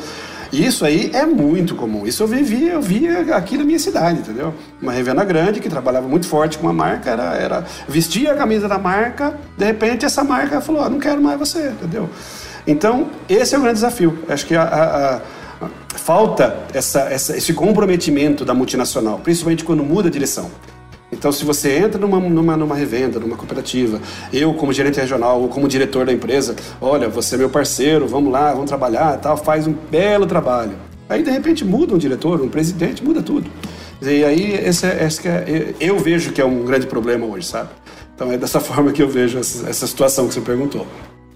Isso 0.52 0.84
aí 0.84 1.10
é 1.12 1.26
muito 1.26 1.74
comum. 1.74 2.06
Isso 2.06 2.22
eu 2.22 2.26
vivi, 2.26 2.68
eu 2.68 2.80
via 2.80 3.36
aqui 3.36 3.56
na 3.58 3.64
minha 3.64 3.78
cidade, 3.78 4.20
entendeu? 4.20 4.54
Uma 4.80 4.92
revenda 4.92 5.24
grande 5.24 5.60
que 5.60 5.68
trabalhava 5.68 6.08
muito 6.08 6.26
forte 6.26 6.56
com 6.56 6.66
uma 6.66 6.72
marca, 6.72 7.10
era, 7.10 7.34
era 7.34 7.64
vestia 7.86 8.32
a 8.32 8.36
camisa 8.36 8.66
da 8.66 8.78
marca, 8.78 9.38
de 9.56 9.64
repente 9.64 10.06
essa 10.06 10.24
marca 10.24 10.60
falou: 10.60 10.82
ah, 10.82 10.88
não 10.88 10.98
quero 10.98 11.20
mais 11.20 11.38
você, 11.38 11.68
entendeu? 11.68 12.08
Então, 12.66 13.08
esse 13.28 13.54
é 13.54 13.58
o 13.58 13.60
grande 13.60 13.76
desafio. 13.76 14.18
Acho 14.28 14.46
que 14.46 14.54
a, 14.54 14.62
a, 14.62 15.16
a 15.66 15.98
falta 15.98 16.56
essa, 16.72 17.00
essa, 17.00 17.36
esse 17.36 17.52
comprometimento 17.52 18.44
da 18.44 18.54
multinacional, 18.54 19.18
principalmente 19.18 19.64
quando 19.64 19.82
muda 19.82 20.08
a 20.08 20.10
direção. 20.10 20.50
Então, 21.10 21.32
se 21.32 21.44
você 21.44 21.76
entra 21.78 21.98
numa, 21.98 22.20
numa, 22.20 22.56
numa 22.56 22.74
revenda, 22.74 23.18
numa 23.18 23.36
cooperativa, 23.36 24.00
eu 24.32 24.52
como 24.54 24.72
gerente 24.72 25.00
regional 25.00 25.40
ou 25.40 25.48
como 25.48 25.66
diretor 25.66 26.04
da 26.04 26.12
empresa, 26.12 26.54
olha, 26.80 27.08
você 27.08 27.34
é 27.34 27.38
meu 27.38 27.48
parceiro, 27.48 28.06
vamos 28.06 28.30
lá, 28.30 28.52
vamos 28.52 28.68
trabalhar, 28.68 29.16
tal, 29.18 29.36
faz 29.36 29.66
um 29.66 29.72
belo 29.72 30.26
trabalho. 30.26 30.72
Aí, 31.08 31.22
de 31.22 31.30
repente, 31.30 31.64
muda 31.64 31.94
um 31.94 31.98
diretor, 31.98 32.40
um 32.42 32.48
presidente, 32.48 33.02
muda 33.02 33.22
tudo. 33.22 33.50
E 34.02 34.22
aí, 34.22 34.52
esse, 34.52 34.86
é, 34.86 35.04
esse 35.04 35.26
é, 35.26 35.74
eu 35.80 35.98
vejo 35.98 36.32
que 36.32 36.40
é 36.40 36.44
um 36.44 36.64
grande 36.64 36.86
problema 36.86 37.26
hoje, 37.26 37.46
sabe? 37.46 37.70
Então, 38.14 38.30
é 38.30 38.36
dessa 38.36 38.60
forma 38.60 38.92
que 38.92 39.02
eu 39.02 39.08
vejo 39.08 39.38
essa, 39.38 39.68
essa 39.68 39.86
situação 39.86 40.28
que 40.28 40.34
você 40.34 40.42
perguntou. 40.42 40.86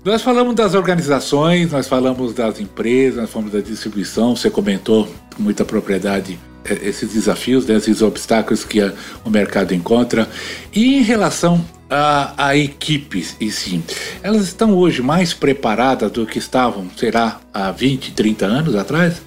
Nós 0.04 0.20
falamos 0.20 0.54
das 0.54 0.74
organizações, 0.74 1.70
nós 1.70 1.88
falamos 1.88 2.34
das 2.34 2.60
empresas, 2.60 3.20
nós 3.20 3.30
falamos 3.30 3.52
da 3.52 3.60
distribuição, 3.60 4.36
você 4.36 4.50
comentou 4.50 5.08
com 5.34 5.42
muita 5.42 5.64
propriedade 5.64 6.38
esses 6.82 7.12
desafios, 7.12 7.66
né, 7.66 7.76
esses 7.76 8.02
obstáculos 8.02 8.64
que 8.64 8.80
a, 8.80 8.92
o 9.24 9.30
mercado 9.30 9.74
encontra. 9.74 10.28
E 10.72 10.96
em 10.96 11.02
relação 11.02 11.64
a, 11.90 12.32
a 12.36 12.56
equipes, 12.56 13.36
e 13.40 13.50
sim, 13.50 13.82
elas 14.22 14.42
estão 14.44 14.74
hoje 14.74 15.02
mais 15.02 15.34
preparadas 15.34 16.10
do 16.10 16.24
que 16.26 16.38
estavam, 16.38 16.88
será, 16.96 17.40
há 17.52 17.70
20, 17.70 18.12
30 18.12 18.46
anos 18.46 18.74
atrás? 18.74 19.20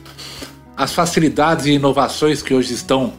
As 0.76 0.92
facilidades 0.92 1.68
e 1.68 1.74
inovações 1.74 2.42
que 2.42 2.54
hoje 2.54 2.74
estão 2.74 3.14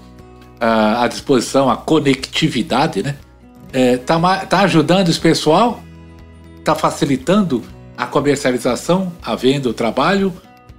uh, 0.56 0.98
à 0.98 1.08
disposição, 1.08 1.70
a 1.70 1.76
conectividade, 1.76 3.02
né? 3.02 3.16
É, 3.72 3.96
tá 3.96 4.60
ajudando 4.60 5.08
esse 5.08 5.20
pessoal? 5.20 5.82
Está 6.58 6.74
facilitando 6.74 7.62
a 7.96 8.06
comercialização, 8.06 9.12
a 9.22 9.34
venda, 9.34 9.68
o 9.68 9.74
trabalho? 9.74 10.32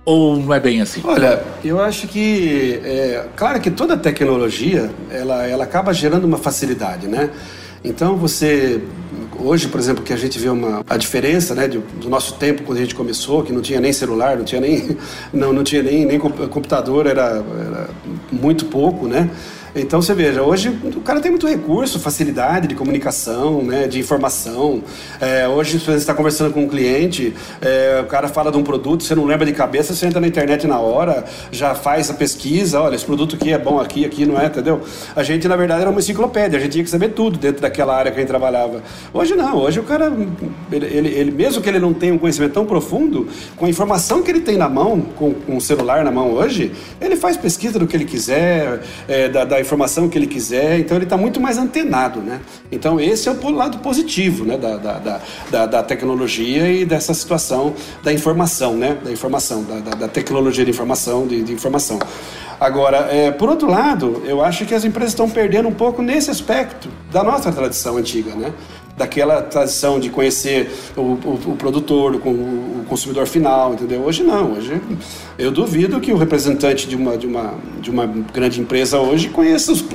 Ou 0.08 0.38
não 0.38 0.54
é 0.54 0.60
bem 0.62 0.80
assim? 0.80 1.02
Olha, 1.04 1.44
eu 1.66 1.82
acho 1.82 2.08
que, 2.08 2.80
é, 2.86 3.26
claro 3.36 3.60
que 3.60 3.70
toda 3.70 3.98
tecnologia, 3.98 4.90
ela, 5.12 5.46
ela 5.46 5.66
acaba 5.66 5.94
gerando 5.94 6.24
uma 6.24 6.38
facilidade, 6.38 7.10
né? 7.10 7.30
Então 7.84 8.16
você 8.16 8.82
hoje, 9.38 9.68
por 9.68 9.82
exemplo, 9.82 10.06
que 10.06 10.14
a 10.14 10.16
gente 10.16 10.40
vê 10.40 10.48
uma 10.48 10.82
a 10.90 10.96
diferença, 10.96 11.54
né, 11.54 11.68
do, 11.68 11.82
do, 12.00 12.10
nosso 12.10 12.36
tempo 12.36 12.64
quando 12.64 12.78
a 12.78 12.82
gente 12.82 12.96
começou, 12.96 13.44
que 13.44 13.52
não 13.52 13.62
tinha 13.62 13.82
nem 13.82 13.92
celular, 13.92 14.38
não 14.38 14.46
tinha 14.46 14.62
nem 14.62 14.98
não, 15.34 15.52
não 15.52 15.62
tinha 15.66 15.84
nem, 15.84 16.06
nem 16.06 16.18
computador, 16.18 17.06
era, 17.06 17.44
era 17.44 17.90
muito 18.32 18.68
pouco, 18.68 19.08
né? 19.08 19.30
Então 19.80 20.02
você 20.02 20.14
veja, 20.14 20.42
hoje 20.42 20.70
o 20.70 21.02
cara 21.02 21.20
tem 21.20 21.30
muito 21.30 21.48
recurso, 21.48 22.00
facilidade 22.00 22.68
de 22.68 22.74
comunicação, 22.74 23.62
né, 23.62 23.88
de 23.88 24.00
informação. 24.00 24.82
É, 25.22 25.48
hoje 25.48 25.80
você 25.80 25.92
está 25.92 26.16
conversando 26.16 26.52
com 26.52 26.64
um 26.64 26.68
cliente, 26.68 27.34
é, 27.62 28.02
o 28.02 28.08
cara 28.08 28.28
fala 28.28 28.52
de 28.52 28.58
um 28.58 28.64
produto, 28.64 29.04
você 29.04 29.14
não 29.14 29.26
lembra 29.26 29.46
de 29.46 29.54
cabeça, 29.54 29.94
você 29.94 30.08
entra 30.08 30.20
na 30.20 30.28
internet 30.28 30.66
na 30.66 30.80
hora, 30.80 31.26
já 31.52 31.76
faz 31.76 32.10
a 32.10 32.16
pesquisa, 32.16 32.82
olha, 32.82 32.96
esse 32.96 33.06
produto 33.06 33.36
aqui 33.36 33.54
é 33.54 33.58
bom 33.58 33.80
aqui, 33.80 34.04
aqui 34.04 34.26
não 34.26 34.40
é, 34.40 34.48
entendeu? 34.48 34.82
A 35.16 35.22
gente, 35.22 35.48
na 35.48 35.56
verdade, 35.56 35.82
era 35.82 35.90
uma 35.90 36.00
enciclopédia, 36.00 36.58
a 36.58 36.62
gente 36.62 36.72
tinha 36.72 36.84
que 36.84 36.90
saber 36.90 37.10
tudo 37.10 37.38
dentro 37.38 37.62
daquela 37.62 37.96
área 37.96 38.12
que 38.12 38.18
a 38.18 38.22
gente 38.22 38.30
trabalhava. 38.30 38.82
Hoje 39.14 39.36
não, 39.36 39.58
hoje 39.58 39.80
o 39.80 39.84
cara, 39.84 40.12
ele, 40.72 40.86
ele, 40.86 41.10
ele 41.10 41.32
mesmo 41.32 41.62
que 41.62 41.70
ele 41.70 41.80
não 41.80 41.94
tenha 41.94 42.14
um 42.14 42.18
conhecimento 42.18 42.54
tão 42.54 42.66
profundo, 42.66 43.28
com 43.56 43.66
a 43.66 43.70
informação 43.70 44.24
que 44.24 44.32
ele 44.32 44.42
tem 44.42 44.58
na 44.58 44.68
mão, 44.68 45.02
com, 45.02 45.34
com 45.34 45.58
o 45.58 45.62
celular 45.62 46.04
na 46.04 46.12
mão 46.12 46.32
hoje, 46.34 46.72
ele 47.00 47.16
faz 47.16 47.38
pesquisa 47.38 47.78
do 47.78 47.86
que 47.86 47.96
ele 47.96 48.06
quiser, 48.06 48.82
é, 49.08 49.30
da, 49.30 49.46
da 49.46 49.67
informação 49.68 50.08
que 50.08 50.18
ele 50.18 50.28
quiser, 50.28 50.80
então 50.80 50.98
ele 50.98 51.04
está 51.04 51.18
muito 51.18 51.40
mais 51.40 51.58
antenado, 51.58 52.22
né? 52.22 52.40
Então 52.72 53.00
esse 53.00 53.28
é 53.28 53.32
o 53.32 53.52
lado 53.52 53.80
positivo, 53.80 54.46
né, 54.46 54.58
da, 54.58 54.78
da, 54.78 55.22
da, 55.52 55.66
da 55.66 55.84
tecnologia 55.84 56.72
e 56.72 56.86
dessa 56.86 57.14
situação 57.14 57.74
da 58.02 58.14
informação, 58.14 58.76
né, 58.76 58.98
da 59.04 59.12
informação, 59.12 59.64
da, 59.64 59.96
da 59.96 60.08
tecnologia 60.08 60.64
de 60.64 60.72
informação, 60.72 61.28
de, 61.28 61.44
de 61.44 61.54
informação. 61.54 62.00
Agora, 62.60 63.08
é, 63.12 63.30
por 63.30 63.50
outro 63.50 63.70
lado, 63.70 64.24
eu 64.26 64.44
acho 64.44 64.66
que 64.66 64.74
as 64.74 64.84
empresas 64.84 65.12
estão 65.12 65.30
perdendo 65.30 65.70
um 65.70 65.74
pouco 65.74 66.02
nesse 66.02 66.32
aspecto 66.32 66.90
da 67.12 67.24
nossa 67.24 67.52
tradição 67.52 67.98
antiga, 67.98 68.34
né? 68.34 68.52
Daquela 68.98 69.44
tradição 69.44 70.00
de 70.00 70.10
conhecer 70.10 70.72
o, 70.98 71.02
o, 71.02 71.40
o 71.52 71.56
produtor, 71.56 72.16
o, 72.16 72.30
o, 72.30 72.86
consumidor 72.90 73.28
final, 73.28 73.74
entendeu? 73.74 74.02
Hoje 74.02 74.24
não, 74.24 74.54
hoje 74.54 74.82
eu 75.38 75.52
duvido 75.52 76.00
que 76.00 76.12
o 76.12 76.18
representante 76.18 76.88
de 76.88 76.96
uma, 76.96 77.16
de 77.16 77.28
uma, 77.28 77.54
de 77.80 77.92
uma 77.92 78.08
grande 78.08 78.60
empresa 78.60 79.00
hoje 79.00 79.30
conheça, 79.30 79.72
os, 79.72 79.86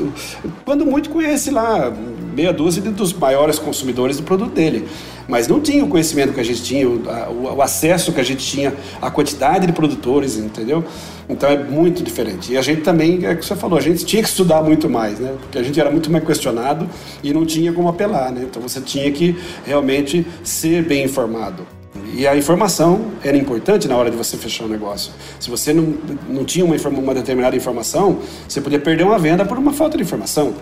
quando 0.64 0.86
muito 0.86 1.10
conhece 1.10 1.50
lá 1.50 1.92
meia 2.32 2.52
dúzia 2.52 2.82
dos 2.82 3.12
maiores 3.12 3.58
consumidores 3.58 4.16
do 4.16 4.22
produto 4.22 4.52
dele 4.52 4.86
mas 5.28 5.48
não 5.48 5.60
tinha 5.60 5.84
o 5.84 5.88
conhecimento 5.88 6.32
que 6.32 6.40
a 6.40 6.44
gente 6.44 6.62
tinha, 6.62 6.88
o, 6.88 7.54
o, 7.56 7.62
acesso 7.62 8.12
que 8.12 8.20
a 8.20 8.24
gente 8.24 8.44
tinha 8.44 8.74
à 9.00 9.10
quantidade 9.10 9.66
de 9.66 9.72
produtores, 9.72 10.36
entendeu? 10.36 10.84
Então 11.28 11.48
é 11.48 11.56
muito 11.56 12.02
diferente. 12.02 12.52
E 12.52 12.58
a 12.58 12.62
gente 12.62 12.82
também, 12.82 13.24
é 13.24 13.32
o 13.32 13.36
que 13.36 13.44
você 13.44 13.56
falou, 13.56 13.78
a 13.78 13.82
gente 13.82 14.04
tinha 14.04 14.22
que 14.22 14.28
estudar 14.28 14.62
muito 14.62 14.88
mais, 14.90 15.18
né? 15.18 15.34
Porque 15.40 15.58
a 15.58 15.62
gente 15.62 15.78
era 15.78 15.90
muito 15.90 16.10
mais 16.10 16.24
questionado 16.24 16.88
e 17.22 17.32
não 17.32 17.46
tinha 17.46 17.72
como 17.72 17.88
apelar, 17.88 18.32
né? 18.32 18.42
Então 18.48 18.60
você 18.60 18.80
tinha 18.80 19.10
que 19.10 19.36
realmente 19.64 20.26
ser 20.42 20.82
bem 20.82 21.04
informado. 21.04 21.66
E 22.14 22.26
a 22.26 22.36
informação 22.36 23.12
era 23.22 23.36
importante 23.36 23.88
na 23.88 23.96
hora 23.96 24.10
de 24.10 24.16
você 24.16 24.36
fechar 24.36 24.64
o 24.64 24.68
negócio. 24.68 25.12
Se 25.38 25.48
você 25.48 25.72
não, 25.72 25.94
não 26.28 26.44
tinha 26.44 26.64
uma, 26.64 26.76
uma 26.76 27.14
determinada 27.14 27.56
informação, 27.56 28.18
você 28.46 28.60
podia 28.60 28.78
perder 28.78 29.04
uma 29.04 29.18
venda 29.18 29.44
por 29.44 29.56
uma 29.56 29.72
falta 29.72 29.96
de 29.96 30.02
informação. 30.02 30.54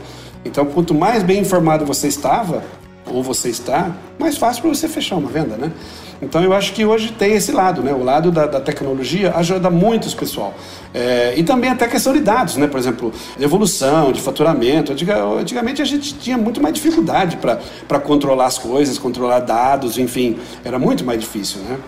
Então, 0.44 0.66
quanto 0.66 0.94
mais 0.94 1.22
bem 1.22 1.40
informado 1.40 1.84
você 1.84 2.08
estava, 2.08 2.62
ou 3.06 3.22
você 3.22 3.48
está, 3.48 3.94
mais 4.18 4.36
fácil 4.36 4.62
para 4.62 4.74
você 4.74 4.88
fechar 4.88 5.16
uma 5.16 5.28
venda, 5.28 5.56
né? 5.56 5.72
Então 6.22 6.42
eu 6.42 6.52
acho 6.52 6.72
que 6.74 6.84
hoje 6.84 7.12
tem 7.12 7.32
esse 7.32 7.50
lado, 7.50 7.82
né? 7.82 7.92
O 7.92 8.04
lado 8.04 8.30
da, 8.30 8.46
da 8.46 8.60
tecnologia 8.60 9.34
ajuda 9.34 9.70
muito 9.70 10.04
os 10.04 10.14
pessoal. 10.14 10.54
É, 10.92 11.34
e 11.36 11.42
também 11.42 11.70
até 11.70 11.88
questão 11.88 12.12
de 12.12 12.20
dados, 12.20 12.56
né? 12.56 12.66
Por 12.66 12.78
exemplo, 12.78 13.12
evolução, 13.38 14.12
de 14.12 14.20
faturamento. 14.20 14.92
Antigamente 14.92 15.80
a 15.80 15.84
gente 15.84 16.14
tinha 16.14 16.36
muito 16.36 16.60
mais 16.60 16.74
dificuldade 16.74 17.38
para 17.38 17.98
controlar 18.00 18.46
as 18.46 18.58
coisas, 18.58 18.98
controlar 18.98 19.40
dados, 19.40 19.98
enfim, 19.98 20.38
era 20.62 20.78
muito 20.78 21.04
mais 21.04 21.18
difícil, 21.18 21.60
né? 21.62 21.78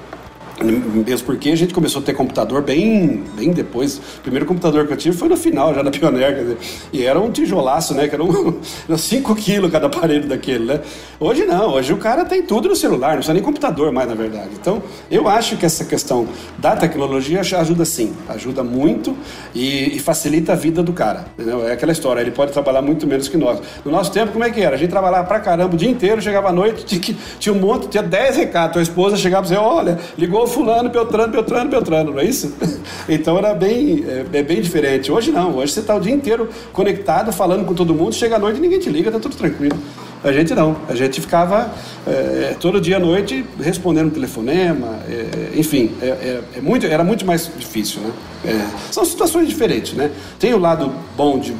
Mesmo 0.60 1.26
porque 1.26 1.50
a 1.50 1.56
gente 1.56 1.72
começou 1.72 2.02
a 2.02 2.04
ter 2.04 2.14
computador 2.14 2.62
bem, 2.62 3.24
bem 3.34 3.52
depois. 3.52 3.98
O 3.98 4.20
primeiro 4.22 4.46
computador 4.46 4.86
que 4.86 4.92
eu 4.92 4.96
tive 4.96 5.16
foi 5.16 5.28
no 5.28 5.36
final, 5.36 5.74
já 5.74 5.82
da 5.82 5.90
Pioneer. 5.90 6.34
Dizer, 6.34 6.58
e 6.92 7.04
era 7.04 7.18
um 7.18 7.30
tijolaço, 7.30 7.94
né? 7.94 8.06
Que 8.06 8.14
era 8.14 8.98
5 8.98 9.32
um, 9.32 9.34
quilos 9.36 9.70
cada 9.70 9.86
aparelho 9.86 10.28
daquele, 10.28 10.64
né? 10.64 10.80
Hoje 11.18 11.44
não, 11.44 11.72
hoje 11.72 11.92
o 11.92 11.96
cara 11.96 12.24
tem 12.24 12.42
tudo 12.42 12.68
no 12.68 12.76
celular, 12.76 13.10
não 13.10 13.16
precisa 13.16 13.34
nem 13.34 13.42
computador 13.42 13.92
mais, 13.92 14.08
na 14.08 14.14
verdade. 14.14 14.50
Então, 14.60 14.82
eu 15.10 15.28
acho 15.28 15.56
que 15.56 15.64
essa 15.64 15.84
questão 15.84 16.28
da 16.58 16.76
tecnologia 16.76 17.40
ajuda 17.40 17.84
sim, 17.84 18.12
ajuda 18.28 18.62
muito 18.62 19.16
e, 19.54 19.96
e 19.96 19.98
facilita 19.98 20.52
a 20.52 20.56
vida 20.56 20.82
do 20.82 20.92
cara. 20.92 21.26
Entendeu? 21.34 21.66
É 21.66 21.72
aquela 21.72 21.92
história, 21.92 22.20
ele 22.20 22.30
pode 22.30 22.52
trabalhar 22.52 22.82
muito 22.82 23.06
menos 23.06 23.28
que 23.28 23.36
nós. 23.36 23.60
No 23.84 23.90
nosso 23.90 24.12
tempo, 24.12 24.32
como 24.32 24.44
é 24.44 24.50
que 24.50 24.60
era? 24.60 24.76
A 24.76 24.78
gente 24.78 24.90
trabalhava 24.90 25.26
pra 25.26 25.40
caramba 25.40 25.74
o 25.74 25.76
dia 25.76 25.90
inteiro, 25.90 26.20
chegava 26.20 26.48
à 26.48 26.52
noite, 26.52 26.84
tinha, 26.98 27.16
tinha 27.38 27.54
um 27.54 27.58
monte, 27.58 27.88
tinha 27.88 28.02
10 28.02 28.36
recados. 28.36 28.72
Tua 28.72 28.82
esposa 28.82 29.16
chegava 29.16 29.42
e 29.42 29.48
dizia: 29.48 29.60
Olha, 29.60 29.98
ligou 30.16 30.41
fulano, 30.46 30.88
Beltrano, 30.88 31.32
Beltrano, 31.32 31.70
Beltrano, 31.70 32.12
não 32.12 32.20
é 32.20 32.24
isso? 32.24 32.54
Então 33.08 33.36
era 33.36 33.52
bem, 33.52 34.04
é, 34.06 34.38
é 34.38 34.42
bem 34.42 34.60
diferente. 34.60 35.10
Hoje 35.10 35.32
não, 35.32 35.56
hoje 35.56 35.72
você 35.72 35.80
está 35.80 35.96
o 35.96 36.00
dia 36.00 36.12
inteiro 36.14 36.48
conectado, 36.72 37.32
falando 37.32 37.64
com 37.64 37.74
todo 37.74 37.92
mundo, 37.92 38.14
chega 38.14 38.36
à 38.36 38.38
noite 38.38 38.60
ninguém 38.60 38.78
te 38.78 38.88
liga, 38.88 39.10
tá 39.10 39.18
tudo 39.18 39.34
tranquilo. 39.34 39.76
A 40.24 40.30
gente 40.30 40.54
não, 40.54 40.76
a 40.88 40.94
gente 40.94 41.20
ficava 41.20 41.72
é, 42.06 42.54
todo 42.60 42.80
dia 42.80 42.96
à 42.98 43.00
noite 43.00 43.44
respondendo 43.60 44.12
telefonema, 44.12 45.00
é, 45.08 45.58
enfim, 45.58 45.90
é, 46.00 46.06
é, 46.06 46.42
é, 46.58 46.60
muito, 46.60 46.86
era 46.86 47.02
muito 47.02 47.26
mais 47.26 47.50
difícil, 47.58 48.00
né? 48.00 48.12
É, 48.44 48.92
são 48.92 49.04
situações 49.04 49.48
diferentes, 49.48 49.94
né? 49.94 50.12
Tem 50.38 50.54
o 50.54 50.58
lado 50.58 50.92
bom 51.16 51.40
de, 51.40 51.52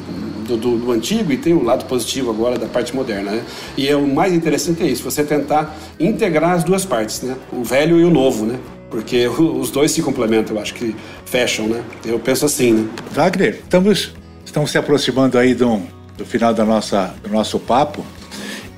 do, 0.47 0.55
do, 0.55 0.77
do, 0.77 0.91
antigo 0.93 1.33
e 1.33 1.37
tem 1.37 1.53
o 1.53 1.61
lado 1.61 1.83
positivo 1.85 2.29
agora 2.29 2.57
da 2.57 2.67
parte 2.67 2.95
moderna, 2.95 3.31
né? 3.31 3.43
E 3.75 3.85
é, 3.85 3.97
o 3.97 4.07
mais 4.07 4.33
interessante 4.33 4.81
é 4.81 4.87
isso, 4.87 5.03
você 5.03 5.25
tentar 5.25 5.75
integrar 5.99 6.51
as 6.51 6.63
duas 6.63 6.85
partes, 6.85 7.21
né? 7.21 7.35
O 7.51 7.65
velho 7.65 7.99
e 7.99 8.05
o 8.05 8.09
novo, 8.09 8.45
né? 8.45 8.57
Porque 8.93 9.25
os 9.41 9.71
dois 9.71 9.91
se 9.91 10.03
complementam, 10.03 10.55
eu 10.55 10.61
acho 10.61 10.75
que 10.75 10.95
fecham, 11.25 11.67
né? 11.67 11.83
Eu 12.05 12.19
penso 12.19 12.45
assim, 12.45 12.73
né? 12.73 12.89
Wagner, 13.11 13.55
estamos, 13.55 14.13
estamos 14.45 14.69
se 14.69 14.77
aproximando 14.77 15.39
aí 15.39 15.55
do, 15.55 15.81
do 16.15 16.23
final 16.23 16.53
da 16.53 16.63
nossa, 16.63 17.11
do 17.23 17.29
nosso 17.29 17.59
papo, 17.59 18.05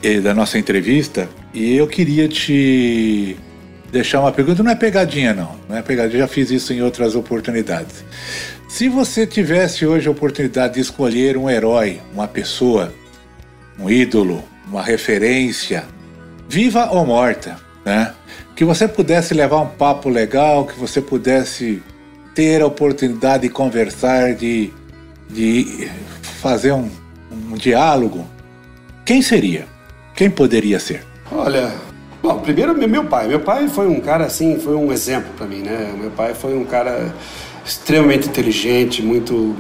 e 0.02 0.22
da 0.22 0.34
nossa 0.34 0.58
entrevista, 0.58 1.28
e 1.54 1.76
eu 1.76 1.88
queria 1.88 2.28
te 2.28 3.36
deixar 3.92 4.22
uma 4.22 4.32
pergunta, 4.32 4.62
não 4.62 4.70
é 4.72 4.76
pegadinha 4.76 5.34
não, 5.34 5.56
não 5.68 5.78
é 5.78 5.82
pegadinha, 5.82 6.20
já 6.20 6.28
fiz 6.28 6.52
isso 6.52 6.72
em 6.74 6.82
outras 6.82 7.16
oportunidades. 7.16 8.06
Se 8.68 8.88
você 8.88 9.26
tivesse 9.26 9.86
hoje 9.86 10.08
a 10.08 10.12
oportunidade 10.12 10.76
de 10.76 10.82
escolher 10.82 11.38
um 11.38 11.50
herói, 11.50 12.02
uma 12.14 12.28
pessoa, 12.28 12.94
um 13.80 13.90
ídolo, 13.90 14.44
uma 14.68 14.84
referência, 14.84 15.86
viva 16.48 16.90
ou 16.92 17.06
morta, 17.06 17.58
né? 17.84 18.14
Que 18.56 18.64
você 18.64 18.88
pudesse 18.88 19.34
levar 19.34 19.60
um 19.62 19.68
papo 19.68 20.10
legal, 20.10 20.66
que 20.66 20.80
você 20.80 21.02
pudesse 21.02 21.82
ter 22.34 22.62
a 22.62 22.68
oportunidade 22.68 23.44
de 23.44 23.50
conversar, 23.50 24.34
de, 24.34 24.72
de 25.30 25.90
fazer 26.22 26.72
um, 26.72 26.90
um 27.32 27.56
diálogo, 27.56 28.26
quem 29.06 29.22
seria? 29.22 29.68
Quem 30.16 30.30
poderia 30.30 30.80
ser? 30.80 31.04
Olha, 31.32 31.74
bom, 32.22 32.40
primeiro 32.40 32.74
meu 32.76 33.06
pai. 33.06 33.28
Meu 33.28 33.40
pai 33.40 33.68
foi 33.68 33.88
um 33.88 34.00
cara 34.00 34.26
assim, 34.26 34.60
foi 34.60 34.76
um 34.76 34.92
exemplo 34.92 35.32
para 35.38 35.46
mim, 35.46 35.60
né? 35.60 35.94
Meu 35.98 36.12
pai 36.12 36.34
foi 36.34 36.58
um 36.58 36.66
cara 36.66 37.14
extremamente 37.66 38.28
inteligente, 38.28 39.02
muito. 39.02 39.56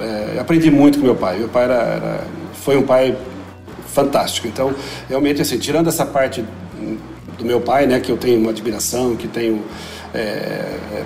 É, 0.00 0.38
aprendi 0.38 0.70
muito 0.70 0.98
com 0.98 1.04
meu 1.04 1.16
pai. 1.16 1.38
Meu 1.38 1.48
pai 1.48 1.64
era, 1.64 1.74
era, 1.74 2.24
foi 2.54 2.76
um 2.76 2.82
pai 2.82 3.16
fantástico. 3.88 4.46
Então, 4.46 4.74
realmente, 5.08 5.42
assim, 5.42 5.58
tirando 5.58 5.88
essa 5.88 6.06
parte 6.06 6.44
do 7.38 7.44
meu 7.44 7.60
pai, 7.60 7.86
né, 7.86 8.00
que 8.00 8.10
eu 8.10 8.16
tenho 8.16 8.40
uma 8.40 8.50
admiração, 8.50 9.16
que 9.16 9.28
tenho 9.28 9.62
é, 10.12 10.18
é, 10.18 11.04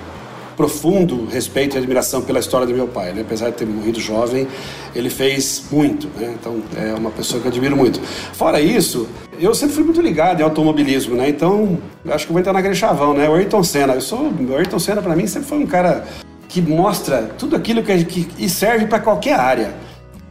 profundo 0.57 1.27
respeito 1.27 1.77
e 1.77 1.79
admiração 1.79 2.23
pela 2.23 2.39
história 2.39 2.67
do 2.67 2.73
meu 2.73 2.87
pai, 2.87 3.13
né? 3.13 3.23
apesar 3.23 3.51
de 3.51 3.57
ter 3.57 3.67
morrido 3.67 4.01
jovem, 4.01 4.47
ele 4.95 5.11
fez 5.11 5.65
muito, 5.71 6.09
né? 6.19 6.35
então 6.39 6.63
é 6.77 6.95
uma 6.95 7.11
pessoa 7.11 7.41
que 7.41 7.47
eu 7.47 7.51
admiro 7.51 7.77
muito. 7.77 8.01
Fora 8.33 8.61
isso, 8.61 9.09
eu 9.39 9.55
sempre 9.55 9.75
fui 9.75 9.85
muito 9.85 10.01
ligado 10.01 10.41
em 10.41 10.43
automobilismo, 10.43 11.15
né? 11.17 11.29
então 11.29 11.79
acho 12.09 12.27
que 12.27 12.33
vou 12.33 12.41
entrar 12.41 12.53
naquele 12.53 12.75
chavão, 12.75 13.15
né? 13.15 13.29
o 13.29 13.35
Ayrton 13.35 13.63
Senna, 13.63 13.95
eu 13.95 14.01
sou, 14.01 14.31
o 14.31 14.57
Ayrton 14.57 14.79
Senna 14.79 15.03
para 15.03 15.17
mim 15.17 15.27
sempre 15.27 15.49
foi 15.49 15.59
um 15.59 15.67
cara 15.67 16.07
que 16.49 16.61
mostra 16.61 17.31
tudo 17.39 17.57
aquilo 17.57 17.83
que, 17.83 18.05
que 18.05 18.29
e 18.39 18.49
serve 18.49 18.87
para 18.87 19.01
qualquer 19.01 19.35
área. 19.35 19.75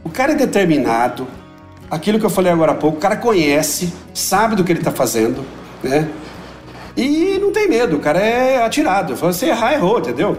O 0.03 0.09
cara 0.09 0.33
é 0.33 0.35
determinado, 0.35 1.27
aquilo 1.89 2.19
que 2.19 2.25
eu 2.25 2.29
falei 2.29 2.51
agora 2.51 2.71
há 2.71 2.75
pouco, 2.75 2.97
o 2.97 2.99
cara 2.99 3.17
conhece, 3.17 3.91
sabe 4.13 4.55
do 4.55 4.63
que 4.63 4.71
ele 4.71 4.79
está 4.79 4.91
fazendo, 4.91 5.43
né? 5.83 6.09
E 6.95 7.37
não 7.39 7.51
tem 7.51 7.69
medo, 7.69 7.97
o 7.97 7.99
cara 7.99 8.19
é 8.19 8.63
atirado. 8.63 9.15
Se 9.33 9.45
errar, 9.45 9.73
errou, 9.73 9.99
entendeu? 9.99 10.37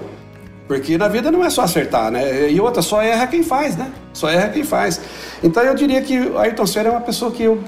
Porque 0.69 0.97
na 0.97 1.09
vida 1.09 1.31
não 1.31 1.45
é 1.45 1.51
só 1.51 1.63
acertar, 1.63 2.11
né? 2.11 2.51
E 2.51 2.61
outra, 2.61 2.83
só 2.83 3.03
erra 3.03 3.27
quem 3.27 3.43
faz, 3.43 3.77
né? 3.77 3.91
Só 4.13 4.29
erra 4.29 4.49
quem 4.49 4.65
faz. 4.65 5.01
Então 5.43 5.63
eu 5.63 5.75
diria 5.75 6.01
que 6.03 6.19
o 6.19 6.39
Ayrton 6.39 6.67
Senna 6.67 6.89
é 6.89 6.93
uma 6.93 7.01
pessoa 7.01 7.31
que 7.31 7.43
eu. 7.43 7.61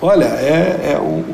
Olha, 0.00 0.26
é, 0.26 0.92
é 0.92 0.98
um, 0.98 1.24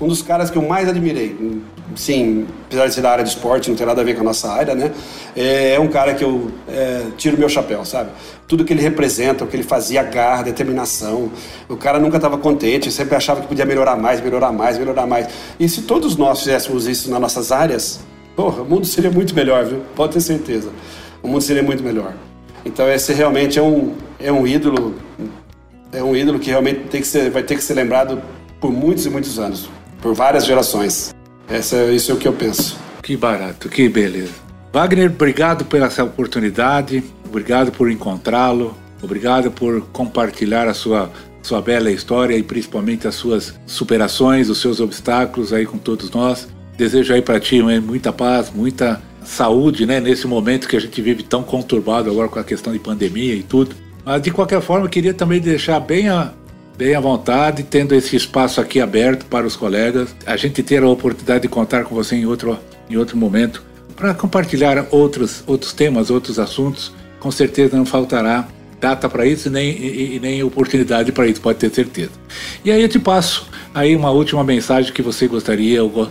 um 0.00 0.08
dos 0.08 0.22
caras 0.22 0.50
que 0.50 0.58
eu 0.58 0.62
mais 0.62 0.88
admirei 0.88 1.62
sim, 1.96 2.46
apesar 2.66 2.86
de 2.86 2.94
ser 2.94 3.00
da 3.00 3.10
área 3.10 3.24
de 3.24 3.30
esporte, 3.30 3.68
não 3.68 3.76
tem 3.76 3.86
nada 3.86 4.00
a 4.00 4.04
ver 4.04 4.14
com 4.14 4.20
a 4.20 4.24
nossa 4.24 4.50
área, 4.50 4.74
né? 4.74 4.92
É, 5.36 5.74
é 5.74 5.80
um 5.80 5.88
cara 5.88 6.14
que 6.14 6.24
eu 6.24 6.50
é, 6.68 7.02
tiro 7.16 7.38
meu 7.38 7.48
chapéu, 7.48 7.84
sabe? 7.84 8.10
Tudo 8.46 8.64
que 8.64 8.72
ele 8.72 8.82
representa, 8.82 9.44
o 9.44 9.46
que 9.46 9.56
ele 9.56 9.62
fazia, 9.62 10.02
garra, 10.02 10.42
determinação. 10.42 11.30
O 11.68 11.76
cara 11.76 11.98
nunca 11.98 12.16
estava 12.16 12.36
contente, 12.38 12.90
sempre 12.90 13.14
achava 13.14 13.40
que 13.40 13.48
podia 13.48 13.64
melhorar 13.64 13.96
mais, 13.96 14.20
melhorar 14.20 14.52
mais, 14.52 14.78
melhorar 14.78 15.06
mais. 15.06 15.28
E 15.58 15.68
se 15.68 15.82
todos 15.82 16.16
nós 16.16 16.40
fizéssemos 16.40 16.86
isso 16.86 17.10
nas 17.10 17.20
nossas 17.20 17.52
áreas, 17.52 18.00
porra, 18.34 18.62
o 18.62 18.64
mundo 18.64 18.86
seria 18.86 19.10
muito 19.10 19.34
melhor, 19.34 19.64
viu? 19.64 19.82
Pode 19.94 20.14
ter 20.14 20.20
certeza. 20.20 20.70
O 21.22 21.28
mundo 21.28 21.42
seria 21.42 21.62
muito 21.62 21.82
melhor. 21.82 22.14
Então 22.64 22.88
esse 22.88 23.12
realmente 23.12 23.58
é 23.58 23.62
um, 23.62 23.94
é 24.18 24.30
um 24.30 24.46
ídolo, 24.46 24.94
é 25.92 26.02
um 26.02 26.14
ídolo 26.14 26.38
que 26.38 26.50
realmente 26.50 26.88
tem 26.88 27.00
que 27.00 27.06
ser, 27.06 27.30
vai 27.30 27.42
ter 27.42 27.56
que 27.56 27.62
ser 27.62 27.74
lembrado 27.74 28.20
por 28.60 28.70
muitos 28.70 29.06
e 29.06 29.10
muitos 29.10 29.38
anos, 29.38 29.70
por 30.02 30.14
várias 30.14 30.44
gerações. 30.44 31.14
Essa, 31.50 31.90
isso 31.90 32.12
é 32.12 32.14
o 32.14 32.16
que 32.16 32.28
eu 32.28 32.32
penso. 32.32 32.78
Que 33.02 33.16
barato, 33.16 33.68
que 33.68 33.88
beleza. 33.88 34.32
Wagner, 34.72 35.10
obrigado 35.10 35.64
pela 35.64 35.86
essa 35.86 36.04
oportunidade, 36.04 37.02
obrigado 37.26 37.72
por 37.72 37.90
encontrá-lo, 37.90 38.76
obrigado 39.02 39.50
por 39.50 39.80
compartilhar 39.92 40.68
a 40.68 40.74
sua, 40.74 41.10
sua 41.42 41.60
bela 41.60 41.90
história 41.90 42.36
e 42.36 42.42
principalmente 42.44 43.08
as 43.08 43.16
suas 43.16 43.58
superações, 43.66 44.48
os 44.48 44.60
seus 44.60 44.78
obstáculos 44.78 45.52
aí 45.52 45.66
com 45.66 45.76
todos 45.76 46.08
nós. 46.12 46.48
Desejo 46.76 47.12
aí 47.12 47.20
para 47.20 47.40
ti 47.40 47.60
muita 47.60 48.12
paz, 48.12 48.52
muita 48.54 49.02
saúde, 49.24 49.84
né, 49.86 49.98
nesse 49.98 50.28
momento 50.28 50.68
que 50.68 50.76
a 50.76 50.80
gente 50.80 51.02
vive 51.02 51.24
tão 51.24 51.42
conturbado 51.42 52.08
agora 52.08 52.28
com 52.28 52.38
a 52.38 52.44
questão 52.44 52.72
de 52.72 52.78
pandemia 52.78 53.34
e 53.34 53.42
tudo. 53.42 53.74
Mas 54.04 54.22
de 54.22 54.30
qualquer 54.30 54.62
forma, 54.62 54.86
eu 54.86 54.90
queria 54.90 55.12
também 55.12 55.40
deixar 55.40 55.80
bem 55.80 56.08
a, 56.08 56.32
bem 56.80 56.94
à 56.94 57.00
vontade, 57.00 57.62
tendo 57.62 57.94
esse 57.94 58.16
espaço 58.16 58.58
aqui 58.58 58.80
aberto 58.80 59.26
para 59.26 59.46
os 59.46 59.54
colegas, 59.54 60.16
a 60.24 60.34
gente 60.34 60.62
ter 60.62 60.82
a 60.82 60.88
oportunidade 60.88 61.42
de 61.42 61.48
contar 61.48 61.84
com 61.84 61.94
você 61.94 62.16
em 62.16 62.24
outro, 62.24 62.58
em 62.88 62.96
outro 62.96 63.18
momento, 63.18 63.62
para 63.94 64.14
compartilhar 64.14 64.86
outros, 64.90 65.44
outros 65.46 65.74
temas, 65.74 66.08
outros 66.08 66.38
assuntos. 66.38 66.90
Com 67.18 67.30
certeza 67.30 67.76
não 67.76 67.84
faltará 67.84 68.48
data 68.80 69.10
para 69.10 69.26
isso 69.26 69.50
nem, 69.50 69.68
e, 69.72 70.16
e 70.16 70.20
nem 70.20 70.42
oportunidade 70.42 71.12
para 71.12 71.26
isso, 71.26 71.42
pode 71.42 71.58
ter 71.58 71.70
certeza. 71.70 72.12
E 72.64 72.70
aí 72.70 72.80
eu 72.80 72.88
te 72.88 72.98
passo 72.98 73.46
aí 73.74 73.94
uma 73.94 74.10
última 74.10 74.42
mensagem 74.42 74.90
que 74.90 75.02
você 75.02 75.28
gostaria 75.28 75.84
uh, 75.84 76.10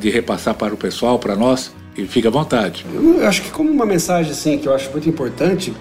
de 0.00 0.10
repassar 0.10 0.56
para 0.56 0.74
o 0.74 0.76
pessoal, 0.76 1.16
para 1.16 1.36
nós, 1.36 1.72
e 1.96 2.08
fique 2.08 2.26
à 2.26 2.30
vontade. 2.30 2.84
Eu 2.92 3.24
acho 3.24 3.40
que 3.40 3.50
como 3.52 3.70
uma 3.70 3.86
mensagem 3.86 4.32
assim 4.32 4.58
que 4.58 4.66
eu 4.66 4.74
acho 4.74 4.90
muito 4.90 5.08
importante, 5.08 5.72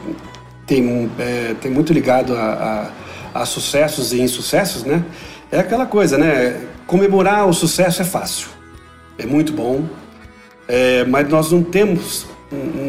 tem, 0.67 1.09
é, 1.17 1.55
tem 1.59 1.71
muito 1.71 1.91
ligado 1.91 2.35
a 2.35 2.91
a 3.35 3.45
sucessos 3.45 4.13
e 4.13 4.21
insucessos, 4.21 4.85
né? 4.85 5.03
É 5.51 5.59
aquela 5.59 5.85
coisa, 5.85 6.17
né? 6.17 6.61
Comemorar 6.87 7.45
o 7.45 7.53
sucesso 7.53 8.01
é 8.01 8.05
fácil, 8.05 8.47
é 9.17 9.25
muito 9.25 9.51
bom, 9.51 9.83
é, 10.67 11.03
mas 11.03 11.27
nós 11.27 11.51
não 11.51 11.61
temos, 11.61 12.25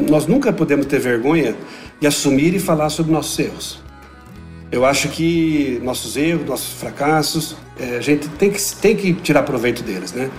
nós 0.08 0.26
nunca 0.26 0.52
podemos 0.52 0.86
ter 0.86 1.00
vergonha 1.00 1.56
de 2.00 2.06
assumir 2.06 2.54
e 2.54 2.60
falar 2.60 2.90
sobre 2.90 3.12
nossos 3.12 3.36
erros. 3.38 3.82
Eu 4.70 4.84
acho 4.84 5.08
que 5.08 5.80
nossos 5.82 6.16
erros, 6.16 6.46
nossos 6.46 6.78
fracassos, 6.78 7.56
é, 7.78 7.96
a 7.96 8.00
gente 8.00 8.28
tem 8.28 8.50
que, 8.50 8.60
tem 8.76 8.96
que 8.96 9.14
tirar 9.14 9.42
proveito 9.42 9.82
deles, 9.82 10.12
né? 10.12 10.30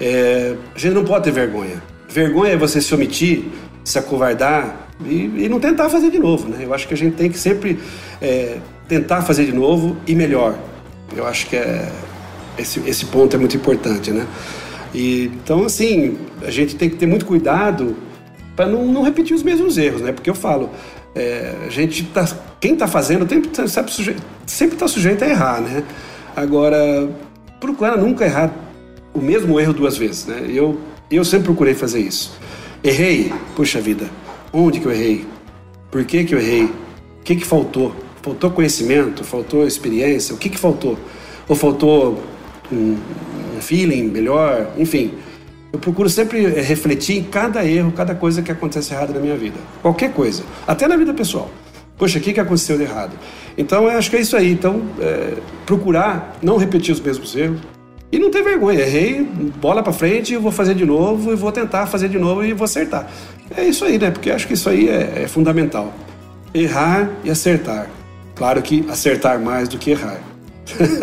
É, 0.00 0.54
a 0.74 0.78
gente 0.78 0.94
não 0.94 1.04
pode 1.04 1.24
ter 1.24 1.32
vergonha. 1.32 1.82
Vergonha 2.08 2.52
é 2.52 2.56
você 2.56 2.80
se 2.80 2.94
omitir, 2.94 3.44
se 3.84 3.98
acovardar 3.98 4.88
e, 5.04 5.44
e 5.44 5.48
não 5.48 5.58
tentar 5.58 5.88
fazer 5.88 6.10
de 6.10 6.18
novo, 6.18 6.48
né? 6.48 6.58
Eu 6.62 6.72
acho 6.72 6.86
que 6.86 6.94
a 6.94 6.96
gente 6.96 7.16
tem 7.16 7.30
que 7.30 7.38
sempre 7.38 7.78
é, 8.20 8.58
tentar 8.90 9.22
fazer 9.22 9.46
de 9.46 9.52
novo 9.52 9.96
e 10.04 10.16
melhor. 10.16 10.58
Eu 11.16 11.24
acho 11.24 11.46
que 11.46 11.54
é, 11.54 11.88
esse, 12.58 12.80
esse 12.80 13.06
ponto 13.06 13.36
é 13.36 13.38
muito 13.38 13.56
importante, 13.56 14.10
né? 14.10 14.26
E, 14.92 15.26
então, 15.26 15.64
assim, 15.64 16.18
a 16.42 16.50
gente 16.50 16.74
tem 16.74 16.90
que 16.90 16.96
ter 16.96 17.06
muito 17.06 17.24
cuidado 17.24 17.96
para 18.56 18.66
não, 18.66 18.84
não, 18.84 19.02
repetir 19.02 19.36
os 19.36 19.44
mesmos 19.44 19.78
erros, 19.78 20.00
né? 20.00 20.10
Porque 20.10 20.28
eu 20.28 20.34
falo, 20.34 20.70
é, 21.14 21.54
a 21.64 21.70
gente 21.70 22.02
tá, 22.06 22.28
quem 22.58 22.72
está 22.72 22.88
fazendo 22.88 23.28
sempre 24.44 24.74
está 24.74 24.88
sujeito 24.88 25.22
a 25.22 25.28
errar, 25.28 25.60
né? 25.60 25.84
Agora, 26.34 27.08
procura 27.60 27.96
nunca 27.96 28.24
errar 28.24 28.52
o 29.14 29.20
mesmo 29.20 29.60
erro 29.60 29.72
duas 29.72 29.96
vezes, 29.96 30.26
né? 30.26 30.46
Eu, 30.48 30.80
eu 31.08 31.24
sempre 31.24 31.44
procurei 31.44 31.74
fazer 31.74 32.00
isso. 32.00 32.36
Errei, 32.82 33.32
puxa 33.54 33.80
vida, 33.80 34.10
onde 34.52 34.80
que 34.80 34.86
eu 34.86 34.92
errei? 34.92 35.24
Por 35.92 36.04
que 36.04 36.24
que 36.24 36.34
eu 36.34 36.40
errei? 36.40 36.64
O 36.64 37.22
que 37.22 37.36
que 37.36 37.46
faltou? 37.46 37.94
Faltou 38.22 38.50
conhecimento? 38.50 39.24
Faltou 39.24 39.66
experiência? 39.66 40.34
O 40.34 40.38
que, 40.38 40.48
que 40.48 40.58
faltou? 40.58 40.98
Ou 41.48 41.56
faltou 41.56 42.22
um, 42.70 42.96
um 43.56 43.60
feeling 43.60 44.04
melhor? 44.04 44.72
Enfim, 44.76 45.14
eu 45.72 45.78
procuro 45.78 46.08
sempre 46.08 46.44
eh, 46.44 46.60
refletir 46.60 47.16
em 47.16 47.22
cada 47.22 47.64
erro, 47.64 47.92
cada 47.92 48.14
coisa 48.14 48.42
que 48.42 48.50
acontece 48.50 48.92
errado 48.92 49.14
na 49.14 49.20
minha 49.20 49.36
vida. 49.36 49.56
Qualquer 49.80 50.12
coisa, 50.12 50.42
até 50.66 50.86
na 50.86 50.96
vida 50.96 51.14
pessoal. 51.14 51.50
Poxa, 51.96 52.18
o 52.18 52.20
que, 52.20 52.32
que 52.32 52.40
aconteceu 52.40 52.76
de 52.76 52.84
errado? 52.84 53.12
Então, 53.56 53.84
eu 53.84 53.90
acho 53.90 54.10
que 54.10 54.16
é 54.16 54.20
isso 54.20 54.36
aí. 54.36 54.50
Então, 54.50 54.82
é, 54.98 55.34
procurar 55.66 56.38
não 56.42 56.56
repetir 56.56 56.92
os 56.94 57.00
mesmos 57.00 57.36
erros 57.36 57.60
e 58.10 58.18
não 58.18 58.30
ter 58.30 58.42
vergonha. 58.42 58.80
Errei, 58.80 59.22
bola 59.60 59.82
para 59.82 59.92
frente, 59.92 60.32
eu 60.32 60.40
vou 60.40 60.50
fazer 60.50 60.74
de 60.74 60.84
novo 60.84 61.32
e 61.32 61.36
vou 61.36 61.52
tentar 61.52 61.86
fazer 61.86 62.08
de 62.08 62.18
novo 62.18 62.42
e 62.42 62.52
vou 62.52 62.64
acertar. 62.64 63.08
É 63.54 63.64
isso 63.64 63.84
aí, 63.84 63.98
né? 63.98 64.10
Porque 64.10 64.30
acho 64.30 64.46
que 64.46 64.54
isso 64.54 64.68
aí 64.68 64.88
é, 64.88 65.24
é 65.24 65.28
fundamental. 65.28 65.92
Errar 66.54 67.10
e 67.22 67.30
acertar. 67.30 67.88
Claro 68.40 68.62
que 68.62 68.86
acertar 68.88 69.38
mais 69.38 69.68
do 69.68 69.76
que 69.76 69.90
errar. 69.90 70.18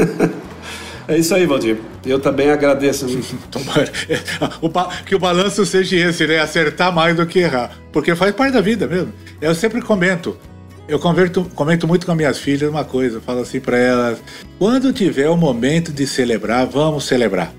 é 1.07 1.19
isso 1.19 1.35
aí, 1.35 1.45
Valdir. 1.45 1.77
Eu 2.03 2.19
também 2.19 2.49
agradeço. 2.49 3.05
Tomara. 3.51 3.91
que 5.05 5.13
o 5.13 5.19
balanço 5.19 5.63
seja 5.63 5.95
esse, 5.97 6.25
né? 6.25 6.39
Acertar 6.39 6.91
mais 6.91 7.15
do 7.15 7.27
que 7.27 7.37
errar. 7.37 7.77
Porque 7.93 8.15
faz 8.15 8.33
parte 8.33 8.53
da 8.53 8.59
vida 8.61 8.87
mesmo. 8.87 9.13
Eu 9.39 9.53
sempre 9.53 9.83
comento. 9.83 10.35
Eu 10.87 10.97
converto, 10.97 11.43
comento 11.53 11.87
muito 11.87 12.07
com 12.07 12.15
minhas 12.15 12.39
filhas 12.39 12.71
uma 12.71 12.83
coisa. 12.83 13.21
falo 13.21 13.41
assim 13.41 13.59
para 13.59 13.77
elas: 13.77 14.17
quando 14.57 14.91
tiver 14.91 15.29
o 15.29 15.37
momento 15.37 15.91
de 15.91 16.07
celebrar, 16.07 16.65
vamos 16.65 17.05
celebrar. 17.05 17.53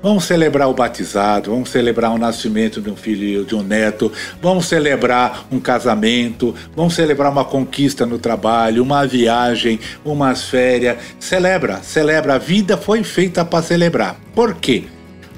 Vamos 0.00 0.24
celebrar 0.24 0.68
o 0.68 0.74
batizado, 0.74 1.50
vamos 1.50 1.70
celebrar 1.70 2.12
o 2.12 2.18
nascimento 2.18 2.80
de 2.80 2.88
um 2.88 2.94
filho, 2.94 3.44
de 3.44 3.56
um 3.56 3.64
neto, 3.64 4.12
vamos 4.40 4.66
celebrar 4.66 5.46
um 5.50 5.58
casamento, 5.58 6.54
vamos 6.76 6.94
celebrar 6.94 7.32
uma 7.32 7.44
conquista 7.44 8.06
no 8.06 8.16
trabalho, 8.16 8.84
uma 8.84 9.04
viagem, 9.04 9.80
umas 10.04 10.44
férias. 10.44 10.98
Celebra, 11.18 11.82
celebra. 11.82 12.34
A 12.34 12.38
vida 12.38 12.76
foi 12.76 13.02
feita 13.02 13.44
para 13.44 13.60
celebrar. 13.60 14.16
Por 14.36 14.54
quê? 14.54 14.84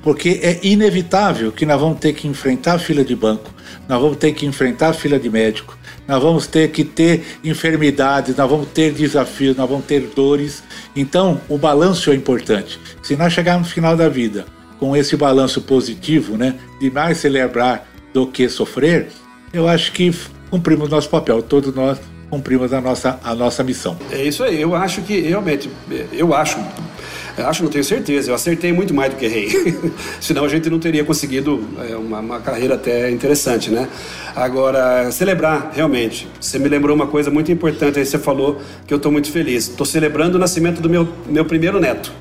Porque 0.02 0.40
é 0.42 0.61
inevitável 0.62 1.50
que 1.52 1.64
nós 1.64 1.80
vamos 1.80 1.98
ter 1.98 2.12
que 2.12 2.28
enfrentar 2.28 2.74
a 2.74 2.78
fila 2.78 3.02
de 3.02 3.16
banco, 3.16 3.50
nós 3.88 4.00
vamos 4.00 4.18
ter 4.18 4.32
que 4.32 4.44
enfrentar 4.44 4.88
a 4.88 4.92
fila 4.92 5.18
de 5.18 5.30
médico, 5.30 5.76
nós 6.06 6.22
vamos 6.22 6.46
ter 6.46 6.68
que 6.70 6.84
ter 6.84 7.38
enfermidades, 7.42 8.36
nós 8.36 8.50
vamos 8.50 8.68
ter 8.68 8.92
desafios, 8.92 9.56
nós 9.56 9.68
vamos 9.68 9.86
ter 9.86 10.00
dores. 10.14 10.62
Então, 10.95 11.41
o 11.49 11.57
balanço 11.57 12.11
é 12.11 12.14
importante. 12.14 12.78
Se 13.03 13.16
nós 13.16 13.32
chegarmos 13.32 13.68
no 13.68 13.74
final 13.74 13.97
da 13.97 14.09
vida 14.09 14.47
com 14.78 14.97
esse 14.97 15.16
balanço 15.16 15.61
positivo, 15.61 16.36
né, 16.36 16.55
de 16.80 16.91
mais 16.91 17.18
celebrar 17.18 17.86
do 18.12 18.26
que 18.26 18.49
sofrer, 18.49 19.09
eu 19.53 19.68
acho 19.68 19.93
que 19.93 20.12
cumprimos 20.51 20.88
nosso 20.88 21.09
papel. 21.09 21.43
Todos 21.43 21.74
nós 21.74 21.99
cumprimos 22.28 22.72
a 22.72 22.80
nossa, 22.80 23.20
a 23.22 23.34
nossa 23.34 23.62
missão. 23.62 23.97
É 24.11 24.22
isso 24.22 24.43
aí. 24.43 24.61
Eu 24.61 24.74
acho 24.74 25.03
que 25.03 25.20
realmente, 25.20 25.68
eu 26.12 26.34
acho 26.34 26.59
acho, 27.39 27.62
não 27.62 27.70
tenho 27.70 27.85
certeza. 27.85 28.31
Eu 28.31 28.35
acertei 28.35 28.72
muito 28.72 28.93
mais 28.93 29.12
do 29.12 29.16
que 29.16 29.24
errei. 29.24 29.49
Senão 30.20 30.45
a 30.45 30.49
gente 30.49 30.68
não 30.68 30.78
teria 30.78 31.05
conseguido 31.05 31.62
é, 31.89 31.97
uma, 31.97 32.20
uma, 32.20 32.41
carreira 32.41 32.74
até 32.74 33.11
interessante, 33.11 33.70
né? 33.70 33.89
Agora, 34.35 35.11
celebrar, 35.11 35.70
realmente. 35.74 36.28
Você 36.41 36.59
me 36.59 36.68
lembrou 36.68 36.95
uma 36.95 37.07
coisa 37.07 37.31
muito 37.31 37.51
importante 37.51 37.99
aí, 37.99 38.07
você 38.07 38.18
falou 38.18 38.61
que 38.87 38.93
eu 38.93 38.97
estou 38.97 39.11
muito 39.11 39.31
feliz. 39.31 39.68
Estou 39.68 39.87
celebrando 39.87 40.37
o 40.37 40.39
nascimento 40.41 40.81
do 40.81 40.89
meu, 40.89 41.09
meu 41.26 41.45
primeiro 41.45 41.81
neto. 41.81 42.12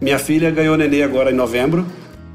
Minha 0.00 0.18
filha 0.18 0.50
ganhou 0.50 0.76
nenê 0.76 1.02
agora 1.02 1.30
em 1.30 1.34
novembro 1.34 1.86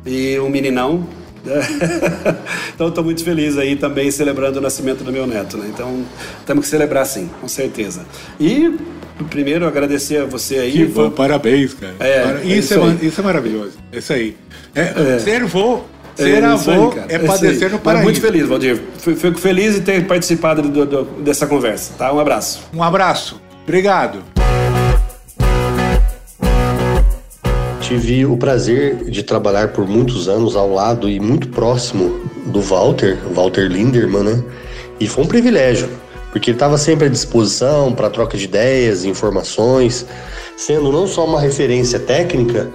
e 0.05 0.39
um 0.39 0.49
meninão. 0.49 1.07
então 2.73 2.89
estou 2.89 3.03
muito 3.03 3.23
feliz 3.23 3.57
aí 3.57 3.75
também 3.75 4.11
celebrando 4.11 4.59
o 4.59 4.61
nascimento 4.61 5.03
do 5.03 5.11
meu 5.11 5.25
neto, 5.25 5.57
né? 5.57 5.67
Então 5.73 6.03
temos 6.45 6.65
que 6.65 6.71
celebrar 6.71 7.05
sim, 7.05 7.29
com 7.39 7.47
certeza. 7.47 8.05
E 8.39 8.77
primeiro 9.23 9.67
agradecer 9.67 10.17
a 10.17 10.25
você 10.25 10.57
aí. 10.57 10.71
Que 10.71 10.85
bom, 10.85 11.09
parabéns, 11.09 11.73
cara. 11.73 11.95
É, 11.99 12.45
isso, 12.45 12.73
é, 12.73 12.77
é 12.77 13.05
isso 13.05 13.21
é 13.21 13.23
maravilhoso. 13.23 13.73
Isso 13.91 14.13
aí. 14.13 14.35
É, 14.75 15.15
é. 15.15 15.19
Ser 15.19 15.43
vô, 15.45 15.81
é 16.17 16.23
ser 16.23 16.43
avô 16.43 16.91
aí, 16.91 17.05
é 17.09 17.19
padecer 17.19 17.71
no 17.71 17.79
paraíso. 17.79 18.03
Muito 18.03 18.21
feliz, 18.21 18.47
Valdir. 18.47 18.79
Fico 18.97 19.39
feliz 19.39 19.75
de 19.75 19.81
ter 19.81 20.05
participado 20.05 20.61
do, 20.61 20.85
do, 20.85 21.03
dessa 21.21 21.47
conversa. 21.47 21.93
Tá? 21.97 22.13
Um 22.13 22.19
abraço. 22.19 22.61
Um 22.73 22.83
abraço. 22.83 23.41
Obrigado. 23.63 24.23
Tive 27.81 28.25
o 28.25 28.37
prazer 28.37 29.03
de 29.09 29.21
trabalhar 29.23 29.69
por 29.69 29.87
muitos 29.87 30.29
anos 30.29 30.55
ao 30.55 30.73
lado 30.73 31.09
e 31.09 31.19
muito 31.19 31.49
próximo 31.49 32.21
do 32.45 32.61
Walter, 32.61 33.17
Walter 33.33 33.67
Linderman, 33.67 34.23
né? 34.23 34.43
E 34.99 35.07
foi 35.07 35.23
um 35.23 35.27
privilégio 35.27 35.89
porque 36.31 36.49
ele 36.49 36.55
estava 36.55 36.77
sempre 36.77 37.07
à 37.07 37.09
disposição 37.09 37.93
para 37.93 38.09
troca 38.09 38.37
de 38.37 38.45
ideias, 38.45 39.03
informações, 39.05 40.05
sendo 40.55 40.91
não 40.91 41.07
só 41.07 41.25
uma 41.25 41.39
referência 41.39 41.99
técnica, 41.99 42.69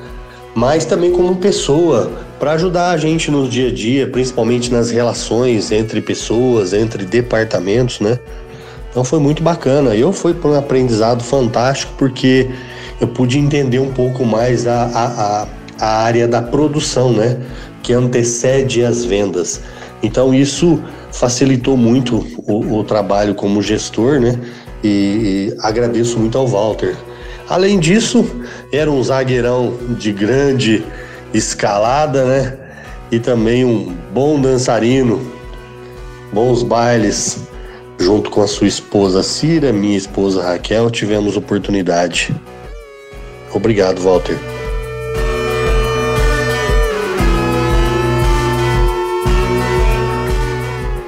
mas 0.55 0.85
também 0.85 1.13
como 1.13 1.37
pessoa 1.37 2.11
para 2.39 2.53
ajudar 2.53 2.91
a 2.91 2.97
gente 2.97 3.31
no 3.31 3.49
dia 3.49 3.69
a 3.69 3.73
dia, 3.73 4.07
principalmente 4.07 4.71
nas 4.73 4.91
relações 4.91 5.71
entre 5.73 6.01
pessoas, 6.01 6.73
entre 6.73 7.05
departamentos, 7.05 8.01
né? 8.01 8.19
Então 8.91 9.05
foi 9.05 9.19
muito 9.19 9.43
bacana. 9.43 9.95
Eu 9.95 10.13
fui 10.13 10.33
para 10.33 10.51
um 10.51 10.55
aprendizado 10.55 11.23
fantástico 11.23 11.93
porque 11.99 12.49
eu 12.99 13.07
pude 13.07 13.39
entender 13.39 13.79
um 13.79 13.93
pouco 13.93 14.25
mais 14.25 14.67
a, 14.67 14.85
a, 14.85 15.47
a, 15.79 16.03
área 16.05 16.27
da 16.27 16.41
produção, 16.41 17.13
né? 17.13 17.37
Que 17.83 17.93
antecede 17.93 18.83
as 18.83 19.05
vendas. 19.05 19.61
Então 20.07 20.33
isso 20.33 20.81
facilitou 21.11 21.77
muito 21.77 22.25
o, 22.47 22.79
o 22.79 22.85
trabalho 22.85 23.35
como 23.35 23.61
gestor, 23.61 24.21
né? 24.21 24.39
E, 24.85 24.89
e 24.89 25.57
agradeço 25.61 26.17
muito 26.19 26.39
ao 26.39 26.47
Walter. 26.47 26.97
Além 27.49 27.81
disso, 27.81 28.25
era 28.73 28.91
um 28.91 29.03
zagueirão 29.03 29.77
de 29.99 30.13
grande 30.13 30.85
escalada, 31.35 32.25
né? 32.25 32.57
E 33.11 33.19
também 33.19 33.65
um 33.65 33.97
bom 34.15 34.41
dançarino, 34.41 35.21
bons 36.33 36.63
bailes. 36.63 37.45
Junto 37.99 38.31
com 38.31 38.43
a 38.43 38.47
sua 38.47 38.67
esposa 38.67 39.23
Cira, 39.23 39.73
minha 39.73 39.97
esposa 39.97 40.43
Raquel, 40.43 40.91
tivemos 40.91 41.37
oportunidade. 41.37 42.35
Obrigado, 43.53 44.01
Walter. 44.03 44.39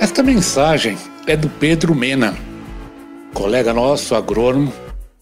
Esta 0.08 0.22
mensagem 0.22 0.96
é 1.26 1.36
do 1.36 1.50
Pedro 1.50 1.94
Mena, 1.94 2.34
colega 3.34 3.74
nosso, 3.74 4.14
agrônomo, 4.14 4.72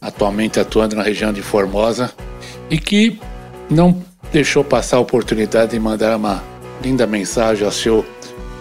atualmente 0.00 0.60
atuando 0.60 0.94
na 0.94 1.02
região 1.02 1.32
de 1.32 1.42
Formosa, 1.42 2.12
e 2.70 2.78
que 2.78 3.18
não 3.68 4.00
deixou 4.32 4.62
passar 4.62 4.98
a 4.98 5.00
oportunidade 5.00 5.72
de 5.72 5.80
mandar 5.80 6.16
uma 6.16 6.40
linda 6.80 7.04
mensagem 7.04 7.66
ao 7.66 7.72
seu 7.72 8.06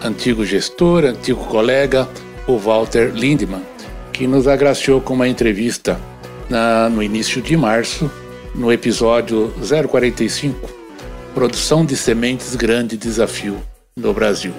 antigo 0.04 0.44
gestor, 0.44 1.06
antigo 1.06 1.46
colega, 1.46 2.10
o 2.48 2.58
Walter 2.58 3.12
Lindemann, 3.14 3.62
que 4.12 4.26
nos 4.26 4.48
agraciou 4.48 5.00
com 5.00 5.14
uma 5.14 5.28
entrevista 5.28 6.02
na, 6.50 6.90
no 6.90 7.04
início 7.04 7.40
de 7.40 7.56
março, 7.56 8.10
no 8.56 8.74
episódio 8.74 9.54
045, 9.88 10.68
Produção 11.36 11.86
de 11.86 11.96
Sementes 11.96 12.56
Grande 12.56 12.98
Desafio 12.98 13.62
no 13.96 14.12
Brasil. 14.12 14.56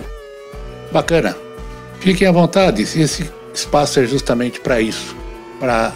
Bacana. 0.93 1.46
Fiquem 2.07 2.29
à 2.29 2.31
vontade, 2.31 2.83
esse 2.83 3.29
espaço 3.53 3.99
é 3.99 4.07
justamente 4.07 4.61
para 4.61 4.81
isso, 4.81 5.17
para 5.59 5.93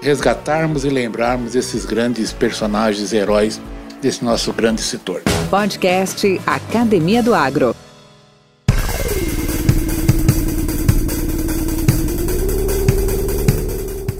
resgatarmos 0.00 0.84
e 0.84 0.88
lembrarmos 0.88 1.56
esses 1.56 1.84
grandes 1.84 2.32
personagens 2.32 3.12
heróis 3.12 3.60
desse 4.00 4.24
nosso 4.24 4.52
grande 4.52 4.80
setor. 4.80 5.20
Podcast 5.50 6.40
Academia 6.46 7.24
do 7.24 7.34
Agro. 7.34 7.74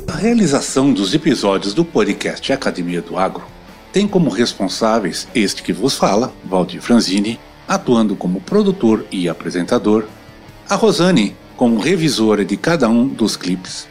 A 0.08 0.16
realização 0.16 0.92
dos 0.92 1.14
episódios 1.14 1.72
do 1.72 1.84
podcast 1.84 2.52
Academia 2.52 3.00
do 3.00 3.16
Agro 3.16 3.44
tem 3.92 4.08
como 4.08 4.28
responsáveis 4.28 5.28
este 5.32 5.62
que 5.62 5.72
vos 5.72 5.96
fala, 5.96 6.32
Valdir 6.44 6.82
Franzini, 6.82 7.38
atuando 7.68 8.16
como 8.16 8.40
produtor 8.40 9.06
e 9.12 9.28
apresentador, 9.28 10.04
a 10.68 10.74
Rosane 10.74 11.34
como 11.56 11.80
revisora 11.80 12.44
de 12.44 12.56
cada 12.56 12.88
um 12.88 13.08
dos 13.08 13.36
clipes 13.36 13.88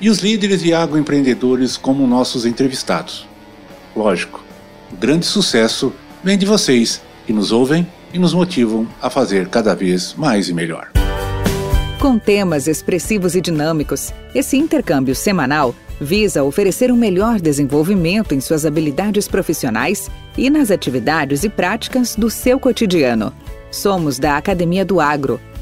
e 0.00 0.08
os 0.08 0.18
líderes 0.18 0.64
e 0.64 0.72
agroempreendedores 0.72 1.76
como 1.76 2.06
nossos 2.06 2.46
entrevistados. 2.46 3.28
Lógico, 3.94 4.42
o 4.92 4.96
grande 4.96 5.26
sucesso 5.26 5.92
vem 6.22 6.38
de 6.38 6.46
vocês 6.46 7.02
que 7.26 7.32
nos 7.32 7.50
ouvem 7.50 7.86
e 8.14 8.18
nos 8.18 8.32
motivam 8.32 8.86
a 9.02 9.10
fazer 9.10 9.48
cada 9.48 9.74
vez 9.74 10.14
mais 10.14 10.48
e 10.48 10.54
melhor. 10.54 10.90
Com 11.98 12.18
temas 12.18 12.66
expressivos 12.66 13.34
e 13.34 13.40
dinâmicos, 13.40 14.12
esse 14.34 14.56
intercâmbio 14.56 15.14
semanal 15.14 15.74
visa 16.00 16.42
oferecer 16.42 16.90
um 16.90 16.96
melhor 16.96 17.38
desenvolvimento 17.38 18.34
em 18.34 18.40
suas 18.40 18.64
habilidades 18.64 19.28
profissionais 19.28 20.10
e 20.38 20.48
nas 20.48 20.70
atividades 20.70 21.44
e 21.44 21.50
práticas 21.50 22.16
do 22.16 22.30
seu 22.30 22.58
cotidiano. 22.58 23.34
Somos 23.70 24.18
da 24.18 24.38
Academia 24.38 24.84
do 24.84 24.98
Agro, 24.98 25.38